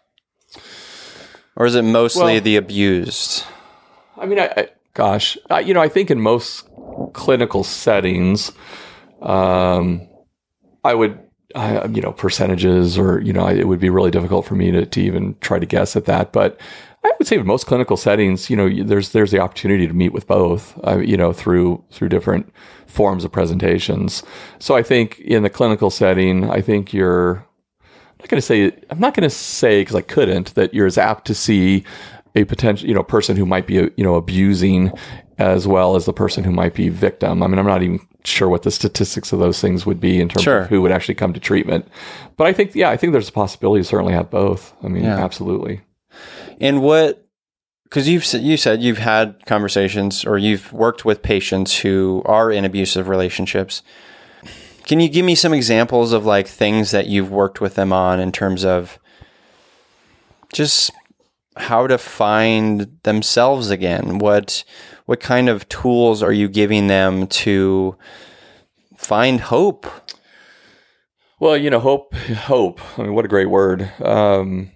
Or 1.56 1.66
is 1.66 1.76
it 1.76 1.84
mostly 1.84 2.34
Well- 2.34 2.42
the 2.42 2.56
abused? 2.56 3.44
I 4.18 4.26
mean, 4.26 4.40
I, 4.40 4.54
I 4.56 4.68
gosh, 4.94 5.38
I, 5.50 5.60
you 5.62 5.74
know, 5.74 5.82
I 5.82 5.90
think 5.90 6.10
in 6.12 6.22
most 6.22 6.68
clinical 7.14 7.64
settings, 7.64 8.52
um, 9.22 10.08
I 10.84 10.94
would, 10.94 11.20
I, 11.56 11.86
you 11.86 12.02
know, 12.02 12.12
percentages 12.12 12.98
or 12.98 13.22
you 13.22 13.34
know, 13.34 13.48
it 13.48 13.68
would 13.68 13.80
be 13.80 13.89
really 13.89 14.12
difficult 14.12 14.46
for 14.46 14.56
me 14.56 14.72
to, 14.72 14.86
to 14.86 15.02
even 15.02 15.36
try 15.42 15.60
to 15.60 15.66
guess 15.66 15.96
at 15.96 16.06
that. 16.06 16.32
But 16.32 16.60
I 17.04 17.12
would 17.20 17.28
say 17.28 17.38
in 17.38 17.46
most 17.46 17.66
clinical 17.66 17.98
settings, 17.98 18.50
you 18.50 18.56
know, 18.56 18.70
there's 18.84 19.10
there's 19.10 19.32
the 19.32 19.39
opportunity 19.39 19.88
to 19.88 19.94
meet 19.94 20.13
with 20.13 20.28
both, 20.28 20.78
uh, 20.86 21.00
you 21.00 21.18
know, 21.18 21.34
through 21.34 21.84
through 21.92 22.10
different 22.10 22.52
forms 22.88 23.26
of 23.26 23.32
presentations. 23.32 24.24
So 24.60 24.76
I 24.76 24.84
think 24.84 25.20
in 25.20 25.44
the 25.44 25.50
clinical 25.50 25.89
setting, 25.89 26.50
I 26.50 26.62
think 26.62 26.94
you're 26.94 27.46
I'm 27.82 28.18
not 28.20 28.30
going 28.30 28.38
to 28.38 28.42
say 28.42 28.72
I'm 28.89 29.00
not 29.00 29.13
going 29.13 29.30
to 29.30 29.36
say 29.36 29.82
because 29.82 29.96
I 29.96 30.02
couldn't 30.02 30.56
that 30.56 30.74
you're 30.74 30.88
as 30.88 30.98
apt 30.98 31.26
to 31.28 31.36
see 31.36 31.84
a 32.36 32.43
potential, 32.46 32.88
you 32.88 32.96
know, 32.96 33.04
person 33.04 33.36
who 33.38 33.46
might 33.46 33.67
be, 33.67 33.76
you 33.76 33.91
know, 34.04 34.15
abusing 34.15 34.91
as 35.38 35.67
well 35.67 35.96
as 35.96 36.06
the 36.06 36.13
person 36.13 36.43
who 36.43 36.52
might 36.52 36.74
be 36.74 36.89
victim. 36.89 37.43
I 37.43 37.48
mean, 37.48 37.60
I'm 37.60 37.65
not 37.65 37.84
even 37.84 38.00
sure 38.24 38.50
what 38.50 38.63
the 38.63 38.72
statistics 38.72 39.32
of 39.34 39.39
those 39.39 39.60
things 39.62 39.86
would 39.86 40.00
be 40.00 40.19
in 40.19 40.30
terms 40.30 40.43
Sure. 40.43 40.60
of 40.62 40.69
who 40.69 40.82
would 40.82 40.91
actually 40.91 41.15
come 41.15 41.34
to 41.34 41.39
treatment. 41.39 41.88
But 42.38 42.48
I 42.48 42.54
think, 42.54 42.74
yeah, 42.74 42.89
I 42.89 42.98
think 42.98 43.12
there's 43.13 43.30
a 43.30 43.34
possibility 43.34 43.82
to 43.82 43.88
certainly 43.88 44.13
have 44.13 44.30
both. 44.32 44.74
I 44.84 44.88
mean, 44.88 45.04
Yeah. 45.04 45.24
absolutely. 45.24 45.82
And 46.60 46.82
what? 46.82 47.19
Because 47.84 48.08
you've 48.10 48.26
you 48.34 48.58
said 48.58 48.82
you've 48.82 48.98
had 48.98 49.46
conversations 49.46 50.26
or 50.26 50.38
you've 50.39 50.74
worked 50.74 51.06
with 51.06 51.22
patients 51.22 51.78
who 51.80 52.24
are 52.26 52.52
in 52.52 52.65
abusive 52.65 53.08
relationships. 53.08 53.84
Can 54.88 55.00
you 55.00 55.08
give 55.10 55.24
me 55.26 55.36
some 55.36 55.54
examples 55.54 56.12
of 56.12 56.26
like 56.26 56.48
things 56.48 56.89
that 56.91 57.06
you've 57.08 57.32
worked 57.32 57.62
with 57.62 57.76
them 57.76 57.93
on 57.93 58.19
in 58.19 58.32
terms 58.32 58.65
of 58.65 58.98
just 60.52 60.91
how 61.58 61.88
to 61.88 61.98
find 61.98 62.98
themselves 63.04 63.70
again? 63.70 64.18
What 64.20 64.63
what 65.06 65.20
kind 65.20 65.50
of 65.50 65.68
tools 65.70 66.24
are 66.24 66.32
you 66.32 66.48
giving 66.48 66.88
them 66.88 67.28
to 67.28 67.98
find 68.98 69.39
hope? 69.42 69.86
Well, 71.39 71.58
you 71.58 71.70
know, 71.70 71.80
hope, 71.80 72.13
hope. 72.16 72.80
I 72.98 73.04
mean, 73.04 73.13
what 73.13 73.26
a 73.26 73.28
great 73.28 73.50
word. 73.50 73.92
Um, 74.02 74.72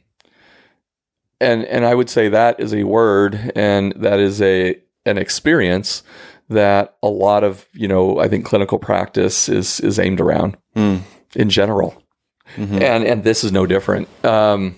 and 1.39 1.63
and 1.65 1.85
I 1.85 1.93
would 1.95 2.09
say 2.09 2.29
that 2.29 2.59
is 2.59 2.73
a 2.73 2.83
word, 2.83 3.51
and 3.55 3.93
that 3.97 4.19
is 4.19 4.41
a 4.41 4.75
an 5.05 5.17
experience 5.17 6.03
that 6.49 6.97
a 7.03 7.07
lot 7.07 7.43
of 7.43 7.65
you 7.73 7.87
know 7.87 8.19
I 8.19 8.27
think 8.27 8.45
clinical 8.45 8.79
practice 8.79 9.47
is 9.47 9.79
is 9.79 9.99
aimed 9.99 10.19
around 10.19 10.57
Mm. 10.75 11.01
in 11.35 11.49
general, 11.49 12.01
and 12.57 13.03
and 13.05 13.23
this 13.23 13.43
is 13.43 13.51
no 13.51 13.65
different. 13.65 14.07
Um, 14.25 14.75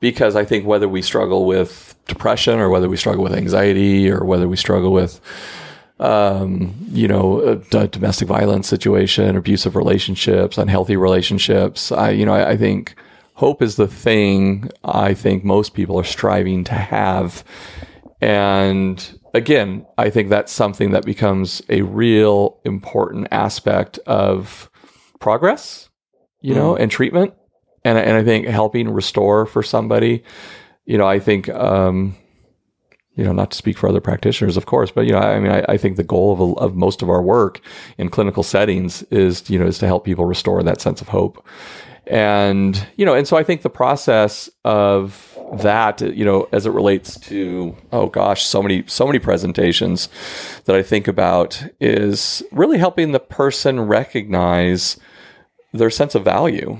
because 0.00 0.34
I 0.34 0.44
think 0.44 0.66
whether 0.66 0.88
we 0.88 1.02
struggle 1.02 1.46
with 1.46 1.94
depression 2.06 2.58
or 2.58 2.68
whether 2.70 2.88
we 2.88 2.96
struggle 2.96 3.22
with 3.22 3.34
anxiety 3.34 4.10
or 4.10 4.24
whether 4.24 4.48
we 4.48 4.56
struggle 4.56 4.92
with 4.92 5.20
um, 6.00 6.74
you 6.90 7.06
know, 7.06 7.56
d- 7.70 7.86
domestic 7.88 8.26
violence 8.26 8.66
situation, 8.66 9.36
abusive 9.36 9.76
relationships, 9.76 10.56
unhealthy 10.56 10.96
relationships. 10.96 11.92
I, 11.92 12.10
you 12.10 12.24
know, 12.24 12.32
I, 12.32 12.52
I 12.52 12.56
think 12.56 12.94
hope 13.34 13.60
is 13.62 13.76
the 13.76 13.86
thing 13.86 14.70
I 14.82 15.12
think 15.12 15.44
most 15.44 15.74
people 15.74 16.00
are 16.00 16.04
striving 16.04 16.64
to 16.64 16.74
have. 16.74 17.44
And 18.22 19.20
again, 19.34 19.86
I 19.98 20.08
think 20.08 20.30
that's 20.30 20.52
something 20.52 20.92
that 20.92 21.04
becomes 21.04 21.60
a 21.68 21.82
real 21.82 22.58
important 22.64 23.28
aspect 23.30 23.98
of 24.06 24.70
progress, 25.20 25.90
you 26.40 26.54
know, 26.54 26.76
and 26.76 26.90
treatment. 26.90 27.34
And, 27.84 27.98
and 27.98 28.16
I 28.16 28.24
think 28.24 28.46
helping 28.46 28.90
restore 28.90 29.46
for 29.46 29.62
somebody, 29.62 30.22
you 30.84 30.98
know, 30.98 31.06
I 31.06 31.18
think, 31.18 31.48
um, 31.48 32.16
you 33.14 33.24
know, 33.24 33.32
not 33.32 33.50
to 33.50 33.56
speak 33.56 33.78
for 33.78 33.88
other 33.88 34.00
practitioners, 34.00 34.56
of 34.56 34.66
course, 34.66 34.90
but 34.90 35.06
you 35.06 35.12
know, 35.12 35.18
I 35.18 35.40
mean, 35.40 35.52
I, 35.52 35.64
I 35.68 35.76
think 35.76 35.96
the 35.96 36.04
goal 36.04 36.32
of, 36.32 36.58
of 36.58 36.76
most 36.76 37.02
of 37.02 37.10
our 37.10 37.22
work 37.22 37.60
in 37.98 38.08
clinical 38.08 38.42
settings 38.42 39.02
is, 39.04 39.48
you 39.50 39.58
know, 39.58 39.66
is 39.66 39.78
to 39.78 39.86
help 39.86 40.04
people 40.04 40.24
restore 40.24 40.62
that 40.62 40.80
sense 40.80 41.00
of 41.00 41.08
hope. 41.08 41.44
And, 42.06 42.86
you 42.96 43.06
know, 43.06 43.14
and 43.14 43.26
so 43.26 43.36
I 43.36 43.44
think 43.44 43.62
the 43.62 43.70
process 43.70 44.50
of 44.64 45.38
that, 45.52 46.00
you 46.00 46.24
know, 46.24 46.48
as 46.52 46.66
it 46.66 46.70
relates 46.70 47.18
to, 47.20 47.76
oh 47.92 48.06
gosh, 48.06 48.44
so 48.44 48.62
many, 48.62 48.84
so 48.86 49.06
many 49.06 49.18
presentations 49.18 50.08
that 50.64 50.74
I 50.74 50.82
think 50.82 51.06
about 51.06 51.62
is 51.80 52.42
really 52.52 52.78
helping 52.78 53.12
the 53.12 53.20
person 53.20 53.80
recognize 53.80 54.98
their 55.72 55.90
sense 55.90 56.14
of 56.14 56.24
value 56.24 56.78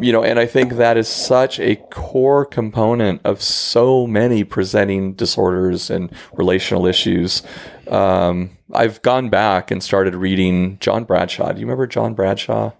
you 0.00 0.12
know, 0.12 0.22
and 0.22 0.38
I 0.38 0.46
think 0.46 0.74
that 0.74 0.96
is 0.96 1.08
such 1.08 1.58
a 1.60 1.76
core 1.76 2.44
component 2.44 3.20
of 3.24 3.42
so 3.42 4.06
many 4.06 4.44
presenting 4.44 5.14
disorders 5.14 5.90
and 5.90 6.10
relational 6.32 6.86
issues. 6.86 7.42
Um, 7.88 8.50
I've 8.72 9.00
gone 9.02 9.28
back 9.28 9.70
and 9.70 9.82
started 9.82 10.14
reading 10.14 10.78
John 10.80 11.04
Bradshaw. 11.04 11.52
Do 11.52 11.60
you 11.60 11.66
remember 11.66 11.86
John 11.86 12.14
Bradshaw? 12.14 12.72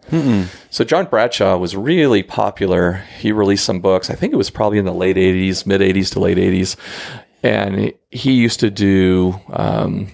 So 0.70 0.84
John 0.84 1.06
Bradshaw 1.06 1.56
was 1.58 1.76
really 1.76 2.22
popular. 2.22 3.04
He 3.20 3.30
released 3.32 3.64
some 3.64 3.80
books. 3.80 4.10
I 4.10 4.14
think 4.14 4.32
it 4.32 4.36
was 4.36 4.50
probably 4.50 4.78
in 4.78 4.84
the 4.86 4.94
late 4.94 5.16
'80s, 5.16 5.66
mid 5.66 5.80
'80s 5.82 6.10
to 6.12 6.20
late 6.20 6.38
'80s, 6.38 6.76
and 7.42 7.78
he- 7.78 7.94
he 8.10 8.32
used 8.32 8.60
to 8.60 8.70
do. 8.70 9.38
Um, 9.52 10.08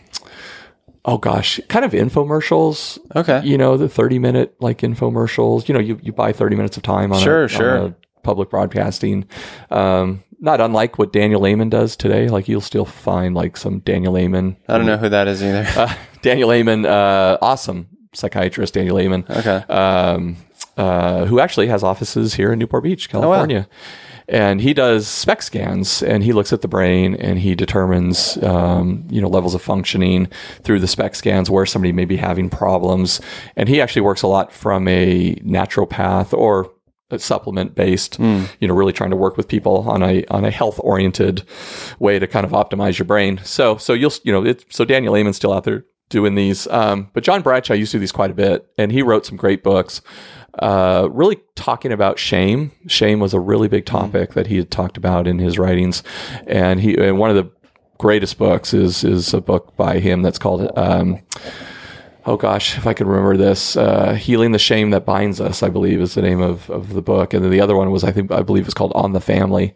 oh 1.11 1.19
gosh, 1.19 1.61
kind 1.69 1.85
of 1.85 1.93
infomercials. 1.93 2.99
Okay. 3.17 3.43
You 3.45 3.59
know, 3.59 3.77
the 3.77 3.89
30 3.89 4.19
minute 4.19 4.55
like 4.61 4.79
infomercials. 4.79 5.69
You 5.69 5.75
know, 5.75 5.81
you, 5.81 5.99
you 6.03 6.13
buy 6.13 6.33
30 6.33 6.57
minutes 6.57 6.77
of 6.77 6.83
time 6.83 7.13
on, 7.13 7.21
Sure, 7.21 7.45
a, 7.45 7.49
sure. 7.49 7.79
on 7.79 7.87
a 7.87 8.21
public 8.23 8.51
broadcasting. 8.51 9.27
Um, 9.71 10.23
not 10.39 10.61
unlike 10.61 10.99
what 10.99 11.13
Daniel 11.13 11.47
Amen 11.47 11.69
does 11.69 11.97
today. 11.97 12.29
Like 12.29 12.49
you'll 12.49 12.61
still 12.61 12.85
find 12.87 13.35
like 13.35 13.57
some 13.57 13.81
Daniel 13.81 14.17
Amen. 14.17 14.57
I 14.69 14.79
don't 14.79 14.87
know 14.87 14.97
who 14.97 15.09
that 15.09 15.29
is 15.29 15.43
either. 15.43 15.67
Uh, 15.77 15.95
Daniel 16.23 16.53
Amen, 16.53 16.87
uh, 16.87 17.39
awesome 17.43 17.89
psychiatrist, 18.13 18.75
Daniel 18.75 18.99
Amen. 18.99 19.25
Okay. 19.29 19.57
Um, 19.69 20.37
uh, 20.81 21.27
who 21.27 21.39
actually 21.41 21.67
has 21.69 21.83
offices 21.83 22.35
here 22.35 22.53
in 22.53 22.59
Newport 22.59 22.83
Beach, 22.85 23.09
Oh, 23.13 23.21
California. 23.21 23.69
And 24.29 24.61
he 24.61 24.73
does 24.75 25.09
SPECT 25.09 25.43
scans 25.43 26.03
and 26.03 26.23
he 26.23 26.33
looks 26.33 26.53
at 26.53 26.61
the 26.63 26.69
brain 26.69 27.17
and 27.17 27.39
he 27.41 27.57
determines, 27.57 28.41
um, 28.45 29.05
you 29.11 29.21
know, 29.21 29.29
levels 29.29 29.55
of 29.57 29.63
functioning 29.63 30.29
through 30.63 30.79
the 30.81 30.87
SPECT 30.87 31.17
scans 31.17 31.51
where 31.51 31.67
somebody 31.67 31.91
may 31.93 32.05
be 32.05 32.17
having 32.17 32.49
problems. 32.49 33.21
And 33.57 33.69
he 33.69 33.81
actually 33.81 34.03
works 34.03 34.23
a 34.23 34.29
lot 34.29 34.53
from 34.53 34.87
a 34.87 35.35
naturopath 35.45 36.33
or 36.33 36.71
a 37.11 37.19
supplement 37.19 37.75
based, 37.75 38.21
you 38.61 38.69
know, 38.69 38.75
really 38.75 38.93
trying 38.93 39.11
to 39.11 39.17
work 39.17 39.37
with 39.37 39.49
people 39.49 39.79
on 39.91 40.01
a 40.05 40.25
on 40.27 40.45
a 40.45 40.51
health 40.53 40.79
oriented 40.85 41.43
way 41.99 42.21
to 42.21 42.27
kind 42.29 42.47
of 42.47 42.53
optimize 42.53 42.99
your 43.01 43.07
brain. 43.07 43.41
So 43.43 43.79
so 43.79 43.95
you'll 43.95 44.13
you 44.23 44.33
know 44.33 44.45
it, 44.45 44.65
so 44.71 44.85
Daniel 44.85 45.17
Amen's 45.17 45.37
still 45.37 45.53
out 45.53 45.65
there 45.65 45.85
doing 46.09 46.35
these, 46.37 46.67
um, 46.69 47.09
but 47.15 47.23
John 47.25 47.41
Bradshaw 47.43 47.75
used 47.75 47.91
to 47.93 47.97
do 47.97 48.01
these 48.01 48.13
quite 48.13 48.31
a 48.31 48.35
bit, 48.35 48.67
and 48.79 48.91
he 48.93 49.01
wrote 49.03 49.27
some 49.27 49.37
great 49.37 49.63
books. 49.65 50.03
Uh, 50.61 51.09
really 51.11 51.41
talking 51.55 51.91
about 51.91 52.19
shame. 52.19 52.71
Shame 52.87 53.19
was 53.19 53.35
a 53.35 53.41
really 53.41 53.67
big 53.67 53.87
topic 53.87 54.35
that 54.35 54.47
he 54.47 54.57
had 54.57 54.71
talked 54.71 54.97
about 54.97 55.27
in 55.27 55.39
his 55.39 55.59
writings, 55.59 56.03
and 56.47 56.81
he 56.81 56.97
and 56.97 57.19
one 57.19 57.31
of 57.31 57.37
the 57.37 57.51
greatest 57.99 58.39
books 58.39 58.73
is 58.73 59.03
is 59.03 59.35
a 59.35 59.41
book 59.41 59.75
by 59.77 59.99
him 59.99 60.23
that's 60.23 60.39
called 60.39 60.71
um, 60.77 61.21
oh 62.27 62.37
gosh, 62.37 62.77
if 62.77 62.87
I 62.87 62.95
could 62.95 63.07
remember 63.07 63.37
this, 63.37 63.77
uh, 63.77 64.15
Healing 64.15 64.53
the 64.53 64.59
Shame 64.59 64.91
That 64.91 65.05
Binds 65.05 65.41
Us, 65.41 65.63
I 65.63 65.69
believe 65.69 66.01
is 66.01 66.15
the 66.15 66.23
name 66.23 66.41
of, 66.41 66.69
of 66.71 66.93
the 66.93 67.03
book. 67.03 67.35
And 67.35 67.45
then 67.45 67.51
the 67.51 67.61
other 67.61 67.77
one 67.77 67.91
was, 67.91 68.05
I 68.05 68.13
think, 68.13 68.31
I 68.31 68.43
believe 68.43 68.67
it's 68.67 68.75
called 68.75 68.93
On 68.95 69.13
the 69.13 69.21
Family. 69.21 69.75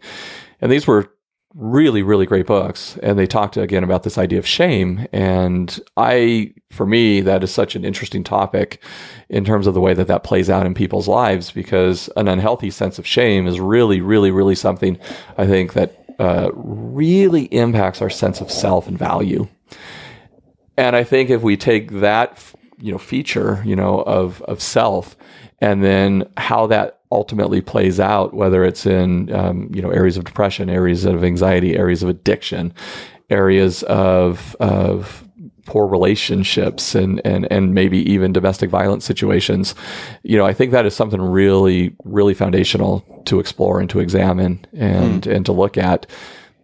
And 0.61 0.71
these 0.71 0.87
were 0.87 1.11
really, 1.55 2.03
really 2.03 2.25
great 2.25 2.45
books. 2.45 2.97
And 3.01 3.17
they 3.17 3.25
talked 3.25 3.55
again 3.55 3.83
about 3.83 4.03
this 4.03 4.17
idea 4.17 4.39
of 4.39 4.45
shame. 4.45 5.07
And 5.13 5.79
I, 5.95 6.53
for 6.69 6.85
me, 6.85 7.21
that 7.21 7.43
is 7.43 7.51
such 7.53 7.75
an 7.75 7.85
interesting 7.85 8.23
topic 8.23 8.83
in 9.29 9.45
terms 9.45 9.65
of 9.65 9.73
the 9.73 9.79
way 9.79 9.93
that 9.93 10.07
that 10.07 10.23
plays 10.23 10.49
out 10.49 10.65
in 10.65 10.73
people's 10.73 11.07
lives 11.07 11.51
because 11.51 12.09
an 12.17 12.27
unhealthy 12.27 12.69
sense 12.69 12.99
of 12.99 13.07
shame 13.07 13.47
is 13.47 13.59
really, 13.59 14.01
really, 14.01 14.31
really 14.31 14.55
something 14.55 14.99
I 15.37 15.47
think 15.47 15.73
that 15.73 16.05
uh, 16.19 16.51
really 16.53 17.45
impacts 17.45 18.01
our 18.01 18.09
sense 18.09 18.41
of 18.41 18.51
self 18.51 18.87
and 18.87 18.97
value. 18.97 19.47
And 20.77 20.95
I 20.95 21.05
think 21.05 21.29
if 21.29 21.41
we 21.41 21.55
take 21.55 21.91
that, 21.99 22.43
you 22.79 22.91
know, 22.91 22.97
feature, 22.97 23.61
you 23.65 23.75
know, 23.75 24.01
of 24.01 24.41
of 24.43 24.61
self, 24.61 25.15
and 25.59 25.83
then 25.83 26.29
how 26.37 26.67
that 26.67 26.99
ultimately 27.15 27.61
plays 27.61 27.99
out, 27.99 28.33
whether 28.33 28.63
it's 28.63 28.85
in, 28.85 29.33
um, 29.33 29.69
you 29.73 29.81
know, 29.81 29.89
areas 29.89 30.17
of 30.17 30.25
depression, 30.25 30.69
areas 30.69 31.05
of 31.05 31.23
anxiety, 31.23 31.77
areas 31.77 32.03
of 32.03 32.09
addiction, 32.09 32.73
areas 33.29 33.83
of 33.83 34.55
of 34.59 35.23
poor 35.65 35.87
relationships 35.87 36.93
and 36.93 37.21
and 37.25 37.51
and 37.51 37.73
maybe 37.73 37.97
even 38.09 38.31
domestic 38.31 38.69
violence 38.69 39.03
situations. 39.03 39.75
You 40.23 40.37
know 40.37 40.45
i 40.45 40.53
think 40.53 40.71
that 40.71 40.85
is 40.85 40.95
something 40.95 41.21
really 41.21 41.95
really 42.03 42.33
foundational 42.33 43.03
to 43.25 43.39
explore 43.39 43.79
and 43.79 43.89
to 43.89 43.99
examine 43.99 44.65
and 44.73 45.25
and 45.25 45.45
to 45.45 45.51
look 45.51 45.77
at. 45.77 46.05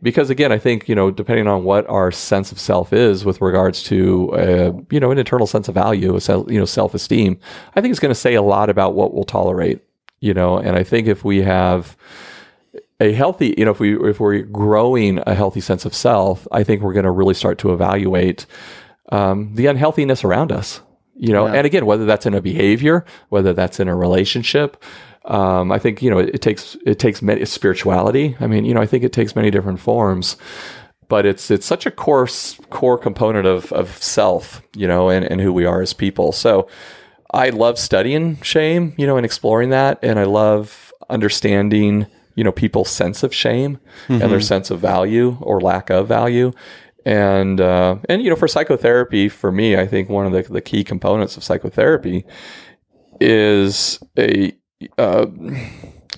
Because 0.04 0.30
again 0.30 0.52
i 0.52 0.58
think 0.58 0.88
you 0.90 0.96
know 0.96 1.12
depending 1.12 1.48
on 1.48 1.64
what 1.64 1.88
our 1.88 2.12
sense 2.12 2.52
of 2.52 2.60
self 2.60 2.94
is 2.94 3.26
with 3.26 3.42
regards 3.42 3.84
to 3.84 4.32
uh, 4.34 4.72
you 4.92 5.00
know 5.00 5.12
an 5.12 5.18
internal 5.18 5.48
sense 5.48 5.68
of 5.68 5.76
value 5.76 6.20
you 6.48 6.60
know 6.60 6.66
self-esteem 6.66 7.40
i 7.76 7.82
think 7.82 7.92
it's 7.92 8.00
going 8.00 8.14
to 8.18 8.24
say 8.26 8.34
a 8.34 8.42
lot 8.42 8.70
about 8.70 8.96
what 8.96 9.14
we'll 9.14 9.24
tolerate 9.24 9.82
you 10.22 10.34
know 10.34 10.58
and 10.58 10.78
i 10.78 10.84
think 10.84 11.08
if 11.08 11.26
we 11.26 11.42
have 11.42 11.98
a 13.02 13.12
healthy 13.12 13.54
you 13.58 13.66
know 13.66 13.72
if 13.72 13.80
we 13.80 13.98
if 14.10 14.20
we're 14.20 14.40
growing 14.40 15.20
a 15.28 15.36
healthy 15.36 15.60
sense 15.60 15.84
of 15.84 15.94
self 15.94 16.48
i 16.52 16.64
think 16.64 16.82
we're 16.82 16.94
going 16.94 17.06
to 17.06 17.12
really 17.12 17.34
start 17.34 17.58
to 17.58 17.74
evaluate 17.74 18.46
um, 19.12 19.54
the 19.56 19.66
unhealthiness 19.66 20.24
around 20.24 20.52
us 20.52 20.82
you 21.18 21.34
know? 21.34 21.46
And 21.46 21.68
again 21.68 21.86
whether 21.86 22.06
that's 22.06 22.26
in 22.26 22.34
a 22.34 22.42
behavior 22.42 23.06
whether 23.28 23.52
that's 23.52 23.80
in 23.80 23.90
a 23.90 23.96
relationship 23.96 24.82
um, 25.26 25.72
i 25.72 25.78
think 25.78 26.02
you 26.02 26.10
know 26.10 26.20
it, 26.20 26.36
it 26.36 26.42
takes 26.42 26.78
it 26.86 26.98
takes 26.98 27.22
many 27.22 27.44
spirituality. 27.46 28.38
I 28.40 28.48
mean 28.48 28.64
you 28.64 28.74
know 28.74 28.82
i 28.82 28.86
think 28.86 29.04
it 29.04 29.12
takes 29.12 29.36
many 29.36 29.52
different 29.52 29.80
forms 29.80 30.38
but 31.12 31.26
it's 31.26 31.52
it's 31.52 31.66
such 31.66 31.86
a 31.86 31.92
core 31.92 32.30
core 32.70 32.98
component 32.98 33.46
of 33.46 33.74
of 33.74 34.02
self 34.02 34.62
you 34.78 34.88
know 34.88 35.10
and, 35.10 35.26
and 35.26 35.42
who 35.42 35.52
we 35.52 35.66
are 35.66 35.82
as 35.82 35.92
people. 35.92 36.32
So 36.32 36.70
i 37.32 37.50
love 37.50 37.80
studying 37.80 38.40
shame 38.42 38.94
you 38.98 39.08
know 39.08 39.18
and 39.18 39.26
exploring 39.26 39.70
that 39.70 40.00
and 40.02 40.20
i 40.20 40.24
love 40.24 40.92
understanding 41.10 42.08
you 42.36 42.44
know 42.44 42.52
people's 42.52 42.90
sense 42.90 43.24
of 43.24 43.34
shame 43.34 43.80
and 44.08 44.32
their 44.32 44.42
sense 44.42 44.72
of 44.72 44.80
value 44.80 45.38
or 45.42 45.60
lack 45.62 45.90
of 45.90 46.08
value. 46.08 46.52
And 47.06 47.60
uh, 47.60 47.98
and 48.10 48.22
you 48.22 48.30
know 48.30 48.36
for 48.36 48.48
psychotherapy 48.48 49.28
for 49.28 49.52
me 49.52 49.76
i 49.76 49.88
think 49.88 50.08
one 50.08 50.28
of 50.28 50.34
the, 50.34 50.44
the 50.54 50.62
key 50.62 50.84
components 50.84 51.36
of 51.36 51.44
psychotherapy 51.44 52.26
is 53.20 54.00
a 54.20 54.54
uh, 55.00 55.26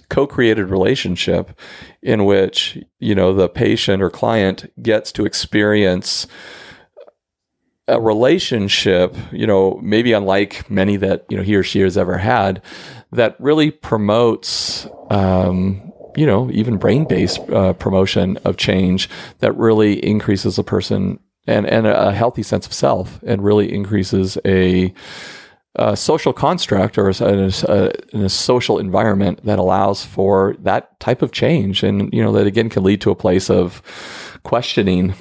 co-created 0.09 0.65
relationship 0.65 1.57
in 2.01 2.25
which 2.25 2.77
you 2.99 3.15
know 3.15 3.33
the 3.33 3.47
patient 3.47 4.03
or 4.03 4.09
client 4.09 4.71
gets 4.83 5.13
to 5.13 5.25
experience 5.25 6.27
a 7.87 7.99
relationship 7.99 9.15
you 9.31 9.45
know 9.45 9.79
maybe 9.83 10.13
unlike 10.13 10.69
many 10.69 10.95
that 10.95 11.25
you 11.29 11.35
know 11.35 11.43
he 11.43 11.55
or 11.55 11.63
she 11.63 11.81
has 11.81 11.97
ever 11.97 12.17
had 12.17 12.61
that 13.11 13.35
really 13.39 13.71
promotes 13.71 14.87
um, 15.09 15.91
you 16.15 16.25
know 16.25 16.49
even 16.51 16.77
brain-based 16.77 17.39
uh, 17.49 17.73
promotion 17.73 18.37
of 18.45 18.57
change 18.57 19.09
that 19.39 19.51
really 19.57 20.03
increases 20.05 20.57
a 20.57 20.63
person 20.63 21.19
and 21.45 21.65
and 21.67 21.85
a 21.85 22.13
healthy 22.13 22.43
sense 22.43 22.65
of 22.65 22.73
self 22.73 23.21
and 23.23 23.43
really 23.43 23.73
increases 23.73 24.37
a 24.45 24.93
a 25.75 25.97
social 25.97 26.33
construct 26.33 26.99
or 26.99 27.09
a, 27.09 27.13
a, 27.19 27.91
a, 28.13 28.29
social 28.29 28.77
environment 28.77 29.43
that 29.43 29.57
allows 29.57 30.05
for 30.05 30.55
that 30.59 30.99
type 30.99 31.23
of 31.23 31.31
change 31.31 31.83
and 31.83 32.13
you 32.13 32.23
know 32.23 32.31
that 32.31 32.47
again 32.47 32.69
can 32.69 32.83
lead 32.83 33.01
to 33.01 33.11
a 33.11 33.15
place 33.15 33.49
of 33.49 33.81
questioning 34.43 35.13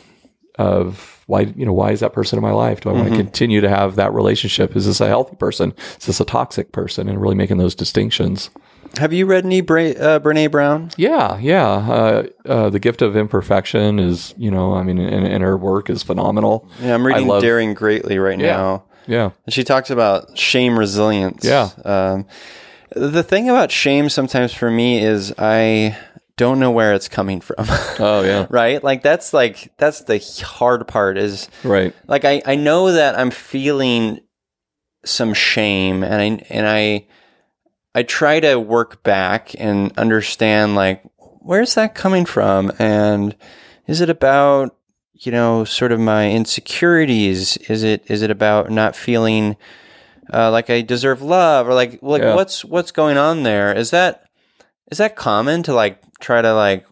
of 0.58 1.11
why 1.26 1.40
you 1.56 1.64
know 1.66 1.72
why 1.72 1.90
is 1.92 2.00
that 2.00 2.12
person 2.12 2.38
in 2.38 2.42
my 2.42 2.52
life 2.52 2.80
do 2.80 2.90
i 2.90 2.92
want 2.92 3.08
to 3.08 3.16
continue 3.16 3.60
to 3.60 3.68
have 3.68 3.96
that 3.96 4.12
relationship 4.12 4.74
is 4.76 4.86
this 4.86 5.00
a 5.00 5.06
healthy 5.08 5.36
person 5.36 5.72
is 5.98 6.06
this 6.06 6.20
a 6.20 6.24
toxic 6.24 6.72
person 6.72 7.08
and 7.08 7.20
really 7.20 7.34
making 7.34 7.58
those 7.58 7.74
distinctions 7.74 8.50
Have 8.98 9.12
you 9.12 9.24
read 9.26 9.44
any 9.46 9.60
Bra- 9.62 9.96
uh, 9.98 10.18
Brene 10.18 10.50
Brown? 10.50 10.90
yeah 10.96 11.38
yeah 11.38 11.66
uh, 11.68 12.22
uh, 12.46 12.70
the 12.70 12.78
gift 12.80 13.02
of 13.02 13.16
imperfection 13.16 13.98
is 13.98 14.34
you 14.36 14.50
know 14.50 14.74
i 14.74 14.82
mean 14.82 14.98
and, 14.98 15.26
and 15.26 15.42
her 15.42 15.56
work 15.56 15.88
is 15.90 16.02
phenomenal 16.02 16.68
Yeah, 16.80 16.94
I'm 16.94 17.06
reading 17.06 17.26
love- 17.28 17.42
Daring 17.42 17.74
Greatly 17.74 18.18
right 18.18 18.38
Yeah. 18.38 18.56
now. 18.56 18.84
yeah 19.06 19.30
And 19.46 19.52
she 19.54 19.64
talks 19.64 19.90
about 19.90 20.36
shame 20.38 20.78
resilience. 20.78 21.44
Yeah. 21.44 21.70
Um, 21.84 22.26
the 22.94 23.22
thing 23.22 23.48
about 23.48 23.70
shame 23.70 24.08
sometimes 24.10 24.52
for 24.52 24.70
me 24.70 25.02
is 25.02 25.32
I 25.38 25.96
don't 26.36 26.58
know 26.58 26.70
where 26.70 26.94
it's 26.94 27.08
coming 27.08 27.40
from. 27.40 27.66
oh 27.98 28.22
yeah 28.22 28.46
right? 28.50 28.82
Like 28.82 29.02
that's 29.02 29.32
like 29.32 29.72
that's 29.76 30.02
the 30.04 30.18
hard 30.44 30.86
part 30.88 31.18
is 31.18 31.48
right 31.64 31.94
like 32.06 32.24
I, 32.24 32.42
I 32.46 32.54
know 32.56 32.92
that 32.92 33.18
I'm 33.18 33.30
feeling 33.30 34.20
some 35.04 35.34
shame 35.34 36.02
and 36.02 36.14
I 36.14 36.44
and 36.48 36.66
I 36.68 37.06
I 37.94 38.02
try 38.04 38.40
to 38.40 38.56
work 38.58 39.02
back 39.02 39.52
and 39.58 39.92
understand 39.98 40.74
like 40.74 41.02
where's 41.40 41.74
that 41.74 41.94
coming 41.94 42.24
from 42.24 42.72
and 42.78 43.34
is 43.86 44.00
it 44.00 44.08
about 44.08 44.76
you 45.14 45.32
know 45.32 45.64
sort 45.64 45.92
of 45.92 46.00
my 46.00 46.30
insecurities 46.30 47.56
is 47.68 47.82
it 47.82 48.02
is 48.08 48.22
it 48.22 48.30
about 48.30 48.70
not 48.70 48.96
feeling 48.96 49.56
uh, 50.32 50.50
like 50.50 50.70
I 50.70 50.80
deserve 50.82 51.20
love 51.20 51.68
or 51.68 51.74
like 51.74 51.98
like 52.00 52.22
Yeah. 52.22 52.34
what's 52.34 52.64
what's 52.64 52.92
going 52.92 53.18
on 53.18 53.42
there 53.42 53.76
is 53.76 53.90
that 53.90 54.24
is 54.92 54.98
that 54.98 55.16
common 55.16 55.62
to 55.64 55.72
like 55.74 55.98
try 56.20 56.40
to 56.42 56.52
like 56.54 56.84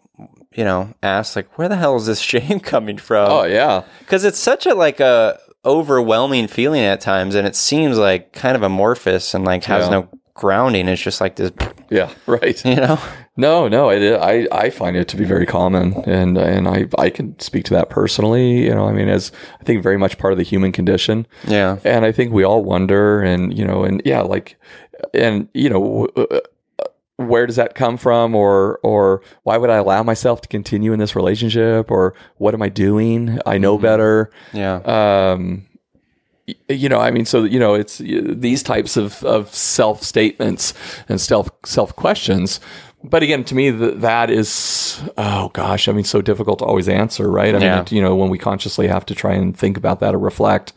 you 0.57 0.65
know 0.65 0.93
ask 1.03 1.37
like 1.37 1.57
where 1.59 1.69
the 1.69 1.77
hell 1.77 1.95
is 1.97 2.07
this 2.07 2.21
shame 2.33 2.59
coming 2.61 2.97
from 2.99 3.31
oh 3.31 3.45
yeah 3.45 3.85
because 4.01 4.25
it's 4.25 4.39
such 4.39 4.67
a 4.67 4.75
like 4.75 4.99
a 5.01 5.39
overwhelming 5.65 6.49
feeling 6.49 6.81
at 6.83 7.01
times 7.01 7.35
and 7.35 7.47
it 7.47 7.55
seems 7.55 7.99
like 7.99 8.33
kind 8.33 8.57
of 8.57 8.63
amorphous 8.63 9.35
and 9.35 9.45
like 9.45 9.63
has 9.65 9.85
Yeah. 9.85 9.91
no 9.91 10.09
grounding 10.35 10.89
it's 10.89 11.03
just 11.03 11.21
like 11.21 11.37
this 11.37 11.53
yeah 11.91 12.11
right 12.27 12.65
you 12.73 12.77
know 12.77 12.99
No, 13.37 13.69
no, 13.69 13.89
it, 13.91 14.03
I 14.21 14.47
I 14.53 14.69
find 14.71 14.97
it 14.97 15.09
to 15.09 15.17
be 15.17 15.25
very 15.25 15.47
common, 15.47 15.95
and 16.05 16.37
and 16.37 16.69
I 16.69 16.79
I 16.99 17.09
can 17.09 17.39
speak 17.41 17.65
to 17.67 17.75
that 17.75 17.89
personally. 17.89 18.67
You 18.67 18.75
know, 18.75 18.87
I 18.87 18.93
mean, 18.93 19.09
as 19.09 19.33
I 19.61 19.65
think 19.65 19.83
very 19.83 19.97
much 19.97 20.19
part 20.19 20.33
of 20.35 20.39
the 20.39 20.45
human 20.45 20.73
condition, 20.73 21.27
yeah 21.49 21.79
and 21.85 22.05
I 22.05 22.13
think 22.13 22.33
we 22.35 22.45
all 22.45 22.63
wonder, 22.63 23.23
and 23.23 23.57
you 23.57 23.65
know, 23.65 23.85
and 23.85 24.03
yeah, 24.05 24.21
like, 24.21 24.57
and 25.15 25.49
you 25.55 25.71
know. 25.71 26.09
Uh, 26.17 26.41
Where 27.27 27.47
does 27.47 27.57
that 27.57 27.75
come 27.75 27.97
from, 27.97 28.35
or 28.35 28.79
or 28.83 29.21
why 29.43 29.57
would 29.57 29.71
I 29.71 29.77
allow 29.77 30.03
myself 30.03 30.41
to 30.43 30.49
continue 30.49 30.93
in 30.93 30.99
this 30.99 31.15
relationship, 31.15 31.91
or 31.91 32.15
what 32.39 32.55
am 32.55 32.63
I 32.63 32.69
doing? 32.69 33.39
I 33.47 33.59
know 33.59 33.77
better. 33.79 34.31
yeah 34.53 34.77
Um, 34.85 35.67
you 36.69 36.89
know, 36.89 36.99
I 36.99 37.11
mean, 37.13 37.27
so 37.27 37.45
you 37.45 37.61
know, 37.61 37.75
it's 37.75 37.99
these 37.99 38.63
types 38.63 38.97
of, 38.97 39.23
of 39.25 39.55
self 39.55 40.03
statements 40.03 40.75
and 41.09 41.21
self 41.21 41.49
self 41.65 41.95
questions. 41.95 42.59
But 43.03 43.23
again, 43.23 43.45
to 43.45 43.55
me, 43.55 43.71
th- 43.73 43.95
that 43.99 44.31
is 44.31 45.01
oh 45.17 45.51
gosh, 45.55 45.89
I 45.89 45.93
mean, 45.93 46.05
so 46.05 46.21
difficult 46.21 46.59
to 46.59 46.65
always 46.65 46.89
answer, 46.89 47.31
right? 47.31 47.55
I 47.55 47.59
Yeah. 47.59 47.77
mean, 47.77 47.85
you 47.91 48.03
know, 48.03 48.17
when 48.17 48.31
we 48.31 48.39
consciously 48.39 48.89
have 48.89 49.07
to 49.07 49.15
try 49.15 49.33
and 49.35 49.57
think 49.57 49.77
about 49.77 50.01
that 50.01 50.15
or 50.15 50.19
reflect. 50.19 50.73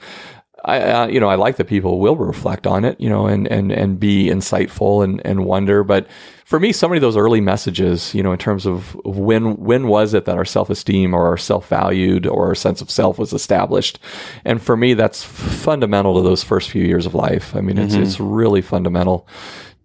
I, 0.65 0.79
uh, 0.79 1.07
you 1.07 1.19
know, 1.19 1.27
I 1.27 1.35
like 1.35 1.57
that 1.57 1.65
people 1.65 1.99
will 1.99 2.15
reflect 2.15 2.65
on 2.65 2.85
it, 2.85 2.99
you 2.99 3.09
know, 3.09 3.27
and 3.27 3.47
and 3.47 3.71
and 3.71 3.99
be 3.99 4.27
insightful 4.27 5.03
and 5.03 5.21
and 5.25 5.45
wonder. 5.45 5.83
But 5.83 6.07
for 6.45 6.59
me, 6.59 6.71
so 6.71 6.87
many 6.87 6.97
of 6.97 7.01
those 7.01 7.17
early 7.17 7.41
messages, 7.41 8.15
you 8.15 8.23
know, 8.23 8.31
in 8.31 8.37
terms 8.37 8.65
of 8.65 8.95
when 9.03 9.57
when 9.57 9.87
was 9.87 10.13
it 10.13 10.23
that 10.25 10.37
our 10.37 10.45
self 10.45 10.69
esteem 10.69 11.13
or 11.13 11.25
our 11.27 11.37
self 11.37 11.67
valued 11.67 12.25
or 12.25 12.47
our 12.47 12.55
sense 12.55 12.81
of 12.81 12.89
self 12.89 13.19
was 13.19 13.33
established, 13.33 13.99
and 14.45 14.61
for 14.61 14.77
me, 14.77 14.93
that's 14.93 15.21
fundamental 15.23 16.15
to 16.15 16.21
those 16.21 16.43
first 16.43 16.69
few 16.69 16.83
years 16.83 17.05
of 17.05 17.13
life. 17.13 17.55
I 17.55 17.61
mean, 17.61 17.77
it's 17.77 17.95
it's 17.95 18.19
really 18.19 18.61
fundamental 18.61 19.27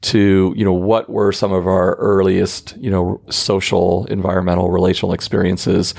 to 0.00 0.54
you 0.56 0.64
know 0.64 0.72
what 0.72 1.10
were 1.10 1.32
some 1.32 1.52
of 1.52 1.66
our 1.66 1.96
earliest 1.96 2.76
you 2.76 2.90
know 2.90 3.20
social 3.30 4.06
environmental 4.06 4.70
relational 4.70 5.12
experiences? 5.12 5.94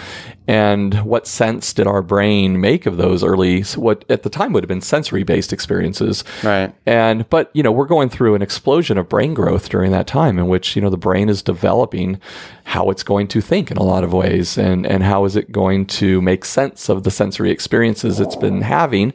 And 0.48 0.96
what 1.06 1.28
sense 1.28 1.74
did 1.74 1.86
our 1.86 2.02
brain 2.02 2.60
make 2.60 2.86
of 2.86 2.98
those 2.98 3.24
early 3.24 3.62
what 3.76 4.06
at 4.10 4.24
the 4.24 4.30
time 4.30 4.54
would 4.54 4.64
have 4.64 4.70
been 4.70 4.82
sensory 4.82 5.24
based 5.24 5.52
experiences? 5.52 6.24
Right. 6.44 6.74
And 6.86 7.30
but 7.30 7.52
you 7.54 7.62
know 7.62 7.74
we're 7.74 7.86
going 7.86 8.10
through 8.10 8.36
an 8.36 8.42
explosion 8.42 8.98
of 8.98 9.10
brain 9.10 9.34
growth 9.34 9.70
during 9.70 9.92
that 9.92 10.08
time 10.08 10.40
in 10.40 10.48
which 10.48 10.76
you 10.76 10.82
know 10.82 10.90
the 10.90 10.98
brain 10.98 11.28
is 11.28 11.42
developing 11.42 12.22
how 12.64 12.90
it's 12.90 13.04
going 13.04 13.28
to 13.28 13.42
think 13.42 13.70
in 13.70 13.78
a 13.78 13.84
lot 13.84 14.06
of 14.06 14.14
ways 14.14 14.58
and 14.58 14.86
and 14.86 15.04
how 15.04 15.26
is 15.26 15.36
it 15.36 15.52
going 15.52 15.86
to 15.86 16.22
make 16.22 16.46
sense 16.46 16.88
of 16.88 17.04
the 17.04 17.12
sensory 17.12 17.52
experiences 17.52 18.20
it's 18.20 18.38
been 18.38 18.62
having. 18.62 19.14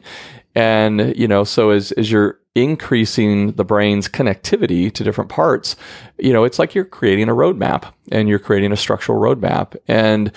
And 0.53 1.17
you 1.17 1.27
know 1.27 1.43
so 1.43 1.71
as 1.71 1.91
as 1.93 2.11
you're 2.11 2.39
increasing 2.55 3.51
the 3.53 3.65
brain's 3.65 4.07
connectivity 4.07 4.91
to 4.93 5.03
different 5.03 5.29
parts. 5.29 5.75
You 6.17 6.33
know 6.33 6.43
it's 6.43 6.59
like 6.59 6.73
you're 6.73 6.85
creating 6.85 7.29
a 7.29 7.35
roadmap 7.35 7.93
and 8.11 8.27
you're 8.27 8.39
creating 8.39 8.71
a 8.71 8.77
structural 8.77 9.19
roadmap. 9.19 9.75
And 9.87 10.31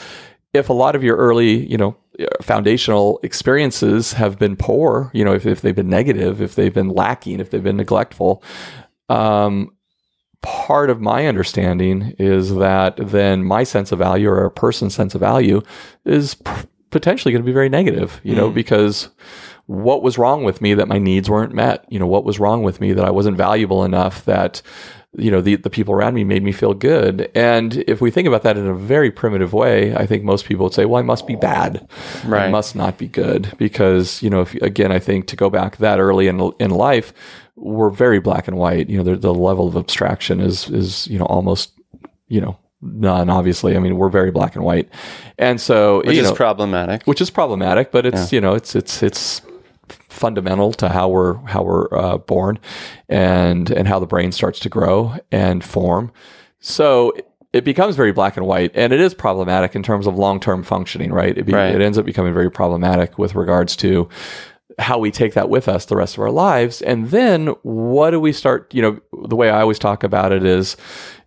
if 0.52 0.68
a 0.68 0.74
lot 0.74 0.96
of 0.96 1.04
your 1.04 1.16
early 1.16 1.66
you 1.66 1.76
know 1.76 1.96
foundational 2.42 3.20
experiences 3.22 4.14
have 4.14 4.40
been 4.40 4.56
poor 4.56 5.08
you 5.14 5.24
know 5.24 5.32
if, 5.32 5.46
if 5.46 5.60
they've 5.60 5.76
been 5.76 5.88
negative 5.88 6.42
if 6.42 6.56
they've 6.56 6.74
been 6.74 6.88
lacking 6.88 7.38
if 7.38 7.50
they've 7.50 7.62
been 7.62 7.76
neglectful 7.76 8.42
um, 9.08 9.70
part 10.42 10.90
of 10.90 11.00
my 11.00 11.26
understanding 11.26 12.14
is 12.18 12.54
that 12.56 12.96
then 12.96 13.44
my 13.44 13.64
sense 13.64 13.92
of 13.92 13.98
value 13.98 14.28
or 14.28 14.44
a 14.44 14.50
person's 14.50 14.94
sense 14.94 15.14
of 15.14 15.20
value 15.20 15.60
is 16.04 16.34
p- 16.34 16.52
potentially 16.90 17.32
going 17.32 17.42
to 17.42 17.46
be 17.46 17.52
very 17.52 17.68
negative, 17.68 18.20
you 18.22 18.34
know, 18.34 18.50
because 18.50 19.08
what 19.68 20.02
was 20.02 20.16
wrong 20.16 20.44
with 20.44 20.62
me 20.62 20.72
that 20.72 20.88
my 20.88 20.98
needs 20.98 21.28
weren't 21.28 21.52
met? 21.52 21.84
You 21.90 21.98
know, 21.98 22.06
what 22.06 22.24
was 22.24 22.40
wrong 22.40 22.62
with 22.62 22.80
me 22.80 22.94
that 22.94 23.04
I 23.04 23.10
wasn't 23.10 23.36
valuable 23.36 23.84
enough 23.84 24.24
that, 24.24 24.62
you 25.12 25.30
know, 25.30 25.42
the, 25.42 25.56
the 25.56 25.68
people 25.68 25.92
around 25.92 26.14
me 26.14 26.24
made 26.24 26.42
me 26.42 26.52
feel 26.52 26.72
good. 26.72 27.30
And 27.34 27.76
if 27.86 28.00
we 28.00 28.10
think 28.10 28.26
about 28.26 28.44
that 28.44 28.56
in 28.56 28.66
a 28.66 28.74
very 28.74 29.10
primitive 29.10 29.52
way, 29.52 29.94
I 29.94 30.06
think 30.06 30.24
most 30.24 30.46
people 30.46 30.64
would 30.64 30.72
say, 30.72 30.86
well, 30.86 30.98
I 30.98 31.02
must 31.04 31.26
be 31.26 31.36
bad. 31.36 31.86
I 32.46 32.50
must 32.50 32.76
not 32.76 32.96
be 32.96 33.08
good 33.08 33.52
because, 33.58 34.22
you 34.22 34.30
know, 34.30 34.40
if, 34.40 34.54
again, 34.54 34.90
I 34.90 34.98
think 34.98 35.26
to 35.26 35.36
go 35.36 35.50
back 35.50 35.76
that 35.76 36.00
early 36.00 36.28
in, 36.28 36.40
in 36.58 36.70
life, 36.70 37.12
we're 37.54 37.90
very 37.90 38.20
black 38.20 38.48
and 38.48 38.56
white. 38.56 38.88
You 38.88 38.96
know, 38.96 39.04
the, 39.04 39.16
the 39.16 39.34
level 39.34 39.68
of 39.68 39.76
abstraction 39.76 40.40
is, 40.40 40.70
is, 40.70 41.06
you 41.08 41.18
know, 41.18 41.26
almost, 41.26 41.72
you 42.28 42.40
know, 42.40 42.56
none, 42.80 43.28
obviously. 43.28 43.76
I 43.76 43.80
mean, 43.80 43.98
we're 43.98 44.08
very 44.08 44.30
black 44.30 44.54
and 44.54 44.64
white. 44.64 44.88
And 45.38 45.60
so, 45.60 46.02
which 46.04 46.16
is 46.16 46.30
know, 46.30 46.34
problematic 46.34 47.04
which 47.04 47.20
is 47.20 47.30
problematic, 47.30 47.90
but 47.90 48.06
it's 48.06 48.32
you 48.32 48.40
know 48.40 48.54
it's 48.54 48.74
it's 48.74 49.02
it's 49.02 49.42
fundamental 50.18 50.72
to 50.74 50.88
how 50.88 51.08
we're 51.08 51.34
how 51.46 51.62
we're 51.62 51.88
uh, 51.96 52.18
born 52.18 52.58
and 53.08 53.70
and 53.70 53.88
how 53.88 53.98
the 53.98 54.06
brain 54.06 54.32
starts 54.32 54.58
to 54.60 54.68
grow 54.68 55.16
and 55.32 55.64
form. 55.64 56.12
So 56.60 57.12
it 57.52 57.64
becomes 57.64 57.96
very 57.96 58.12
black 58.12 58.36
and 58.36 58.46
white, 58.46 58.72
and 58.74 58.92
it 58.92 59.00
is 59.00 59.14
problematic 59.14 59.74
in 59.74 59.82
terms 59.82 60.06
of 60.06 60.16
long 60.18 60.40
term 60.40 60.62
functioning. 60.62 61.12
Right? 61.12 61.36
It, 61.38 61.46
be, 61.46 61.52
Right. 61.52 61.74
it 61.74 61.80
ends 61.80 61.96
up 61.98 62.04
becoming 62.04 62.34
very 62.34 62.50
problematic 62.50 63.18
with 63.18 63.34
regards 63.34 63.76
to 63.76 64.08
how 64.78 64.98
we 64.98 65.10
take 65.10 65.34
that 65.34 65.48
with 65.48 65.66
us 65.68 65.86
the 65.86 65.96
rest 65.96 66.16
of 66.16 66.20
our 66.22 66.30
lives. 66.30 66.82
And 66.82 67.08
then 67.10 67.48
what 67.62 68.10
do 68.10 68.20
we 68.20 68.32
start? 68.32 68.72
You 68.74 68.82
know, 68.82 69.00
the 69.26 69.34
way 69.36 69.50
I 69.50 69.60
always 69.62 69.78
talk 69.78 70.04
about 70.04 70.30
it 70.30 70.44
is, 70.44 70.76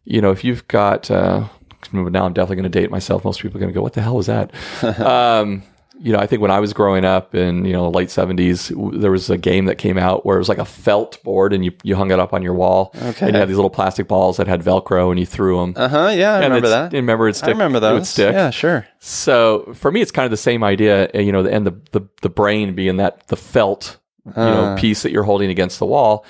you 0.05 0.21
know, 0.21 0.31
if 0.31 0.43
you've 0.43 0.65
got, 0.69 1.11
uh, 1.11 1.47
now 1.91 2.25
I'm 2.25 2.33
definitely 2.33 2.55
going 2.57 2.71
to 2.71 2.79
date 2.79 2.91
myself. 2.91 3.25
Most 3.25 3.41
people 3.41 3.57
are 3.57 3.59
going 3.61 3.73
to 3.73 3.77
go, 3.77 3.81
what 3.81 3.93
the 3.93 4.01
hell 4.01 4.15
was 4.15 4.27
that? 4.27 4.53
um, 5.01 5.63
you 6.03 6.11
know, 6.11 6.19
I 6.19 6.25
think 6.25 6.41
when 6.41 6.49
I 6.51 6.59
was 6.59 6.73
growing 6.73 7.05
up 7.05 7.35
in 7.35 7.63
you 7.65 7.73
know 7.73 7.89
late 7.89 8.09
seventies, 8.09 8.71
there 8.93 9.11
was 9.11 9.29
a 9.29 9.37
game 9.37 9.65
that 9.65 9.75
came 9.77 9.97
out 9.97 10.25
where 10.25 10.35
it 10.35 10.39
was 10.39 10.49
like 10.49 10.57
a 10.57 10.65
felt 10.65 11.21
board, 11.23 11.53
and 11.53 11.63
you 11.63 11.71
you 11.83 11.95
hung 11.95 12.09
it 12.11 12.19
up 12.19 12.33
on 12.33 12.41
your 12.41 12.53
wall. 12.55 12.91
Okay. 12.95 13.25
And 13.27 13.33
you 13.35 13.39
had 13.39 13.47
these 13.49 13.55
little 13.55 13.69
plastic 13.69 14.07
balls 14.07 14.37
that 14.37 14.47
had 14.47 14.61
Velcro, 14.63 15.11
and 15.11 15.19
you 15.19 15.25
threw 15.25 15.59
them. 15.59 15.73
Uh 15.75 15.87
huh. 15.87 16.11
Yeah, 16.15 16.33
I 16.33 16.35
remember 16.39 16.57
it's- 16.67 16.71
that. 16.91 16.93
Remember, 16.97 17.27
it 17.27 17.35
stick, 17.35 17.47
I 17.49 17.51
remember 17.51 17.77
It 17.89 17.93
would 17.93 18.05
stick. 18.07 18.33
Yeah, 18.33 18.49
sure. 18.49 18.87
So 18.99 19.71
for 19.75 19.91
me, 19.91 20.01
it's 20.01 20.11
kind 20.11 20.25
of 20.25 20.31
the 20.31 20.37
same 20.37 20.63
idea, 20.63 21.09
uh, 21.13 21.19
you 21.19 21.31
know, 21.31 21.45
and 21.45 21.65
the 21.67 21.75
the, 21.91 22.01
the 22.21 22.29
brain 22.29 22.73
being 22.75 22.97
that 22.97 23.27
the 23.27 23.35
felt, 23.35 23.97
you 24.25 24.33
know, 24.35 24.63
Uh. 24.73 24.77
piece 24.77 25.03
that 25.03 25.11
you're 25.11 25.23
holding 25.23 25.49
against 25.49 25.79
the 25.79 25.85
wall, 25.85 26.25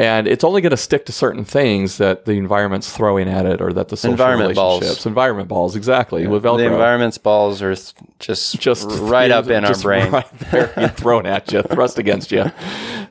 and 0.00 0.26
it's 0.26 0.44
only 0.44 0.62
going 0.62 0.70
to 0.70 0.78
stick 0.78 1.04
to 1.06 1.12
certain 1.12 1.44
things 1.44 1.98
that 1.98 2.24
the 2.24 2.32
environment's 2.32 2.90
throwing 2.90 3.28
at 3.28 3.44
it, 3.44 3.60
or 3.60 3.70
that 3.74 3.88
the 3.88 3.98
social 3.98 4.12
Environment 4.12 4.54
balls. 4.54 4.80
relationships, 4.80 5.04
environment 5.04 5.48
balls, 5.48 5.76
exactly 5.76 6.26
with 6.26 6.42
Velcro. 6.42 6.56
The 6.56 6.72
environment's 6.72 7.18
balls 7.18 7.60
are 7.60 7.74
just 8.18 8.58
just 8.58 8.88
right 8.88 9.30
up 9.30 9.48
in 9.48 9.62
our 9.62 9.78
brain. 9.78 10.10
right 10.10 10.38
there, 10.50 10.88
thrown 10.96 11.26
at 11.26 11.52
you, 11.52 11.60
thrust 11.62 11.98
against 11.98 12.32
you. 12.32 12.50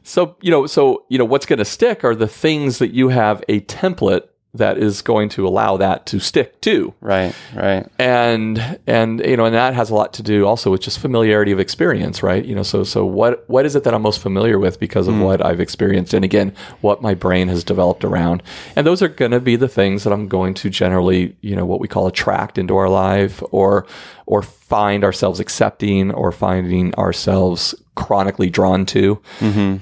So 0.01 0.37
you 0.41 0.49
know, 0.49 0.65
so 0.65 1.03
you 1.09 1.19
know, 1.19 1.25
what's 1.25 1.45
going 1.45 1.59
to 1.59 1.65
stick 1.65 2.03
are 2.03 2.15
the 2.15 2.27
things 2.27 2.79
that 2.79 2.93
you 2.93 3.09
have 3.09 3.43
a 3.47 3.59
template 3.61 4.23
that 4.59 4.77
is 4.77 5.01
going 5.01 5.29
to 5.29 5.47
allow 5.47 5.75
that 5.77 6.05
to 6.07 6.19
stick 6.19 6.61
too. 6.61 6.93
Right, 7.01 7.35
right. 7.55 7.85
and 7.97 8.79
and 8.87 9.19
you 9.19 9.35
know 9.35 9.45
and 9.45 9.55
that 9.55 9.73
has 9.73 9.89
a 9.89 9.95
lot 9.95 10.13
to 10.13 10.23
do 10.23 10.45
also 10.45 10.71
with 10.71 10.81
just 10.81 10.99
familiarity 10.99 11.51
of 11.51 11.59
experience 11.59 12.21
right 12.21 12.45
you 12.45 12.55
know 12.55 12.63
so 12.63 12.83
so 12.83 13.05
what 13.05 13.47
what 13.49 13.65
is 13.65 13.75
it 13.75 13.83
that 13.83 13.93
i'm 13.93 14.01
most 14.01 14.21
familiar 14.21 14.59
with 14.59 14.79
because 14.79 15.07
of 15.07 15.15
hmm. 15.15 15.21
what 15.21 15.43
i've 15.43 15.59
experienced 15.59 16.13
and 16.13 16.23
again 16.23 16.53
what 16.81 17.01
my 17.01 17.13
brain 17.13 17.47
has 17.47 17.63
developed 17.63 18.03
around 18.03 18.43
and 18.75 18.85
those 18.85 19.01
are 19.01 19.07
going 19.07 19.31
to 19.31 19.39
be 19.39 19.55
the 19.55 19.67
things 19.67 20.03
that 20.03 20.13
i'm 20.13 20.27
going 20.27 20.53
to 20.53 20.69
generally 20.69 21.35
you 21.41 21.55
know 21.55 21.65
what 21.65 21.79
we 21.79 21.87
call 21.87 22.07
attract 22.07 22.57
into 22.57 22.75
our 22.75 22.89
life 22.89 23.41
or 23.51 23.85
or 24.25 24.41
find 24.41 25.03
ourselves 25.03 25.39
accepting 25.39 26.11
or 26.11 26.31
finding 26.31 26.93
ourselves 26.95 27.73
chronically 28.05 28.49
drawn 28.49 28.85
to 28.85 29.21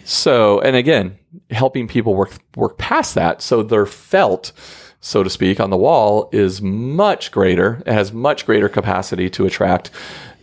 so 0.04 0.60
and 0.62 0.76
again 0.76 1.18
helping 1.52 1.88
people 1.88 2.16
work 2.16 2.32
work 2.56 2.78
past 2.78 3.16
that 3.16 3.42
so 3.42 3.64
they're 3.64 3.86
felt 3.86 4.52
so 5.00 5.24
to 5.24 5.30
speak, 5.30 5.60
on 5.60 5.70
the 5.70 5.78
wall 5.78 6.30
is 6.34 6.62
much 6.62 7.32
greater. 7.32 7.82
It 7.86 7.94
has 7.94 8.12
much 8.12 8.46
greater 8.46 8.68
capacity 8.68 9.30
to 9.30 9.46
attract, 9.46 9.92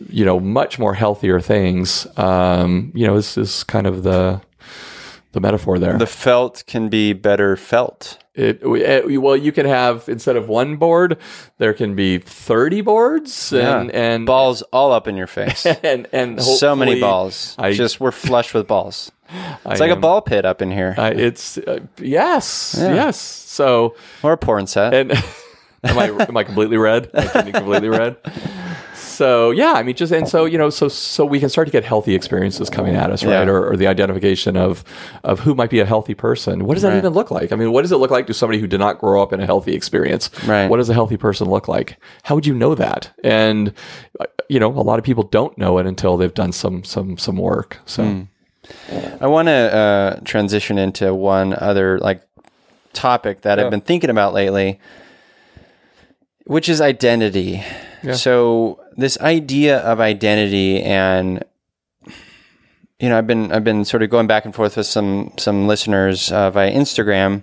you 0.09 0.25
know, 0.25 0.41
much 0.41 0.79
more 0.79 0.95
healthier 0.95 1.41
things. 1.41 2.07
Um, 2.17 2.93
you 2.95 3.07
know, 3.07 3.17
this 3.17 3.37
is 3.37 3.65
kind 3.65 3.87
of 3.87 4.05
the 4.05 4.41
the 5.33 5.41
metaphor 5.41 5.79
there. 5.79 5.99
The 5.99 6.07
felt 6.07 6.63
can 6.67 6.89
be 6.89 7.13
better 7.13 7.57
felt. 7.57 8.24
It, 8.35 8.63
it- 8.65 9.21
well, 9.23 9.37
you 9.37 9.53
can 9.53 9.65
have 9.67 10.09
instead 10.09 10.37
of 10.37 10.49
one 10.49 10.77
board, 10.77 11.19
there 11.59 11.73
can 11.73 11.95
be 11.95 12.19
thirty 12.19 12.81
boards, 12.81 13.53
and 13.53 13.91
Yeah. 13.91 14.01
and 14.13 14.27
balls 14.27 14.63
all 14.73 14.91
up 14.93 15.07
in 15.07 15.17
your 15.17 15.29
face. 15.29 15.65
and 15.85 16.09
and 16.13 16.43
so 16.43 16.75
many 16.75 17.01
balls. 17.01 17.55
I- 17.59 17.73
just 17.73 18.01
we're 18.01 18.11
flush 18.11 18.53
with 18.53 18.67
balls. 18.67 19.13
I 19.31 19.59
It's 19.71 19.81
like 19.81 19.91
a 19.93 19.97
ball 19.97 20.21
pit 20.21 20.45
up 20.45 20.61
in 20.63 20.71
here, 20.73 20.95
I- 20.99 21.13
it's 21.13 21.59
uh, 21.59 21.79
yes, 21.99 22.75
Yeah. 22.79 22.95
yes. 22.95 23.19
So 23.21 23.95
or 24.23 24.33
a 24.33 24.37
porn 24.37 24.67
set. 24.67 24.93
And 24.95 25.13
am 25.85 25.97
I 25.99 26.07
am 26.29 26.37
I 26.37 26.43
completely 26.45 26.77
red? 26.77 27.11
Am 27.15 27.31
I 27.47 27.51
completely 27.53 27.89
red? 27.89 28.17
So 29.15 29.51
yeah, 29.53 29.73
I 29.73 29.83
mean, 29.83 29.95
just 29.95 30.13
and 30.13 30.29
so 30.29 30.45
you 30.45 30.59
know, 30.59 30.71
so 30.71 30.89
so 30.89 31.25
we 31.25 31.39
can 31.41 31.49
start 31.49 31.69
to 31.69 31.73
get 31.73 31.85
healthy 31.85 32.15
experiences 32.15 32.69
coming 32.69 32.97
at 32.97 33.11
us, 33.11 33.25
right? 33.25 33.47
Yeah. 33.47 33.53
Or, 33.53 33.71
or 33.73 33.77
the 33.77 33.87
identification 33.87 34.57
of 34.57 34.83
of 35.23 35.41
who 35.41 35.55
might 35.55 35.71
be 35.71 35.81
a 35.81 35.87
healthy 35.87 36.15
person. 36.15 36.65
What 36.67 36.75
does 36.75 36.83
that 36.83 36.91
Right. 36.91 36.99
even 36.99 37.13
look 37.15 37.31
like? 37.31 37.53
I 37.53 37.57
mean, 37.57 37.71
what 37.73 37.83
does 37.83 37.93
it 37.93 37.97
look 37.99 38.11
like 38.11 38.27
to 38.27 38.35
somebody 38.35 38.59
who 38.61 38.67
did 38.67 38.81
not 38.81 38.99
grow 38.99 39.23
up 39.23 39.33
in 39.33 39.41
a 39.41 39.47
healthy 39.47 39.73
experience? 39.75 40.31
Right. 40.47 40.69
What 40.69 40.79
does 40.79 40.91
a 40.91 40.95
healthy 40.95 41.17
person 41.17 41.49
look 41.49 41.69
like? 41.69 41.97
How 42.25 42.35
would 42.35 42.47
you 42.47 42.55
know 42.55 42.75
that? 42.75 43.13
And 43.23 43.73
uh, 44.21 44.27
you 44.49 44.59
know, 44.61 44.69
a 44.69 44.83
lot 44.83 44.99
of 44.99 45.05
people 45.05 45.25
don't 45.25 45.57
know 45.57 45.79
it 45.79 45.87
until 45.87 46.17
they've 46.17 46.35
done 46.35 46.53
some 46.53 46.83
some 46.85 47.17
some 47.17 47.37
work. 47.37 47.79
So 47.87 48.03
Hmm. 48.05 48.23
I 49.21 49.27
want 49.27 49.47
to 49.49 49.53
uh, 49.53 50.21
transition 50.25 50.79
into 50.79 51.15
one 51.15 51.55
other 51.55 51.99
like 51.99 52.23
topic 52.95 53.43
that 53.43 53.59
I've 53.61 53.71
been 53.71 53.83
thinking 53.83 54.09
about 54.11 54.33
lately, 54.33 54.81
which 56.47 56.69
is 56.69 56.81
identity. 56.81 57.63
So 58.13 58.81
this 58.97 59.19
idea 59.21 59.79
of 59.79 60.01
identity 60.01 60.83
and 60.83 61.45
you 63.01 63.09
know, 63.09 63.19
I've 63.19 63.27
been 63.27 63.53
I've 63.53 63.65
been 63.65 63.85
sort 63.85 64.03
of 64.03 64.11
going 64.11 64.27
back 64.27 64.45
and 64.45 64.55
forth 64.55 64.77
with 64.77 64.87
some 64.87 65.33
some 65.37 65.67
listeners 65.67 66.31
uh, 66.33 66.51
via 66.51 66.73
Instagram 66.73 67.43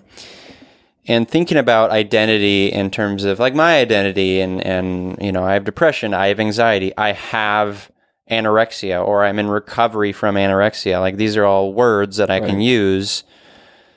and 1.08 1.30
thinking 1.30 1.58
about 1.58 1.92
identity 1.92 2.72
in 2.72 2.90
terms 2.90 3.26
of 3.26 3.40
like 3.40 3.54
my 3.54 3.80
identity 3.80 4.40
and 4.40 4.66
and 4.66 5.18
you 5.22 5.32
know, 5.32 5.44
I 5.44 5.54
have 5.54 5.66
depression, 5.66 6.14
I 6.14 6.28
have 6.28 6.40
anxiety, 6.40 6.96
I 6.98 7.12
have 7.12 7.92
anorexia 8.30 9.06
or 9.06 9.26
I'm 9.26 9.40
in 9.40 9.50
recovery 9.50 10.14
from 10.14 10.36
anorexia. 10.36 11.00
Like 11.00 11.18
these 11.18 11.36
are 11.36 11.46
all 11.46 11.74
words 11.74 12.18
that 12.18 12.32
I 12.32 12.40
can 12.40 12.62
use. 12.62 13.24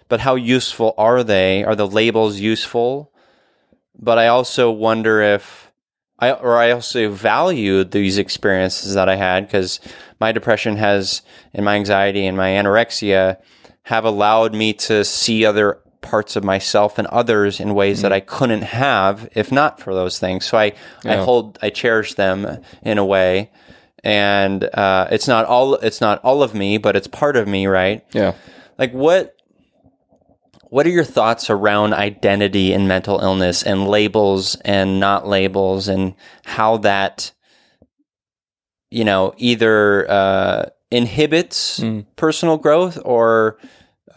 But 0.09 0.21
how 0.21 0.35
useful 0.35 0.93
are 0.99 1.25
they? 1.25 1.65
Are 1.65 1.77
the 1.77 1.87
labels 1.87 2.39
useful? 2.39 3.13
But 3.97 4.19
I 4.19 4.27
also 4.27 4.71
wonder 4.71 5.23
if 5.23 5.64
I 6.19 6.33
or 6.33 6.57
I 6.57 6.71
also 6.71 7.11
value 7.11 7.85
these 7.85 8.19
experiences 8.19 8.95
that 8.95 9.09
I 9.09 9.17
had 9.17 9.47
because 9.47 9.81
my 10.21 10.33
depression 10.33 10.77
has 10.77 11.23
and 11.53 11.65
my 11.65 11.75
anxiety 11.77 12.27
and 12.27 12.37
my 12.37 12.51
anorexia 12.51 13.39
have 13.83 14.05
allowed 14.05 14.55
me 14.55 14.73
to 14.73 15.05
see 15.05 15.45
other 15.45 15.81
parts 16.01 16.37
of 16.37 16.45
myself 16.45 16.99
and 16.99 17.07
others 17.09 17.61
in 17.61 17.75
ways 17.75 18.03
that 18.03 18.13
I 18.13 18.21
couldn't 18.21 18.63
have 18.63 19.29
if 19.35 19.51
not 19.51 19.81
for 19.81 19.95
those 19.95 20.19
things. 20.19 20.45
So 20.45 20.59
I, 20.59 20.73
I 21.05 21.17
hold 21.17 21.59
I 21.63 21.71
cherish 21.71 22.15
them 22.15 22.63
in 22.83 22.99
a 22.99 23.05
way. 23.05 23.51
And 24.03 24.63
uh, 24.65 25.09
it's 25.11 25.27
not 25.27 25.47
all 25.47 25.75
it's 25.77 26.01
not 26.01 26.23
all 26.23 26.43
of 26.43 26.55
me, 26.55 26.77
but 26.79 26.95
it's 26.95 27.07
part 27.07 27.37
of 27.37 27.49
me, 27.49 27.67
right? 27.67 28.05
yeah, 28.13 28.35
like 28.79 28.93
what 28.93 29.34
what 30.75 30.87
are 30.89 30.91
your 30.91 31.05
thoughts 31.05 31.51
around 31.51 31.95
identity 31.95 32.73
and 32.73 32.89
mental 32.89 33.21
illness 33.21 33.63
and 33.63 33.87
labels 33.87 34.57
and 34.65 34.99
not 34.99 35.25
labels 35.25 35.87
and 35.87 36.17
how 36.45 36.79
that 36.79 37.31
you 38.91 39.05
know 39.05 39.33
either 39.37 40.11
uh, 40.11 40.65
inhibits 40.91 41.81
personal 42.17 42.57
growth 42.57 42.99
or 43.05 43.57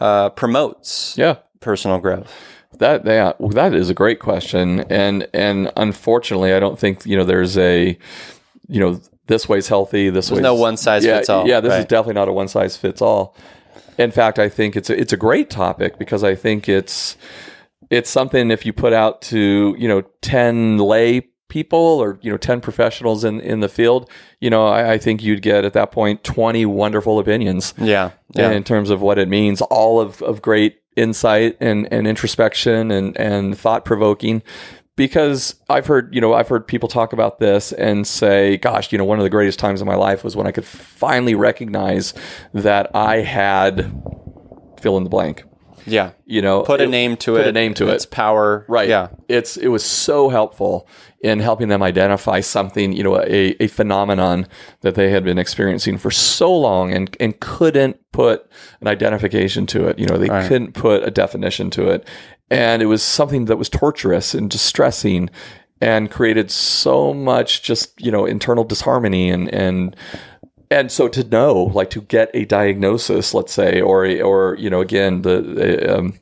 uh, 0.00 0.30
promotes 0.30 1.16
yeah. 1.16 1.36
personal 1.60 1.98
growth 1.98 2.34
That 2.78 3.06
yeah, 3.06 3.34
well, 3.38 3.50
that 3.50 3.72
is 3.72 3.88
a 3.88 3.94
great 3.94 4.18
question, 4.18 4.80
and 4.90 5.28
and 5.32 5.70
unfortunately, 5.76 6.52
I 6.52 6.60
don't 6.60 6.78
think 6.78 7.06
you 7.06 7.16
know 7.16 7.24
there's 7.24 7.56
a 7.56 7.96
you 8.68 8.80
know 8.80 9.00
this 9.26 9.48
way's 9.48 9.68
healthy. 9.68 10.10
This 10.10 10.28
There's 10.28 10.38
way 10.38 10.42
no 10.42 10.54
one 10.54 10.76
size 10.76 11.04
yeah, 11.04 11.18
fits 11.18 11.28
all, 11.28 11.48
Yeah, 11.48 11.60
this 11.60 11.74
is 11.74 11.84
definitely 11.86 12.14
not 12.14 12.28
a 12.28 12.32
one 12.32 12.48
size 12.48 12.76
fits 12.76 13.00
all. 13.00 13.36
In 13.98 14.10
fact, 14.10 14.38
I 14.38 14.48
think 14.48 14.76
it's 14.76 14.90
a, 14.90 14.98
it's 14.98 15.12
a 15.12 15.16
great 15.16 15.50
topic 15.50 15.98
because 15.98 16.24
I 16.24 16.34
think 16.34 16.68
it's 16.68 17.16
it's 17.90 18.10
something 18.10 18.50
if 18.50 18.64
you 18.64 18.72
put 18.72 18.92
out 18.92 19.22
to 19.22 19.74
you 19.78 19.88
know 19.88 20.02
ten 20.20 20.78
lay 20.78 21.28
people 21.48 21.78
or 21.78 22.18
you 22.20 22.30
know 22.30 22.36
10 22.36 22.60
professionals 22.60 23.24
in 23.24 23.40
in 23.40 23.60
the 23.60 23.70
field 23.70 24.10
you 24.38 24.50
know 24.50 24.66
I, 24.66 24.92
I 24.92 24.98
think 24.98 25.22
you'd 25.22 25.40
get 25.40 25.64
at 25.64 25.72
that 25.72 25.90
point 25.90 26.22
20 26.22 26.66
wonderful 26.66 27.18
opinions 27.18 27.72
yeah 27.78 28.10
yeah 28.34 28.50
in 28.50 28.64
terms 28.64 28.90
of 28.90 29.00
what 29.00 29.18
it 29.18 29.28
means, 29.28 29.62
all 29.62 29.98
of, 29.98 30.20
of 30.22 30.42
great 30.42 30.78
insight 30.98 31.56
and, 31.60 31.90
and 31.92 32.06
introspection 32.06 32.90
and, 32.90 33.16
and 33.16 33.56
thought 33.56 33.84
provoking. 33.84 34.42
Because 34.98 35.54
I've 35.70 35.86
heard, 35.86 36.12
you 36.12 36.20
know, 36.20 36.34
I've 36.34 36.48
heard 36.48 36.66
people 36.66 36.88
talk 36.88 37.12
about 37.12 37.38
this 37.38 37.72
and 37.72 38.04
say, 38.04 38.56
gosh, 38.58 38.90
you 38.90 38.98
know, 38.98 39.04
one 39.04 39.18
of 39.18 39.22
the 39.22 39.30
greatest 39.30 39.58
times 39.60 39.80
of 39.80 39.86
my 39.86 39.94
life 39.94 40.24
was 40.24 40.34
when 40.34 40.46
I 40.48 40.50
could 40.50 40.64
finally 40.64 41.36
recognize 41.36 42.12
that 42.52 42.90
I 42.94 43.18
had 43.20 43.92
fill 44.80 44.96
in 44.98 45.04
the 45.04 45.10
blank. 45.10 45.44
yeah 45.86 46.10
You 46.26 46.42
know, 46.42 46.62
put 46.62 46.80
a 46.80 46.84
it- 46.84 46.90
name 46.90 47.16
to 47.18 47.32
put 47.34 47.42
it 47.42 47.46
a 47.46 47.52
name 47.52 47.74
to 47.74 47.88
it. 47.88 47.94
its 47.94 48.06
power 48.06 48.64
Right. 48.68 48.88
yeah 48.88 49.08
It's 49.28 49.56
it 49.56 49.68
was 49.68 49.84
so 49.84 50.28
helpful 50.30 50.88
in 51.20 51.40
helping 51.40 51.68
them 51.68 51.82
identify 51.82 52.40
something, 52.40 52.92
you 52.92 53.02
know, 53.02 53.16
a, 53.20 53.56
a 53.60 53.66
phenomenon 53.68 54.46
that 54.82 54.94
they 54.96 55.10
had 55.10 55.24
been 55.24 55.38
experiencing 55.38 55.98
for 55.98 56.10
so 56.12 56.54
long 56.56 56.92
and, 56.92 57.16
and 57.18 57.38
couldn't 57.40 57.96
put 58.12 58.48
an 58.80 58.86
identification 58.88 59.66
to 59.66 59.88
it. 59.88 59.98
You 59.98 60.06
know, 60.06 60.16
they 60.16 60.28
Right. 60.28 60.46
couldn't 60.48 60.74
put 60.74 61.02
a 61.02 61.10
definition 61.10 61.70
to 61.70 61.88
it. 61.88 62.06
And 62.50 62.80
it 62.82 62.86
was 62.86 63.02
something 63.02 63.44
that 63.46 63.56
was 63.58 63.68
torturous 63.68 64.34
and 64.34 64.50
distressing 64.50 65.28
and 65.80 66.10
created 66.10 66.50
so 66.50 67.12
much 67.14 67.62
just, 67.62 68.00
you 68.00 68.10
know, 68.10 68.24
internal 68.26 68.64
disharmony 68.64 69.30
and 69.30 69.48
and 69.54 69.94
and 70.70 70.92
so 70.92 71.08
to 71.08 71.24
know, 71.24 71.54
like 71.74 71.88
to 71.90 72.02
get 72.02 72.30
a 72.34 72.44
diagnosis, 72.44 73.32
let's 73.32 73.52
say, 73.52 73.80
or 73.80 74.04
a- 74.04 74.20
or 74.20 74.54
you 74.58 74.68
know, 74.70 74.80
again, 74.80 75.22
the, 75.22 75.96
um, 75.98 76.14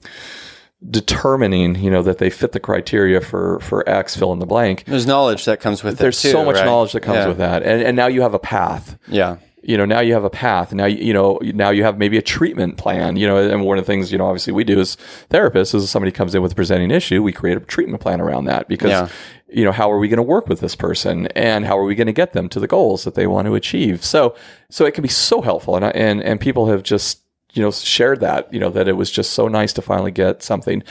determining, 0.88 1.74
you 1.76 1.90
know, 1.90 2.02
that 2.02 2.18
they 2.18 2.30
fit 2.30 2.52
the 2.52 2.60
criteria 2.60 3.20
for 3.20 3.58
for 3.60 3.88
X, 3.88 4.16
fill 4.16 4.32
in 4.32 4.38
the 4.38 4.46
blank. 4.46 4.84
there's 4.86 5.06
knowledge 5.06 5.44
that 5.46 5.60
comes 5.60 5.82
with 5.82 5.98
There's 5.98 6.18
it 6.18 6.28
too, 6.28 6.32
so 6.32 6.44
much 6.44 6.56
right? 6.56 6.64
knowledge 6.66 6.92
that 6.92 7.00
comes 7.00 7.18
Yeah. 7.18 7.28
with 7.28 7.38
that, 7.38 7.62
and 7.62 7.82
and 7.82 7.96
now 7.96 8.06
you 8.06 8.22
have 8.22 8.34
a 8.34 8.38
path. 8.38 8.98
yeah 9.08 9.36
you 9.68 9.76
know 9.76 9.84
now 9.84 10.00
you 10.00 10.14
have 10.14 10.24
a 10.24 10.30
path. 10.30 10.72
Now 10.72 10.84
you 10.86 11.12
know 11.12 11.38
now 11.42 11.70
you 11.70 11.82
have 11.84 11.98
maybe 11.98 12.16
a 12.16 12.22
treatment 12.22 12.76
plan. 12.76 13.16
You 13.16 13.26
know 13.26 13.36
and 13.36 13.64
one 13.64 13.78
of 13.78 13.84
the 13.84 13.92
things 13.92 14.12
you 14.12 14.18
know 14.18 14.26
obviously 14.26 14.52
we 14.52 14.64
do 14.64 14.78
as 14.80 14.96
therapists 15.30 15.74
is 15.74 15.84
if 15.84 15.90
somebody 15.90 16.12
comes 16.12 16.34
in 16.34 16.42
with 16.42 16.52
a 16.52 16.54
presenting 16.54 16.90
issue 16.90 17.22
we 17.22 17.32
create 17.32 17.56
a 17.56 17.60
treatment 17.60 18.00
plan 18.00 18.20
around 18.20 18.44
that 18.46 18.68
because 18.68 18.90
Yeah. 18.90 19.08
you 19.48 19.64
know 19.64 19.72
how 19.72 19.90
are 19.90 19.98
we 19.98 20.08
going 20.08 20.16
to 20.18 20.22
work 20.22 20.48
with 20.48 20.60
this 20.60 20.76
person 20.76 21.26
and 21.34 21.64
how 21.66 21.76
are 21.78 21.84
we 21.84 21.94
going 21.94 22.06
to 22.06 22.12
get 22.12 22.32
them 22.32 22.48
to 22.50 22.60
the 22.60 22.66
goals 22.68 23.04
that 23.04 23.14
they 23.14 23.26
want 23.26 23.46
to 23.46 23.54
achieve? 23.54 24.04
So 24.04 24.34
so 24.70 24.84
it 24.86 24.94
can 24.94 25.02
be 25.02 25.08
so 25.08 25.40
helpful. 25.42 25.76
And 25.76 25.84
I- 25.84 25.90
and 25.90 26.22
and 26.22 26.40
people 26.40 26.66
have 26.68 26.82
just 26.82 27.22
you 27.54 27.62
know 27.62 27.70
shared 27.70 28.20
that 28.20 28.52
you 28.52 28.60
know 28.60 28.70
that 28.70 28.86
it 28.88 28.92
was 28.96 29.10
just 29.10 29.30
so 29.32 29.48
nice 29.48 29.72
to 29.72 29.82
finally 29.82 30.10
get 30.10 30.42
something 30.42 30.82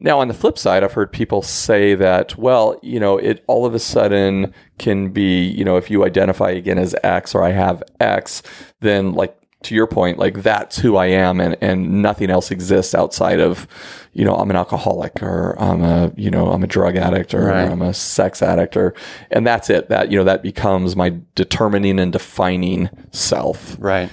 now 0.00 0.18
on 0.20 0.28
the 0.28 0.34
flip 0.34 0.58
side 0.58 0.82
i've 0.82 0.92
heard 0.94 1.12
people 1.12 1.42
say 1.42 1.94
that 1.94 2.36
well 2.38 2.78
you 2.82 2.98
know 2.98 3.18
it 3.18 3.44
all 3.46 3.64
of 3.66 3.74
a 3.74 3.78
sudden 3.78 4.52
can 4.78 5.10
be 5.10 5.42
you 5.46 5.64
know 5.64 5.76
if 5.76 5.90
you 5.90 6.04
identify 6.04 6.50
again 6.50 6.78
as 6.78 6.94
x 7.04 7.34
or 7.34 7.42
i 7.42 7.50
have 7.52 7.82
x 8.00 8.42
then 8.80 9.12
like 9.12 9.36
to 9.62 9.74
your 9.74 9.86
point 9.86 10.16
like 10.18 10.42
that's 10.42 10.78
who 10.78 10.96
i 10.96 11.04
am 11.04 11.38
and 11.38 11.54
and 11.60 12.00
nothing 12.00 12.30
else 12.30 12.50
exists 12.50 12.94
outside 12.94 13.38
of 13.40 13.68
you 14.14 14.24
know 14.24 14.34
i'm 14.36 14.48
an 14.48 14.56
alcoholic 14.56 15.22
or 15.22 15.54
i'm 15.60 15.82
a 15.84 16.10
you 16.16 16.30
know 16.30 16.50
i'm 16.50 16.64
a 16.64 16.66
drug 16.66 16.96
addict 16.96 17.34
or 17.34 17.44
Right. 17.44 17.68
i'm 17.68 17.82
a 17.82 17.92
sex 17.92 18.40
addict 18.42 18.74
or 18.74 18.94
and 19.30 19.46
that's 19.46 19.68
it 19.68 19.90
that 19.90 20.10
you 20.10 20.16
know 20.16 20.24
that 20.24 20.42
becomes 20.42 20.96
my 20.96 21.14
determining 21.34 21.98
and 22.00 22.10
defining 22.10 22.88
self 23.12 23.76
Right. 23.78 24.08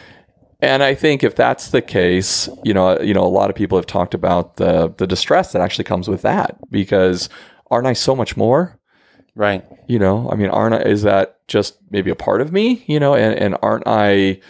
And 0.59 0.81
I 0.83 0.95
think 0.95 1.23
if 1.23 1.35
that's 1.35 1.69
the 1.69 1.81
case, 1.81 2.49
you 2.63 2.73
know, 2.73 2.99
you 2.99 3.13
know, 3.13 3.23
a 3.23 3.29
lot 3.29 3.49
of 3.49 3.55
people 3.55 3.77
have 3.77 3.85
talked 3.85 4.13
about 4.13 4.57
the 4.57 4.93
the 4.97 5.07
distress 5.07 5.51
that 5.51 5.61
actually 5.61 5.85
comes 5.85 6.07
with 6.07 6.23
that 6.23 6.57
because 6.71 7.29
aren't 7.69 7.87
I 7.87 7.93
so 7.93 8.15
much 8.15 8.35
more? 8.35 8.79
Right. 9.35 9.63
You 9.87 9.99
know, 9.99 10.29
I 10.31 10.35
mean, 10.35 10.49
aren't 10.49 10.73
I, 10.73 10.81
is 10.81 11.03
that 11.03 11.47
just 11.47 11.77
maybe 11.91 12.09
a 12.09 12.15
part 12.15 12.41
of 12.41 12.51
me? 12.51 12.83
You 12.87 12.99
know, 12.99 13.13
and 13.13 13.37
and 13.37 13.55
aren't 13.61 13.83
I, 13.85 14.41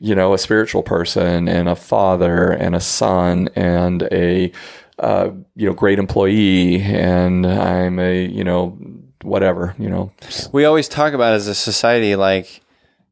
you 0.00 0.14
know, 0.14 0.32
a 0.32 0.38
spiritual 0.38 0.82
person 0.82 1.46
and 1.46 1.68
a 1.68 1.76
father 1.76 2.50
and 2.50 2.74
a 2.74 2.80
son 2.80 3.50
and 3.54 4.02
a 4.10 4.50
uh, 4.98 5.30
you 5.56 5.66
know 5.66 5.74
great 5.74 5.98
employee 5.98 6.80
and 6.80 7.46
I'm 7.46 7.98
a 7.98 8.24
you 8.24 8.44
know 8.44 8.78
whatever 9.22 9.74
you 9.78 9.88
know 9.90 10.12
We 10.52 10.64
always 10.64 10.88
talk 10.88 11.12
about 11.12 11.34
as 11.34 11.48
a 11.48 11.54
society, 11.54 12.14
like, 12.16 12.60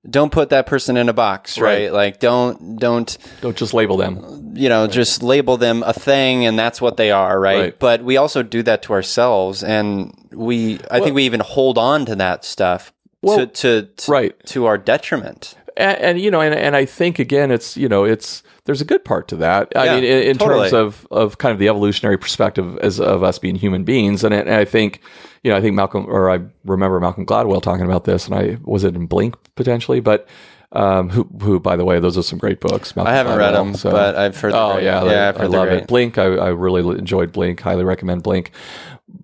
don't 0.09 0.32
put 0.32 0.50
that 0.50 0.66
person 0.66 0.96
in 0.96 1.09
a 1.09 1.12
box, 1.12 1.59
right? 1.59 1.84
Right. 1.84 1.92
Like, 1.92 2.20
don't, 2.20 2.78
don't, 2.78 3.16
don't 3.40 3.57
just 3.57 3.72
label 3.72 3.96
them 3.96 4.42
you 4.55 4.68
know, 4.68 4.86
just 4.86 5.22
label 5.22 5.57
them 5.57 5.82
a 5.82 5.92
thing 5.92 6.44
and 6.46 6.59
that's 6.59 6.80
what 6.80 6.96
they 6.96 7.11
are, 7.11 7.38
right? 7.38 7.59
Right. 7.59 7.78
But 7.78 8.03
we 8.05 8.16
also 8.16 8.42
do 8.42 8.62
that 8.64 8.82
to 8.84 8.92
ourselves 8.92 9.62
and 9.62 10.14
we, 10.30 10.78
I 10.90 11.00
think 11.00 11.14
we 11.14 11.24
even 11.24 11.40
hold 11.40 11.78
on 11.78 12.07
to 12.07 12.16
that 12.16 12.44
stuff 12.44 12.92
Well, 13.22 13.38
to, 13.38 13.46
to, 13.46 13.82
to, 13.82 14.12
right. 14.12 14.46
to 14.46 14.66
our 14.66 14.78
detriment. 14.78 15.55
And, 15.76 15.98
and 15.98 16.20
you 16.20 16.30
know, 16.30 16.40
and, 16.40 16.54
and 16.54 16.74
I 16.76 16.84
think 16.84 17.18
again, 17.18 17.50
it's 17.50 17.76
you 17.76 17.88
know, 17.88 18.04
it's 18.04 18.42
there's 18.64 18.80
a 18.80 18.84
good 18.84 19.04
part 19.04 19.28
to 19.28 19.36
that. 19.36 19.72
I 19.76 19.84
Yeah, 19.86 19.94
mean, 19.96 20.04
in, 20.04 20.22
in 20.22 20.38
totally. 20.38 20.70
terms 20.70 20.72
of 20.72 21.06
of 21.10 21.38
kind 21.38 21.52
of 21.52 21.58
the 21.58 21.68
evolutionary 21.68 22.18
perspective 22.18 22.78
as 22.78 23.00
of 23.00 23.22
us 23.22 23.38
being 23.38 23.56
human 23.56 23.84
beings, 23.84 24.24
and, 24.24 24.34
I- 24.34 24.38
and 24.38 24.50
I 24.50 24.64
think 24.64 25.00
you 25.42 25.50
know, 25.50 25.56
I 25.56 25.60
think 25.60 25.74
Malcolm 25.74 26.06
or 26.08 26.30
I 26.30 26.40
remember 26.64 27.00
Malcolm 27.00 27.26
Gladwell 27.26 27.60
talking 27.62 27.84
about 27.86 28.04
this, 28.04 28.26
and 28.26 28.34
I 28.34 28.58
was 28.62 28.84
it 28.84 28.94
in 28.94 29.06
Blink 29.06 29.34
potentially, 29.54 30.00
but. 30.00 30.28
Um, 30.74 31.10
who, 31.10 31.24
who, 31.42 31.60
by 31.60 31.76
the 31.76 31.84
way, 31.84 32.00
those 32.00 32.16
are 32.16 32.22
some 32.22 32.38
great 32.38 32.58
books. 32.58 32.96
Malcolm 32.96 33.12
I 33.12 33.14
haven't 33.14 33.36
read 33.36 33.52
Gladwell, 33.52 33.82
them, 33.82 33.92
but 33.92 34.16
I've 34.16 34.40
heard. 34.40 34.54
Oh 34.54 34.72
great. 34.72 34.84
yeah, 34.84 35.04
yeah, 35.04 35.10
I, 35.26 35.28
I've 35.28 35.36
heard 35.36 35.50
they're 35.52 35.58
love 35.60 35.68
great. 35.68 35.82
it. 35.82 35.86
Blink, 35.86 36.16
I, 36.16 36.22
I 36.24 36.48
really 36.48 36.98
enjoyed 36.98 37.30
Blink. 37.30 37.60
Highly 37.60 37.84
recommend 37.84 38.22
Blink. 38.22 38.52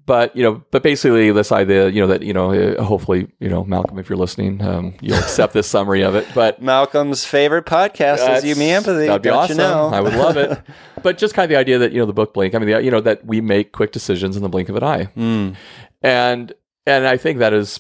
But 0.08 0.34
you 0.34 0.42
know, 0.42 0.64
but 0.70 0.82
basically 0.82 1.30
this 1.32 1.52
idea, 1.52 1.90
you 1.90 2.00
know, 2.00 2.06
that 2.06 2.22
you 2.22 2.32
know, 2.32 2.50
uh, 2.50 2.82
hopefully, 2.82 3.28
you 3.40 3.50
know, 3.50 3.62
Malcolm, 3.62 3.98
if 3.98 4.08
you're 4.08 4.16
listening, 4.16 4.62
um, 4.62 4.94
you'll 5.02 5.18
accept 5.18 5.52
this 5.52 5.66
summary 5.66 6.00
of 6.00 6.14
it. 6.14 6.26
But 6.34 6.62
Malcolm's 6.62 7.26
favorite 7.26 7.66
podcast 7.66 8.38
is 8.38 8.42
You 8.42 8.56
Me 8.56 8.70
Empathy. 8.70 9.06
That'd 9.06 9.20
be 9.20 9.28
awesome. 9.28 9.58
You 9.58 9.64
know? 9.64 9.88
I 9.92 10.00
would 10.00 10.14
love 10.14 10.38
it. 10.38 10.62
but 11.02 11.18
just 11.18 11.34
kind 11.34 11.44
of 11.44 11.50
the 11.50 11.56
idea 11.56 11.76
that 11.80 11.92
you 11.92 11.98
know 11.98 12.06
the 12.06 12.14
book 12.14 12.32
Blink. 12.32 12.54
I 12.54 12.58
mean, 12.58 12.70
the, 12.70 12.82
you 12.82 12.90
know 12.90 13.02
that 13.02 13.26
we 13.26 13.42
make 13.42 13.72
quick 13.72 13.92
decisions 13.92 14.34
in 14.34 14.42
the 14.42 14.48
blink 14.48 14.70
of 14.70 14.76
an 14.76 14.82
eye, 14.82 15.10
Mm. 15.14 15.56
and 16.02 16.52
and 16.86 17.06
I 17.06 17.18
think 17.18 17.40
that 17.40 17.52
is 17.52 17.78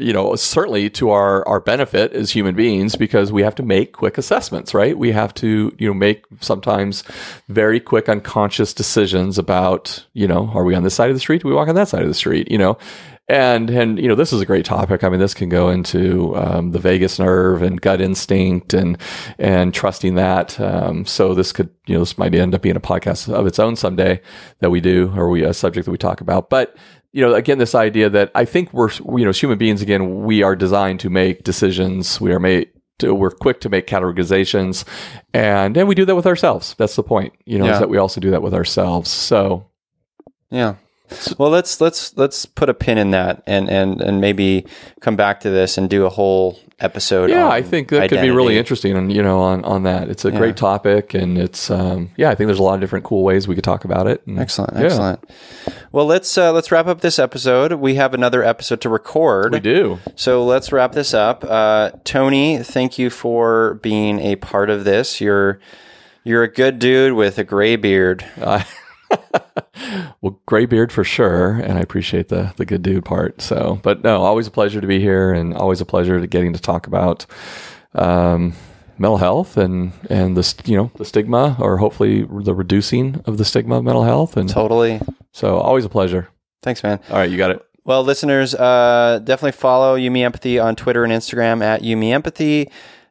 you 0.00 0.12
know 0.12 0.34
certainly 0.36 0.90
to 0.90 1.10
our 1.10 1.46
our 1.46 1.60
benefit 1.60 2.12
as 2.12 2.30
human 2.30 2.54
beings 2.54 2.96
because 2.96 3.32
we 3.32 3.42
have 3.42 3.54
to 3.56 3.62
make 3.62 3.92
quick 3.92 4.18
assessments, 4.18 4.74
right? 4.74 4.96
We 4.96 5.12
have 5.12 5.34
to 5.34 5.74
you 5.78 5.88
know 5.88 5.94
make 5.94 6.24
sometimes 6.40 7.04
very 7.48 7.80
quick 7.80 8.08
unconscious 8.08 8.74
decisions 8.74 9.38
about 9.38 10.04
you 10.12 10.26
know 10.26 10.50
are 10.54 10.64
we 10.64 10.74
on 10.74 10.82
this 10.82 10.94
side 10.94 11.10
of 11.10 11.16
the 11.16 11.20
street? 11.20 11.42
Do 11.42 11.48
we 11.48 11.54
walk 11.54 11.68
on 11.68 11.74
that 11.74 11.88
side 11.88 12.02
of 12.02 12.08
the 12.08 12.14
street? 12.14 12.50
You 12.50 12.58
know. 12.58 12.78
And 13.28 13.70
and 13.70 13.96
you 13.96 14.08
know 14.08 14.16
this 14.16 14.32
is 14.32 14.40
a 14.40 14.46
great 14.46 14.64
topic. 14.64 15.04
I 15.04 15.08
mean, 15.08 15.20
this 15.20 15.34
can 15.34 15.48
go 15.48 15.70
into 15.70 16.36
um, 16.36 16.72
the 16.72 16.80
vagus 16.80 17.20
nerve 17.20 17.62
and 17.62 17.80
gut 17.80 18.00
instinct 18.00 18.74
and 18.74 18.98
and 19.38 19.72
trusting 19.72 20.16
that. 20.16 20.58
Um, 20.58 21.06
so 21.06 21.32
this 21.32 21.52
could 21.52 21.70
you 21.86 21.94
know 21.94 22.00
this 22.00 22.18
might 22.18 22.34
end 22.34 22.56
up 22.56 22.62
being 22.62 22.74
a 22.74 22.80
podcast 22.80 23.32
of 23.32 23.46
its 23.46 23.60
own 23.60 23.76
someday 23.76 24.20
that 24.58 24.70
we 24.70 24.80
do 24.80 25.12
or 25.14 25.30
we 25.30 25.44
a 25.44 25.54
subject 25.54 25.84
that 25.84 25.92
we 25.92 25.96
talk 25.96 26.20
about. 26.20 26.50
But 26.50 26.76
you 27.12 27.26
know 27.26 27.34
again 27.34 27.58
this 27.58 27.74
idea 27.74 28.08
that 28.10 28.30
I 28.34 28.44
think 28.44 28.72
we're 28.72 28.90
you 28.90 29.24
know 29.24 29.30
as 29.30 29.40
human 29.40 29.58
beings 29.58 29.82
again 29.82 30.24
we 30.24 30.42
are 30.42 30.54
designed 30.56 31.00
to 31.00 31.10
make 31.10 31.42
decisions. 31.44 32.20
We 32.20 32.32
are 32.32 32.40
made 32.40 32.70
to, 32.98 33.14
we're 33.14 33.30
quick 33.30 33.60
to 33.62 33.68
make 33.68 33.86
categorizations, 33.86 34.84
and 35.32 35.76
and 35.76 35.88
we 35.88 35.94
do 35.94 36.04
that 36.04 36.14
with 36.14 36.26
ourselves. 36.26 36.74
That's 36.78 36.96
the 36.96 37.02
point. 37.02 37.32
You 37.46 37.58
know 37.58 37.66
Yeah. 37.66 37.74
is 37.74 37.78
that 37.80 37.88
we 37.88 37.98
also 37.98 38.20
do 38.20 38.30
that 38.30 38.42
with 38.42 38.54
ourselves. 38.54 39.10
So 39.10 39.66
Yeah. 40.50 40.74
Well, 41.38 41.50
let's 41.50 41.80
let's 41.80 42.16
let's 42.16 42.46
put 42.46 42.68
a 42.68 42.74
pin 42.74 42.98
in 42.98 43.10
that 43.12 43.42
and 43.46 43.68
and 43.70 44.00
and 44.00 44.20
maybe 44.20 44.66
come 45.00 45.16
back 45.16 45.40
to 45.40 45.50
this 45.50 45.76
and 45.78 45.88
do 45.90 46.04
a 46.06 46.08
whole 46.10 46.58
episode. 46.78 47.28
Yeah, 47.30 47.48
I 47.48 47.60
think 47.62 47.88
that 47.90 48.08
could 48.08 48.20
be 48.22 48.30
really 48.30 48.56
interesting, 48.58 48.96
and 48.96 49.12
you 49.12 49.22
know, 49.22 49.40
on 49.40 49.64
on 49.64 49.82
that, 49.84 50.08
it's 50.08 50.24
a 50.24 50.30
Yeah. 50.30 50.38
great 50.38 50.56
topic, 50.56 51.12
and 51.14 51.36
it's 51.38 51.70
um, 51.70 52.10
yeah, 52.16 52.30
I 52.30 52.34
think 52.34 52.46
there's 52.48 52.58
a 52.58 52.62
lot 52.62 52.74
of 52.74 52.80
different 52.80 53.04
cool 53.04 53.22
ways 53.22 53.46
we 53.48 53.54
could 53.54 53.64
talk 53.64 53.84
about 53.84 54.06
it. 54.06 54.22
and- 54.26 54.38
Excellent, 54.38 54.74
Yeah, 54.76 54.84
excellent. 54.84 55.30
Well, 55.92 56.06
let's 56.06 56.36
uh, 56.38 56.52
let's 56.52 56.70
wrap 56.72 56.86
up 56.86 57.00
this 57.00 57.18
episode. 57.18 57.72
We 57.74 57.96
have 57.96 58.14
another 58.14 58.42
episode 58.44 58.80
to 58.82 58.88
record. 58.88 59.52
we 59.52 59.60
do. 59.60 59.98
So 60.16 60.44
let's 60.44 60.72
wrap 60.72 60.92
this 60.92 61.12
up. 61.12 61.44
Uh, 61.46 61.90
Tony, 62.04 62.58
thank 62.62 62.98
you 62.98 63.10
for 63.10 63.74
being 63.82 64.20
a 64.20 64.36
part 64.36 64.70
of 64.70 64.84
this. 64.84 65.20
You're 65.20 65.58
you're 66.24 66.42
a 66.44 66.52
good 66.52 66.78
dude 66.78 67.14
with 67.14 67.38
a 67.38 67.44
gray 67.44 67.76
beard. 67.76 68.24
Uh, 68.40 68.62
well, 70.20 70.40
gray 70.46 70.66
beard 70.66 70.92
for 70.92 71.04
sure, 71.04 71.52
and 71.52 71.78
I 71.78 71.80
appreciate 71.80 72.28
the 72.28 72.52
the 72.56 72.64
good 72.64 72.82
dude 72.82 73.04
part. 73.04 73.40
So, 73.40 73.80
but 73.82 74.02
no, 74.02 74.22
always 74.22 74.46
a 74.46 74.50
pleasure 74.50 74.80
to 74.80 74.86
be 74.86 75.00
here, 75.00 75.32
and 75.32 75.54
always 75.54 75.80
a 75.80 75.86
pleasure 75.86 76.20
to 76.20 76.26
getting 76.26 76.52
to 76.52 76.60
talk 76.60 76.86
about 76.86 77.26
um, 77.94 78.54
mental 78.98 79.18
health 79.18 79.56
and 79.56 79.92
and 80.08 80.36
the 80.36 80.62
you 80.64 80.76
know 80.76 80.90
the 80.96 81.04
stigma, 81.04 81.56
or 81.58 81.78
hopefully 81.78 82.22
the 82.22 82.54
reducing 82.54 83.22
of 83.26 83.38
the 83.38 83.44
stigma 83.44 83.76
of 83.76 83.84
mental 83.84 84.04
health, 84.04 84.36
and 84.36 84.48
Totally. 84.48 85.00
so 85.32 85.56
always 85.58 85.84
a 85.84 85.88
pleasure. 85.88 86.28
Thanks, 86.62 86.82
man. 86.82 87.00
All 87.08 87.16
right, 87.16 87.30
you 87.30 87.36
got 87.38 87.50
it. 87.50 87.64
Well, 87.84 88.04
listeners, 88.04 88.54
uh, 88.54 89.20
definitely 89.24 89.52
follow 89.52 89.94
You 89.94 90.10
Me 90.10 90.22
Empathy 90.22 90.58
on 90.58 90.76
Twitter 90.76 91.02
and 91.02 91.12
Instagram 91.12 91.62
at 91.62 91.82
You 91.82 91.96
Me 91.96 92.12
Empathy. 92.12 92.70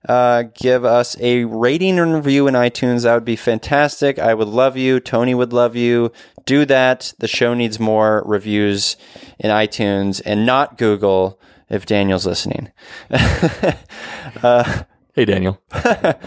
Uh, 0.10 0.43
give 0.55 0.84
us 0.84 1.16
a 1.20 1.43
rating 1.45 1.99
and 1.99 2.16
review 2.16 2.47
in 2.47 2.55
iTunes. 2.55 3.03
That 3.03 3.14
would 3.14 3.26
be 3.26 3.36
fantastic. 3.36 4.18
I 4.18 4.34
would 4.34 4.47
love 4.47 4.76
you. 4.76 4.99
Tony 4.99 5.36
would 5.36 5.53
love 5.53 5.76
you. 5.76 6.12
Do 6.45 6.66
that. 6.66 7.14
The 7.20 7.28
show 7.28 7.53
needs 7.53 7.80
more 7.80 8.24
reviews 8.26 8.97
in 9.38 9.51
iTunes 9.51 10.20
and 10.26 10.47
not 10.47 10.80
Google 10.80 11.39
if 11.70 11.86
Daniel's 11.86 12.26
listening. 12.26 12.72
Hey, 15.16 15.26
Daniel. 15.26 15.62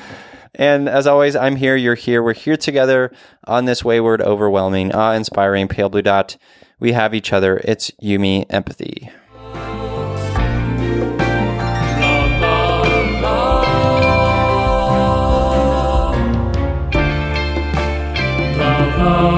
And 0.54 0.86
as 0.86 1.06
always, 1.06 1.34
I'm 1.34 1.56
here, 1.56 1.76
you're 1.76 1.94
here, 1.94 2.22
we're 2.22 2.34
here 2.34 2.58
together 2.58 3.10
on 3.44 3.64
this 3.64 3.82
wayward, 3.82 4.20
overwhelming, 4.20 4.92
awe 4.92 5.12
inspiring 5.12 5.66
pale 5.66 5.88
blue 5.88 6.02
dot. 6.02 6.36
We 6.78 6.92
have 6.92 7.14
each 7.14 7.32
other. 7.32 7.62
It's 7.64 7.90
You 8.00 8.18
Me 8.18 8.44
Empathy. 8.50 9.10
Oh. 19.04 19.31